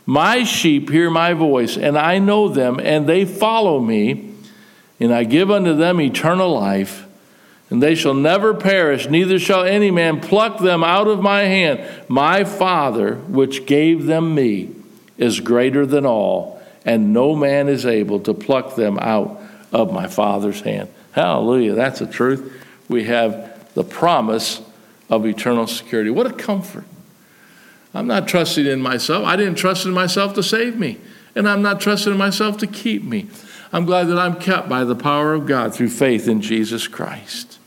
My 0.07 0.45
sheep 0.45 0.91
hear 0.91 1.11
my 1.11 1.33
voice, 1.33 1.77
and 1.77 1.99
I 1.99 2.21
know 2.21 2.49
them, 2.49 2.79
and 2.79 3.09
they 3.09 3.25
follow 3.25 3.81
me, 3.81 4.32
and 5.03 5.13
I 5.13 5.25
give 5.25 5.51
unto 5.51 5.75
them 5.75 6.01
eternal 6.01 6.53
life 6.55 7.07
and 7.71 7.83
they 7.83 7.95
shall 7.95 8.15
never 8.15 8.53
perish, 8.53 9.09
neither 9.09 9.39
shall 9.39 9.65
any 9.65 9.91
man 9.91 10.21
pluck 10.21 10.59
them 10.59 10.85
out 10.85 11.09
of 11.09 11.23
my 11.23 11.41
hand. 11.41 11.83
My 12.07 12.45
Father, 12.45 13.15
which 13.15 13.65
gave 13.65 14.05
them 14.05 14.35
me, 14.35 14.71
is 15.17 15.41
greater 15.41 15.87
than 15.87 16.05
all, 16.05 16.63
and 16.85 17.15
no 17.15 17.35
man 17.35 17.69
is 17.69 17.87
able 17.87 18.21
to 18.21 18.35
pluck 18.35 18.77
them 18.77 18.99
out 18.99 19.41
of 19.73 19.91
my 19.91 20.07
Father's 20.07 20.61
hand. 20.61 20.91
Hallelujah. 21.13 21.73
That's 21.75 22.01
the 22.01 22.07
truth. 22.07 22.63
We 22.91 23.05
have 23.05 23.73
the 23.73 23.85
promise 23.85 24.61
of 25.09 25.25
eternal 25.25 25.67
security. 25.67 26.11
What 26.11 26.27
a 26.27 26.33
comfort. 26.35 26.85
I'm 27.95 28.07
not 28.07 28.29
trusting 28.29 28.67
in 28.67 28.83
myself. 28.83 29.25
I 29.25 29.37
didn't 29.37 29.55
trust 29.55 29.87
in 29.87 29.93
myself 29.93 30.35
to 30.35 30.43
save 30.43 30.79
me, 30.79 30.99
and 31.35 31.49
I'm 31.49 31.63
not 31.63 31.81
trusting 31.81 32.13
in 32.13 32.19
myself 32.19 32.59
to 32.59 32.67
keep 32.67 33.03
me. 33.03 33.29
I'm 33.73 33.87
glad 33.87 34.09
that 34.09 34.19
I'm 34.19 34.39
kept 34.39 34.69
by 34.69 34.85
the 34.85 34.95
power 34.95 35.33
of 35.33 35.47
God 35.47 35.75
through 35.75 35.89
faith 35.89 36.29
in 36.29 36.43
Jesus 36.43 36.87
Christ. 36.87 37.59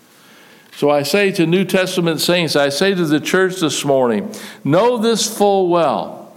So 0.75 0.89
I 0.89 1.03
say 1.03 1.31
to 1.31 1.45
New 1.45 1.65
Testament 1.65 2.21
saints, 2.21 2.55
I 2.55 2.69
say 2.69 2.93
to 2.93 3.05
the 3.05 3.19
church 3.19 3.55
this 3.61 3.83
morning, 3.83 4.33
know 4.63 4.97
this 4.97 5.35
full 5.37 5.69
well. 5.69 6.33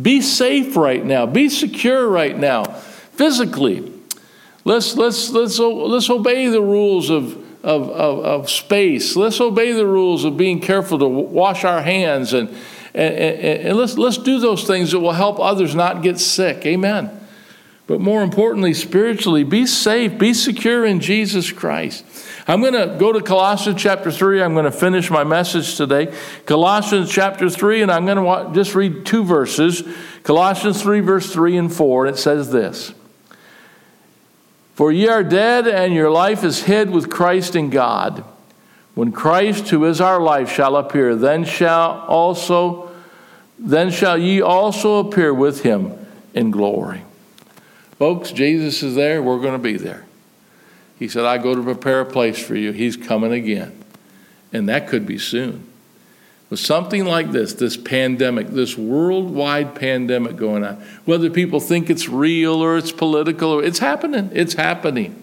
Be 0.00 0.20
safe 0.20 0.74
right 0.74 1.04
now. 1.04 1.26
Be 1.26 1.48
secure 1.48 2.08
right 2.08 2.36
now, 2.36 2.64
physically. 2.64 3.92
Let's, 4.64 4.96
let's, 4.96 5.30
let's, 5.30 5.58
let's 5.58 6.10
obey 6.10 6.48
the 6.48 6.62
rules 6.62 7.10
of, 7.10 7.36
of, 7.62 7.90
of, 7.90 8.18
of 8.24 8.50
space. 8.50 9.14
Let's 9.14 9.40
obey 9.40 9.72
the 9.72 9.86
rules 9.86 10.24
of 10.24 10.36
being 10.36 10.60
careful 10.60 10.98
to 10.98 11.06
wash 11.06 11.64
our 11.64 11.82
hands 11.82 12.32
and, 12.32 12.48
and, 12.94 13.14
and, 13.14 13.68
and 13.68 13.78
let's, 13.78 13.98
let's 13.98 14.18
do 14.18 14.40
those 14.40 14.64
things 14.64 14.92
that 14.92 15.00
will 15.00 15.12
help 15.12 15.38
others 15.38 15.74
not 15.74 16.02
get 16.02 16.18
sick. 16.18 16.64
Amen. 16.66 17.23
But 17.86 18.00
more 18.00 18.22
importantly, 18.22 18.72
spiritually, 18.72 19.44
be 19.44 19.66
safe, 19.66 20.18
be 20.18 20.32
secure 20.32 20.86
in 20.86 21.00
Jesus 21.00 21.52
Christ. 21.52 22.04
I'm 22.48 22.60
going 22.60 22.72
to 22.72 22.96
go 22.98 23.12
to 23.12 23.20
Colossians 23.20 23.80
chapter 23.80 24.10
3. 24.10 24.42
I'm 24.42 24.54
going 24.54 24.64
to 24.64 24.72
finish 24.72 25.10
my 25.10 25.22
message 25.22 25.76
today. 25.76 26.14
Colossians 26.46 27.10
chapter 27.10 27.50
3, 27.50 27.82
and 27.82 27.92
I'm 27.92 28.06
going 28.06 28.16
to 28.18 28.54
just 28.54 28.74
read 28.74 29.04
two 29.04 29.24
verses 29.24 29.82
Colossians 30.22 30.80
3, 30.80 31.00
verse 31.00 31.30
3 31.30 31.58
and 31.58 31.72
4. 31.72 32.06
And 32.06 32.14
it 32.14 32.18
says 32.18 32.50
this 32.50 32.94
For 34.74 34.90
ye 34.90 35.06
are 35.08 35.22
dead, 35.22 35.68
and 35.68 35.92
your 35.92 36.10
life 36.10 36.42
is 36.42 36.62
hid 36.62 36.88
with 36.88 37.10
Christ 37.10 37.54
in 37.54 37.68
God. 37.68 38.24
When 38.94 39.12
Christ, 39.12 39.68
who 39.68 39.84
is 39.84 40.00
our 40.00 40.20
life, 40.20 40.50
shall 40.50 40.76
appear, 40.76 41.16
then 41.16 41.44
shall 41.44 42.04
also 42.08 42.90
then 43.58 43.90
shall 43.90 44.18
ye 44.18 44.40
also 44.40 45.06
appear 45.06 45.32
with 45.32 45.62
him 45.62 45.92
in 46.34 46.50
glory. 46.50 47.02
Folks, 48.04 48.32
Jesus 48.32 48.82
is 48.82 48.94
there, 48.94 49.22
we're 49.22 49.40
going 49.40 49.54
to 49.54 49.58
be 49.58 49.78
there. 49.78 50.04
He 50.98 51.08
said, 51.08 51.24
I 51.24 51.38
go 51.38 51.54
to 51.54 51.62
prepare 51.62 52.00
a 52.00 52.04
place 52.04 52.38
for 52.38 52.54
you. 52.54 52.70
He's 52.70 52.98
coming 52.98 53.32
again. 53.32 53.82
And 54.52 54.68
that 54.68 54.88
could 54.88 55.06
be 55.06 55.16
soon. 55.16 55.66
With 56.50 56.60
something 56.60 57.06
like 57.06 57.32
this, 57.32 57.54
this 57.54 57.78
pandemic, 57.78 58.48
this 58.48 58.76
worldwide 58.76 59.74
pandemic 59.74 60.36
going 60.36 60.64
on, 60.64 60.74
whether 61.06 61.30
people 61.30 61.60
think 61.60 61.88
it's 61.88 62.06
real 62.06 62.62
or 62.62 62.76
it's 62.76 62.92
political, 62.92 63.50
or 63.52 63.64
it's 63.64 63.78
happening. 63.78 64.28
It's 64.34 64.52
happening. 64.52 65.22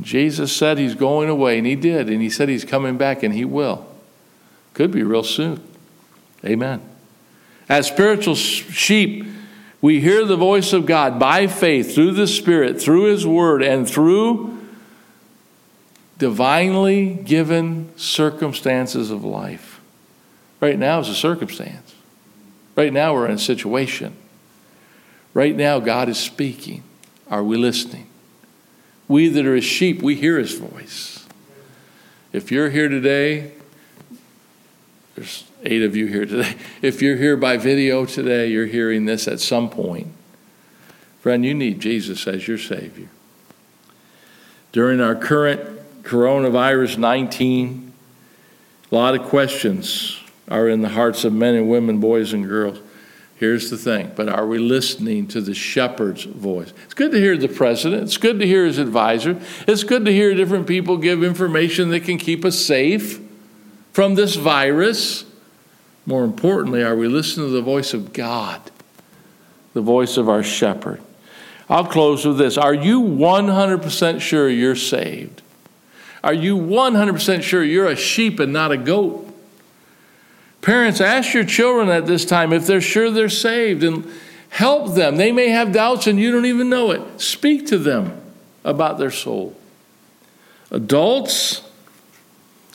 Jesus 0.00 0.50
said 0.50 0.78
he's 0.78 0.94
going 0.94 1.28
away, 1.28 1.58
and 1.58 1.66
he 1.66 1.76
did. 1.76 2.08
And 2.08 2.22
he 2.22 2.30
said 2.30 2.48
he's 2.48 2.64
coming 2.64 2.96
back, 2.96 3.22
and 3.22 3.34
he 3.34 3.44
will. 3.44 3.86
Could 4.72 4.92
be 4.92 5.02
real 5.02 5.22
soon. 5.22 5.62
Amen. 6.42 6.80
As 7.68 7.86
spiritual 7.86 8.34
sheep, 8.34 9.26
we 9.84 10.00
hear 10.00 10.24
the 10.24 10.34
voice 10.34 10.72
of 10.72 10.86
God 10.86 11.18
by 11.18 11.46
faith 11.46 11.94
through 11.94 12.12
the 12.12 12.26
Spirit, 12.26 12.80
through 12.80 13.12
His 13.12 13.26
Word, 13.26 13.62
and 13.62 13.86
through 13.86 14.58
divinely 16.16 17.12
given 17.12 17.92
circumstances 17.94 19.10
of 19.10 19.24
life. 19.24 19.82
Right 20.58 20.78
now 20.78 21.00
is 21.00 21.10
a 21.10 21.14
circumstance. 21.14 21.94
Right 22.74 22.94
now 22.94 23.12
we're 23.12 23.26
in 23.26 23.32
a 23.32 23.38
situation. 23.38 24.16
Right 25.34 25.54
now 25.54 25.80
God 25.80 26.08
is 26.08 26.16
speaking. 26.16 26.82
Are 27.30 27.44
we 27.44 27.58
listening? 27.58 28.06
We 29.06 29.28
that 29.28 29.44
are 29.44 29.54
His 29.54 29.64
sheep, 29.64 30.00
we 30.00 30.14
hear 30.14 30.38
His 30.38 30.54
voice. 30.54 31.26
If 32.32 32.50
you're 32.50 32.70
here 32.70 32.88
today, 32.88 33.52
there's 35.14 35.44
eight 35.64 35.82
of 35.82 35.96
you 35.96 36.06
here 36.06 36.26
today. 36.26 36.54
If 36.82 37.00
you're 37.02 37.16
here 37.16 37.36
by 37.36 37.56
video 37.56 38.04
today, 38.04 38.48
you're 38.48 38.66
hearing 38.66 39.06
this 39.06 39.26
at 39.26 39.40
some 39.40 39.70
point. 39.70 40.08
Friend, 41.20 41.44
you 41.44 41.54
need 41.54 41.80
Jesus 41.80 42.26
as 42.26 42.46
your 42.46 42.58
Savior. 42.58 43.08
During 44.72 45.00
our 45.00 45.14
current 45.14 46.02
coronavirus 46.02 46.98
19, 46.98 47.92
a 48.90 48.94
lot 48.94 49.14
of 49.14 49.22
questions 49.22 50.20
are 50.48 50.68
in 50.68 50.82
the 50.82 50.90
hearts 50.90 51.24
of 51.24 51.32
men 51.32 51.54
and 51.54 51.70
women, 51.70 51.98
boys 51.98 52.32
and 52.32 52.46
girls. 52.46 52.78
Here's 53.36 53.70
the 53.70 53.76
thing, 53.76 54.12
but 54.14 54.28
are 54.28 54.46
we 54.46 54.58
listening 54.58 55.26
to 55.28 55.40
the 55.40 55.54
shepherd's 55.54 56.24
voice? 56.24 56.72
It's 56.84 56.94
good 56.94 57.10
to 57.12 57.18
hear 57.18 57.36
the 57.36 57.48
president, 57.48 58.04
it's 58.04 58.16
good 58.16 58.38
to 58.38 58.46
hear 58.46 58.64
his 58.64 58.78
advisor, 58.78 59.40
it's 59.66 59.82
good 59.82 60.04
to 60.04 60.12
hear 60.12 60.34
different 60.34 60.66
people 60.66 60.96
give 60.98 61.24
information 61.24 61.88
that 61.90 62.04
can 62.04 62.18
keep 62.18 62.44
us 62.44 62.58
safe 62.58 63.20
from 63.92 64.14
this 64.14 64.36
virus. 64.36 65.24
More 66.06 66.24
importantly, 66.24 66.82
are 66.82 66.96
we 66.96 67.08
listening 67.08 67.46
to 67.46 67.52
the 67.52 67.62
voice 67.62 67.94
of 67.94 68.12
God, 68.12 68.60
the 69.72 69.80
voice 69.80 70.16
of 70.16 70.28
our 70.28 70.42
shepherd? 70.42 71.00
I'll 71.68 71.86
close 71.86 72.26
with 72.26 72.36
this. 72.36 72.58
Are 72.58 72.74
you 72.74 73.00
100% 73.00 74.20
sure 74.20 74.48
you're 74.48 74.76
saved? 74.76 75.42
Are 76.22 76.34
you 76.34 76.56
100% 76.56 77.42
sure 77.42 77.64
you're 77.64 77.88
a 77.88 77.96
sheep 77.96 78.38
and 78.38 78.52
not 78.52 78.70
a 78.70 78.76
goat? 78.76 79.30
Parents, 80.60 81.00
ask 81.00 81.34
your 81.34 81.44
children 81.44 81.88
at 81.88 82.06
this 82.06 82.24
time 82.24 82.52
if 82.52 82.66
they're 82.66 82.80
sure 82.80 83.10
they're 83.10 83.28
saved 83.28 83.82
and 83.82 84.10
Help 84.54 84.94
them. 84.94 85.16
They 85.16 85.32
may 85.32 85.48
have 85.48 85.72
doubts 85.72 86.06
and 86.06 86.16
you 86.16 86.30
don't 86.30 86.46
even 86.46 86.68
know 86.68 86.92
it. 86.92 87.20
Speak 87.20 87.66
to 87.66 87.76
them 87.76 88.22
about 88.62 88.98
their 88.98 89.10
soul. 89.10 89.56
Adults, 90.70 91.68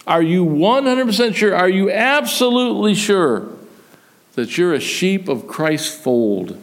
are 0.07 0.21
you 0.21 0.45
100% 0.45 1.35
sure? 1.35 1.55
Are 1.55 1.69
you 1.69 1.91
absolutely 1.91 2.95
sure 2.95 3.49
that 4.33 4.57
you're 4.57 4.73
a 4.73 4.79
sheep 4.79 5.27
of 5.27 5.47
Christ's 5.47 5.95
fold? 5.95 6.61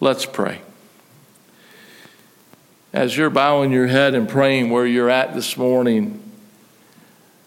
Let's 0.00 0.26
pray. 0.26 0.60
As 2.92 3.16
you're 3.16 3.30
bowing 3.30 3.72
your 3.72 3.86
head 3.86 4.14
and 4.14 4.28
praying 4.28 4.70
where 4.70 4.86
you're 4.86 5.08
at 5.08 5.34
this 5.34 5.56
morning, 5.56 6.22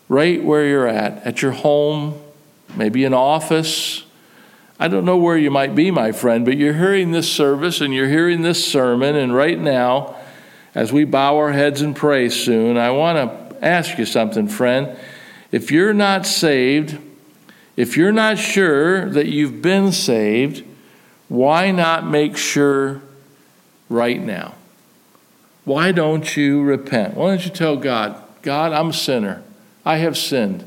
right 0.09 0.43
where 0.43 0.65
you're 0.65 0.87
at, 0.87 1.23
at 1.23 1.41
your 1.41 1.51
home, 1.51 2.19
maybe 2.75 3.03
an 3.03 3.13
office, 3.13 4.05
I 4.79 4.87
don't 4.87 5.05
know 5.05 5.17
where 5.17 5.37
you 5.37 5.51
might 5.51 5.75
be, 5.75 5.91
my 5.91 6.11
friend, 6.11 6.45
but 6.45 6.57
you're 6.57 6.73
hearing 6.73 7.11
this 7.11 7.31
service 7.31 7.79
and 7.79 7.93
you're 7.93 8.09
hearing 8.09 8.41
this 8.41 8.65
sermon. 8.65 9.15
And 9.15 9.33
right 9.35 9.59
now, 9.59 10.15
as 10.73 10.91
we 10.91 11.05
bow 11.05 11.37
our 11.37 11.51
heads 11.51 11.81
and 11.81 11.95
pray 11.95 12.29
soon, 12.29 12.77
I 12.77 12.91
want 12.91 13.17
to 13.17 13.44
ask 13.65 13.97
you 13.97 14.05
something, 14.05 14.47
friend. 14.47 14.97
If 15.51 15.71
you're 15.71 15.93
not 15.93 16.25
saved, 16.25 16.97
if 17.75 17.97
you're 17.97 18.11
not 18.11 18.37
sure 18.37 19.09
that 19.09 19.27
you've 19.27 19.61
been 19.61 19.91
saved, 19.91 20.63
why 21.27 21.71
not 21.71 22.05
make 22.05 22.37
sure 22.37 23.01
right 23.89 24.21
now? 24.21 24.53
Why 25.65 25.91
don't 25.91 26.37
you 26.37 26.61
repent? 26.61 27.15
Why 27.15 27.29
don't 27.29 27.43
you 27.43 27.51
tell 27.51 27.75
God, 27.75 28.21
God, 28.43 28.71
I'm 28.71 28.89
a 28.89 28.93
sinner. 28.93 29.43
I 29.83 29.97
have 29.97 30.17
sinned. 30.17 30.63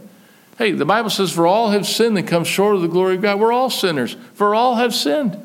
Hey, 0.59 0.73
the 0.73 0.85
Bible 0.85 1.11
says, 1.11 1.31
For 1.31 1.47
all 1.47 1.71
have 1.71 1.87
sinned 1.87 2.19
and 2.19 2.27
come 2.27 2.43
short 2.43 2.75
of 2.75 2.83
the 2.83 2.89
glory 2.89 3.15
of 3.15 3.23
God. 3.23 3.39
We're 3.39 3.53
all 3.53 3.71
sinners, 3.71 4.17
for 4.35 4.55
all 4.55 4.75
have 4.77 4.93
sinned. 4.93 5.37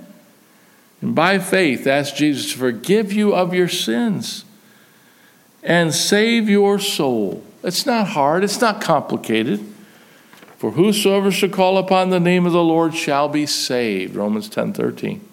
And 1.01 1.14
by 1.14 1.38
faith, 1.38 1.86
ask 1.86 2.16
Jesus 2.16 2.51
to 2.54 2.58
forgive 2.58 3.14
you 3.14 3.36
of 3.36 3.54
your 3.54 3.68
sins 3.68 4.45
and 5.64 5.93
save 5.93 6.49
your 6.49 6.80
soul. 6.80 7.43
It's 7.64 7.86
not 7.86 8.07
hard, 8.07 8.43
it's 8.43 8.61
not 8.61 8.82
complicated. 8.82 9.66
For 10.57 10.72
whosoever 10.72 11.32
shall 11.32 11.49
call 11.49 11.78
upon 11.78 12.09
the 12.09 12.20
name 12.20 12.45
of 12.45 12.53
the 12.53 12.64
Lord 12.64 12.95
shall 12.95 13.28
be 13.28 13.45
saved. 13.45 14.16
Romans 14.16 14.47
10 14.49 14.74
13. 14.74 15.30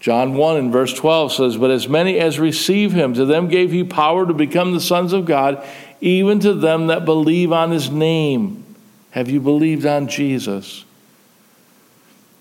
John 0.00 0.34
1 0.34 0.56
and 0.56 0.72
verse 0.72 0.92
12 0.92 1.32
says, 1.32 1.56
But 1.56 1.70
as 1.70 1.88
many 1.88 2.18
as 2.18 2.38
receive 2.38 2.92
him, 2.92 3.14
to 3.14 3.24
them 3.24 3.48
gave 3.48 3.70
he 3.70 3.84
power 3.84 4.26
to 4.26 4.34
become 4.34 4.74
the 4.74 4.80
sons 4.80 5.14
of 5.14 5.24
God, 5.24 5.66
even 6.02 6.40
to 6.40 6.52
them 6.52 6.88
that 6.88 7.06
believe 7.06 7.52
on 7.52 7.70
his 7.70 7.90
name 7.90 8.64
have 9.14 9.30
you 9.30 9.40
believed 9.40 9.86
on 9.86 10.08
Jesus? 10.08 10.84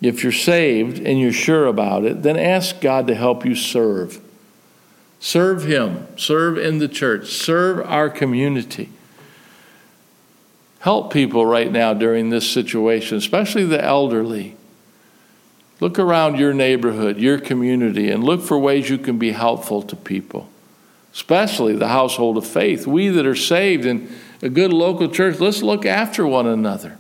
If 0.02 0.24
you're 0.24 0.32
saved 0.32 0.98
and 0.98 1.22
you're 1.22 1.32
sure 1.32 1.68
about 1.68 2.04
it, 2.04 2.24
then 2.24 2.36
ask 2.36 2.82
God 2.82 3.06
to 3.08 3.16
help 3.16 3.46
you 3.46 3.54
serve. 3.54 4.20
Serve 5.24 5.64
Him, 5.64 6.06
serve 6.18 6.58
in 6.58 6.80
the 6.80 6.90
church, 6.90 7.30
serve 7.30 7.80
our 7.88 8.10
community. 8.10 8.90
Help 10.80 11.14
people 11.14 11.46
right 11.46 11.72
now 11.72 11.94
during 11.94 12.30
this 12.30 12.52
situation, 12.52 13.20
especially 13.20 13.64
the 13.64 13.82
elderly. 13.82 14.58
Look 15.80 15.98
around 15.98 16.40
your 16.40 16.54
neighborhood, 16.54 17.20
your 17.20 17.40
community, 17.40 18.12
and 18.12 18.22
look 18.22 18.42
for 18.42 18.60
ways 18.60 18.90
you 18.90 18.98
can 18.98 19.18
be 19.18 19.32
helpful 19.32 19.82
to 19.84 19.96
people, 19.96 20.50
especially 21.14 21.74
the 21.74 21.88
household 21.88 22.36
of 22.36 22.46
faith. 22.46 22.86
We 22.86 23.08
that 23.08 23.26
are 23.26 23.34
saved 23.34 23.86
in 23.86 24.14
a 24.42 24.50
good 24.50 24.74
local 24.74 25.08
church, 25.08 25.40
let's 25.40 25.64
look 25.64 25.86
after 25.86 26.28
one 26.28 26.48
another. 26.48 26.98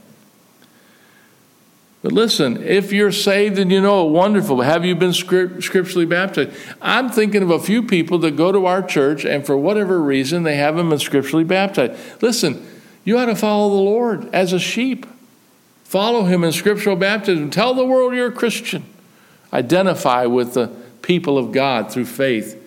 But 2.04 2.12
listen, 2.12 2.62
if 2.62 2.91
you're 2.91 3.14
saved 3.14 3.58
and 3.58 3.72
you 3.72 3.80
know, 3.80 4.06
it, 4.06 4.12
wonderful. 4.12 4.62
Have 4.62 4.84
you 4.84 4.93
been 4.93 5.14
scripturally 5.14 6.06
baptized? 6.06 6.51
I'm 6.82 7.10
thinking 7.10 7.41
of 7.41 7.49
a 7.49 7.60
few 7.60 7.82
people 7.82 8.18
that 8.20 8.36
go 8.36 8.51
to 8.51 8.66
our 8.66 8.84
church 8.84 9.24
and 9.24 9.45
for 9.45 9.58
whatever 9.58 10.01
reason 10.01 10.43
they 10.43 10.58
haven't 10.58 10.89
been 10.89 10.99
scripturally 10.99 11.45
baptized. 11.45 12.22
Listen, 12.22 12.68
you 13.06 13.18
ought 13.18 13.28
to 13.28 13.36
follow 13.38 13.70
the 13.70 13.82
Lord 13.82 14.30
as 14.36 14.51
a 14.51 14.60
sheep. 14.60 15.06
Follow 15.86 16.26
him 16.26 16.43
in 16.43 16.51
scriptural 16.51 16.97
baptism. 16.97 17.49
Tell 17.49 17.74
the 17.74 17.86
world 17.86 18.14
you're 18.14 18.28
a 18.28 18.32
Christian. 18.34 18.84
Identify 19.54 20.26
with 20.26 20.56
the 20.56 20.68
people 21.01 21.38
of 21.38 21.54
God 21.54 21.89
through 21.89 22.06
faith 22.06 22.60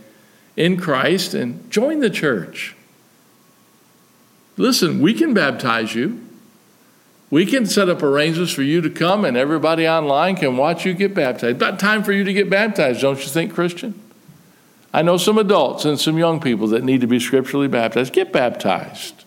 in 0.57 0.79
Christ 0.79 1.35
and 1.35 1.71
join 1.71 2.01
the 2.01 2.09
church. 2.09 2.75
Listen, 4.57 5.03
we 5.03 5.13
can 5.13 5.35
baptize 5.35 5.95
you. 5.95 6.26
We 7.31 7.45
can 7.45 7.67
set 7.67 7.89
up 7.89 8.03
arrangements 8.03 8.53
for 8.53 8.63
you 8.63 8.81
to 8.81 8.91
come, 8.91 9.25
and 9.25 9.37
everybody 9.37 9.89
online 9.89 10.37
can 10.37 10.57
watch 10.57 10.87
you 10.87 10.95
get 10.95 11.13
baptized. 11.13 11.57
About 11.57 11.81
time 11.81 12.05
for 12.05 12.13
you 12.13 12.23
to 12.23 12.33
get 12.33 12.49
baptized, 12.49 13.01
don't 13.01 13.19
you 13.19 13.27
think, 13.27 13.53
Christian? 13.53 14.01
I 14.93 15.03
know 15.03 15.17
some 15.17 15.37
adults 15.37 15.85
and 15.85 15.99
some 15.99 16.17
young 16.17 16.41
people 16.41 16.69
that 16.69 16.85
need 16.85 17.01
to 17.01 17.07
be 17.07 17.19
scripturally 17.19 17.69
baptized. 17.69 18.13
Get 18.13 18.33
baptized. 18.33 19.25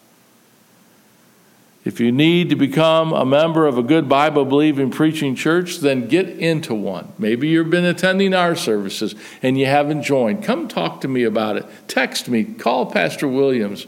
If 1.86 2.00
you 2.00 2.12
need 2.12 2.50
to 2.50 2.56
become 2.56 3.14
a 3.14 3.26
member 3.26 3.66
of 3.66 3.78
a 3.78 3.84
good 3.84 4.10
Bible 4.10 4.46
believing 4.46 4.92
preaching 4.92 5.36
church, 5.36 5.78
then 5.78 6.08
get 6.08 6.28
into 6.28 6.74
one. 6.74 7.14
Maybe 7.18 7.48
you've 7.48 7.70
been 7.70 7.86
attending 7.86 8.34
our 8.34 8.56
services 8.56 9.16
and 9.42 9.58
you 9.58 9.66
haven't 9.66 10.04
joined. 10.04 10.44
Come 10.44 10.68
talk 10.68 11.02
to 11.02 11.08
me 11.08 11.24
about 11.24 11.56
it. 11.56 11.66
Text 11.88 12.28
me, 12.28 12.44
call 12.44 12.86
Pastor 12.86 13.28
Williams. 13.28 13.88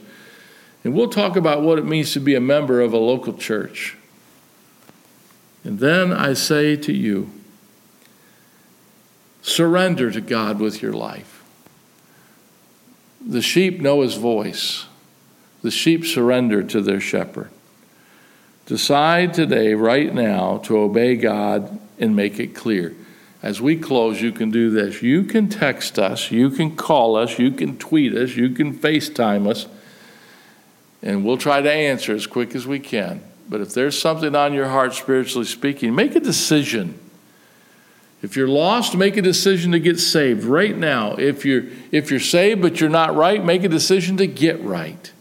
And 0.84 0.94
we'll 0.94 1.10
talk 1.10 1.36
about 1.36 1.62
what 1.62 1.80
it 1.80 1.86
means 1.86 2.14
to 2.14 2.20
be 2.20 2.34
a 2.34 2.42
member 2.42 2.82
of 2.82 2.94
a 2.94 2.98
local 2.98 3.34
church. 3.34 3.98
And 5.64 5.80
then 5.80 6.12
I 6.12 6.34
say 6.34 6.76
to 6.76 6.94
you, 6.94 7.30
surrender 9.42 10.12
to 10.12 10.22
God 10.22 10.60
with 10.60 10.82
your 10.82 10.94
life. 10.94 11.44
The 13.26 13.42
sheep 13.42 13.80
know 13.80 14.02
his 14.02 14.16
voice, 14.16 14.86
the 15.62 15.72
sheep 15.72 16.06
surrender 16.06 16.64
to 16.64 16.82
their 16.82 17.00
shepherd. 17.00 17.52
Decide 18.66 19.34
today, 19.34 19.74
right 19.74 20.14
now, 20.14 20.58
to 20.60 20.78
obey 20.78 21.16
God 21.16 21.80
and 22.00 22.16
make 22.16 22.40
it 22.40 22.56
clear. 22.56 22.96
As 23.44 23.60
we 23.62 23.76
close, 23.76 24.22
you 24.22 24.32
can 24.32 24.50
do 24.52 24.70
this. 24.70 25.02
You 25.02 25.24
can 25.24 25.50
text 25.50 26.00
us, 26.00 26.32
you 26.32 26.50
can 26.50 26.76
call 26.76 27.16
us, 27.16 27.38
you 27.38 27.52
can 27.52 27.78
tweet 27.78 28.14
us, 28.14 28.36
you 28.36 28.50
can 28.50 28.74
FaceTime 28.74 29.48
us 29.48 29.68
and 31.04 31.26
we'll 31.26 31.38
try 31.38 31.62
to 31.62 31.72
answer 31.72 32.14
as 32.14 32.28
quick 32.28 32.56
as 32.56 32.68
we 32.68 32.80
can. 32.80 33.24
But 33.52 33.60
if 33.60 33.74
there's 33.74 34.00
something 34.00 34.34
on 34.34 34.54
your 34.54 34.70
heart, 34.70 34.94
spiritually 34.94 35.46
speaking, 35.46 35.94
make 35.94 36.16
a 36.16 36.22
decision. 36.22 36.98
If 38.22 38.38
you're 38.38 38.48
lost, 38.48 38.96
make 38.96 39.18
a 39.18 39.22
decision 39.22 39.74
to 39.74 39.80
get 39.80 40.00
saved 40.00 40.46
right 40.46 40.76
now. 40.76 41.16
If 41.16 41.44
you're, 41.44 41.66
if 41.92 42.12
you're 42.12 42.22
saved 42.22 42.62
but 42.62 42.80
you're 42.80 42.90
not 42.90 43.14
right, 43.14 43.44
make 43.44 43.66
a 43.66 43.68
decision 43.68 44.16
to 44.18 44.26
get 44.26 44.64
right. 44.64 45.12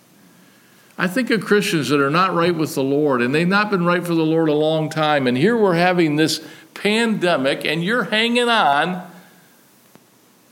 I 0.97 1.09
think 1.09 1.31
of 1.31 1.45
Christians 1.45 1.89
that 1.89 1.99
are 1.99 2.11
not 2.11 2.33
right 2.33 2.55
with 2.55 2.77
the 2.77 2.85
Lord, 2.85 3.21
and 3.21 3.35
they've 3.35 3.49
not 3.49 3.69
been 3.69 3.85
right 3.85 4.07
for 4.07 4.15
the 4.15 4.23
Lord 4.23 4.49
a 4.49 4.55
long 4.55 4.91
time. 4.91 5.27
And 5.27 5.37
here 5.37 5.57
we're 5.57 5.75
having 5.75 6.15
this 6.15 6.47
pandemic, 6.75 7.65
and 7.65 7.83
you're 7.83 8.05
hanging 8.05 8.49
on 8.49 9.11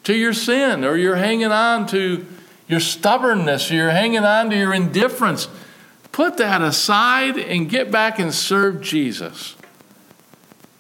to 0.03 0.17
your 0.17 0.33
sin, 0.33 0.85
or 0.85 0.97
you're 0.97 1.15
hanging 1.15 1.53
on 1.53 1.87
to 1.89 2.27
your 2.67 2.81
stubbornness, 2.81 3.71
or 3.71 3.75
you're 3.75 3.91
hanging 3.91 4.25
on 4.25 4.51
to 4.51 4.57
your 4.57 4.75
indifference. 4.75 5.47
Put 6.19 6.39
that 6.39 6.63
aside 6.63 7.39
and 7.39 7.71
get 7.71 7.93
back 7.93 8.19
and 8.19 8.35
serve 8.35 8.81
Jesus. 8.81 9.55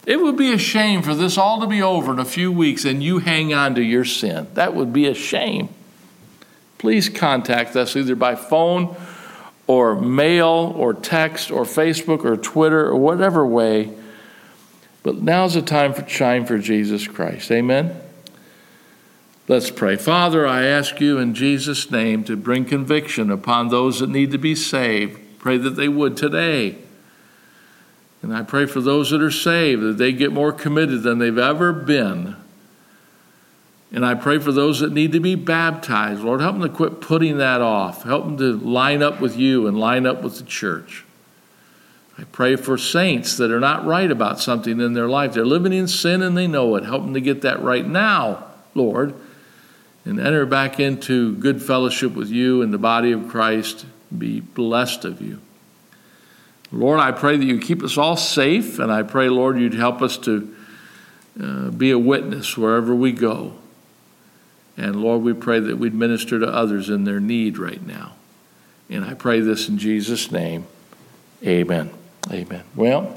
It 0.04 0.20
would 0.20 0.36
be 0.36 0.52
a 0.52 0.58
shame 0.58 1.00
for 1.00 1.14
this 1.14 1.38
all 1.38 1.60
to 1.60 1.68
be 1.68 1.80
over 1.80 2.12
in 2.12 2.18
a 2.18 2.24
few 2.24 2.50
weeks 2.50 2.84
and 2.84 3.04
you 3.04 3.18
hang 3.18 3.54
on 3.54 3.76
to 3.76 3.80
your 3.80 4.04
sin. 4.04 4.48
That 4.54 4.74
would 4.74 4.92
be 4.92 5.06
a 5.06 5.14
shame. 5.14 5.68
Please 6.78 7.08
contact 7.08 7.76
us 7.76 7.94
either 7.94 8.16
by 8.16 8.34
phone 8.34 8.96
or 9.68 9.94
mail 9.94 10.74
or 10.76 10.92
text 10.92 11.52
or 11.52 11.62
Facebook 11.62 12.24
or 12.24 12.36
Twitter 12.36 12.88
or 12.88 12.96
whatever 12.96 13.46
way. 13.46 13.96
But 15.04 15.22
now's 15.22 15.54
the 15.54 15.62
time 15.62 15.94
for 15.94 16.04
shine 16.08 16.46
for 16.46 16.58
Jesus 16.58 17.06
Christ. 17.06 17.52
Amen. 17.52 17.96
Let's 19.46 19.70
pray. 19.70 19.94
Father, 19.94 20.48
I 20.48 20.64
ask 20.64 21.00
you 21.00 21.18
in 21.18 21.32
Jesus' 21.32 21.92
name 21.92 22.24
to 22.24 22.36
bring 22.36 22.64
conviction 22.64 23.30
upon 23.30 23.68
those 23.68 24.00
that 24.00 24.10
need 24.10 24.32
to 24.32 24.38
be 24.38 24.56
saved. 24.56 25.26
Pray 25.38 25.56
that 25.58 25.70
they 25.70 25.88
would 25.88 26.16
today. 26.16 26.78
And 28.22 28.34
I 28.34 28.42
pray 28.42 28.66
for 28.66 28.80
those 28.80 29.10
that 29.10 29.22
are 29.22 29.30
saved 29.30 29.82
that 29.82 29.98
they 29.98 30.12
get 30.12 30.32
more 30.32 30.52
committed 30.52 31.02
than 31.02 31.18
they've 31.18 31.38
ever 31.38 31.72
been. 31.72 32.36
And 33.92 34.04
I 34.04 34.14
pray 34.14 34.38
for 34.38 34.52
those 34.52 34.80
that 34.80 34.92
need 34.92 35.12
to 35.12 35.20
be 35.20 35.34
baptized. 35.34 36.20
Lord, 36.20 36.40
help 36.40 36.58
them 36.58 36.68
to 36.68 36.74
quit 36.74 37.00
putting 37.00 37.38
that 37.38 37.60
off. 37.60 38.02
Help 38.02 38.24
them 38.24 38.36
to 38.38 38.58
line 38.58 39.02
up 39.02 39.20
with 39.20 39.36
you 39.36 39.66
and 39.66 39.78
line 39.78 40.06
up 40.06 40.22
with 40.22 40.38
the 40.38 40.44
church. 40.44 41.04
I 42.18 42.24
pray 42.24 42.56
for 42.56 42.76
saints 42.76 43.36
that 43.36 43.52
are 43.52 43.60
not 43.60 43.86
right 43.86 44.10
about 44.10 44.40
something 44.40 44.80
in 44.80 44.92
their 44.92 45.08
life. 45.08 45.32
They're 45.32 45.46
living 45.46 45.72
in 45.72 45.86
sin 45.86 46.20
and 46.20 46.36
they 46.36 46.48
know 46.48 46.74
it. 46.74 46.84
Help 46.84 47.04
them 47.04 47.14
to 47.14 47.20
get 47.20 47.42
that 47.42 47.62
right 47.62 47.86
now, 47.86 48.44
Lord 48.74 49.14
and 50.08 50.18
enter 50.18 50.46
back 50.46 50.80
into 50.80 51.34
good 51.36 51.62
fellowship 51.62 52.14
with 52.14 52.30
you 52.30 52.62
and 52.62 52.72
the 52.72 52.78
body 52.78 53.12
of 53.12 53.28
Christ. 53.28 53.84
Be 54.16 54.40
blessed 54.40 55.04
of 55.04 55.20
you. 55.20 55.40
Lord, 56.70 57.00
I 57.00 57.12
pray 57.12 57.36
that 57.36 57.44
you 57.44 57.58
keep 57.58 57.82
us 57.82 57.96
all 57.96 58.16
safe, 58.16 58.78
and 58.78 58.92
I 58.92 59.02
pray, 59.02 59.28
Lord, 59.28 59.58
you'd 59.58 59.74
help 59.74 60.02
us 60.02 60.18
to 60.18 60.54
uh, 61.42 61.70
be 61.70 61.90
a 61.90 61.98
witness 61.98 62.56
wherever 62.58 62.94
we 62.94 63.12
go. 63.12 63.54
And 64.76 64.96
Lord, 64.96 65.22
we 65.22 65.32
pray 65.32 65.60
that 65.60 65.78
we'd 65.78 65.94
minister 65.94 66.38
to 66.38 66.46
others 66.46 66.88
in 66.88 67.04
their 67.04 67.20
need 67.20 67.58
right 67.58 67.84
now. 67.84 68.14
And 68.90 69.04
I 69.04 69.14
pray 69.14 69.40
this 69.40 69.68
in 69.68 69.78
Jesus' 69.78 70.30
name. 70.30 70.66
Amen. 71.44 71.90
Amen. 72.30 72.64
Well, 72.74 73.16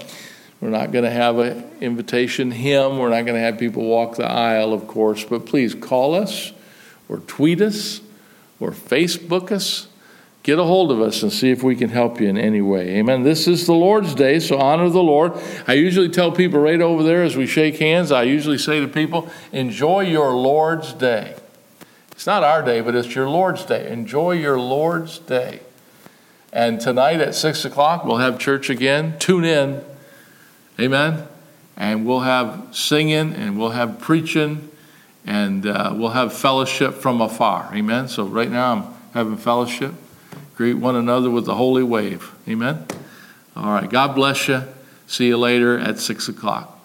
we're 0.59 0.69
not 0.69 0.91
going 0.91 1.05
to 1.05 1.11
have 1.11 1.39
an 1.39 1.69
invitation 1.81 2.51
hymn. 2.51 2.99
We're 2.99 3.09
not 3.09 3.25
going 3.25 3.35
to 3.35 3.41
have 3.41 3.57
people 3.57 3.83
walk 3.83 4.15
the 4.15 4.25
aisle, 4.25 4.73
of 4.73 4.87
course, 4.87 5.23
but 5.23 5.45
please 5.45 5.73
call 5.75 6.15
us 6.15 6.51
or 7.09 7.17
tweet 7.17 7.61
us 7.61 8.01
or 8.59 8.71
Facebook 8.71 9.51
us. 9.51 9.87
Get 10.43 10.57
a 10.57 10.63
hold 10.63 10.91
of 10.91 10.99
us 10.99 11.21
and 11.21 11.31
see 11.31 11.51
if 11.51 11.61
we 11.61 11.75
can 11.75 11.89
help 11.89 12.19
you 12.19 12.27
in 12.27 12.37
any 12.37 12.61
way. 12.61 12.97
Amen. 12.97 13.21
This 13.21 13.47
is 13.47 13.67
the 13.67 13.73
Lord's 13.73 14.15
day, 14.15 14.39
so 14.39 14.57
honor 14.57 14.89
the 14.89 15.03
Lord. 15.03 15.33
I 15.67 15.73
usually 15.73 16.09
tell 16.09 16.31
people 16.31 16.59
right 16.59 16.81
over 16.81 17.03
there 17.03 17.21
as 17.21 17.37
we 17.37 17.45
shake 17.45 17.77
hands, 17.77 18.11
I 18.11 18.23
usually 18.23 18.57
say 18.57 18.79
to 18.79 18.87
people, 18.87 19.29
enjoy 19.51 20.01
your 20.01 20.33
Lord's 20.33 20.93
day. 20.93 21.35
It's 22.11 22.25
not 22.25 22.43
our 22.43 22.63
day, 22.63 22.81
but 22.81 22.95
it's 22.95 23.13
your 23.13 23.29
Lord's 23.29 23.65
day. 23.65 23.91
Enjoy 23.91 24.31
your 24.31 24.59
Lord's 24.59 25.19
day. 25.19 25.59
And 26.51 26.81
tonight 26.81 27.21
at 27.21 27.35
6 27.35 27.63
o'clock, 27.65 28.03
we'll 28.03 28.17
have 28.17 28.39
church 28.39 28.69
again. 28.69 29.17
Tune 29.19 29.45
in. 29.45 29.83
Amen. 30.79 31.27
And 31.77 32.05
we'll 32.05 32.21
have 32.21 32.67
singing 32.71 33.33
and 33.33 33.59
we'll 33.59 33.69
have 33.69 33.99
preaching 33.99 34.69
and 35.25 35.67
uh, 35.67 35.93
we'll 35.95 36.09
have 36.09 36.33
fellowship 36.33 36.95
from 36.95 37.21
afar. 37.21 37.69
Amen. 37.73 38.07
So 38.07 38.25
right 38.25 38.49
now 38.49 38.73
I'm 38.73 38.83
having 39.13 39.37
fellowship. 39.37 39.93
Greet 40.61 40.75
one 40.75 40.95
another 40.95 41.31
with 41.31 41.45
the 41.45 41.55
holy 41.55 41.81
wave. 41.81 42.31
Amen. 42.47 42.85
All 43.55 43.73
right. 43.73 43.89
God 43.89 44.13
bless 44.13 44.47
you. 44.47 44.61
See 45.07 45.25
you 45.25 45.37
later 45.39 45.79
at 45.79 45.97
6 45.97 46.29
o'clock. 46.29 46.79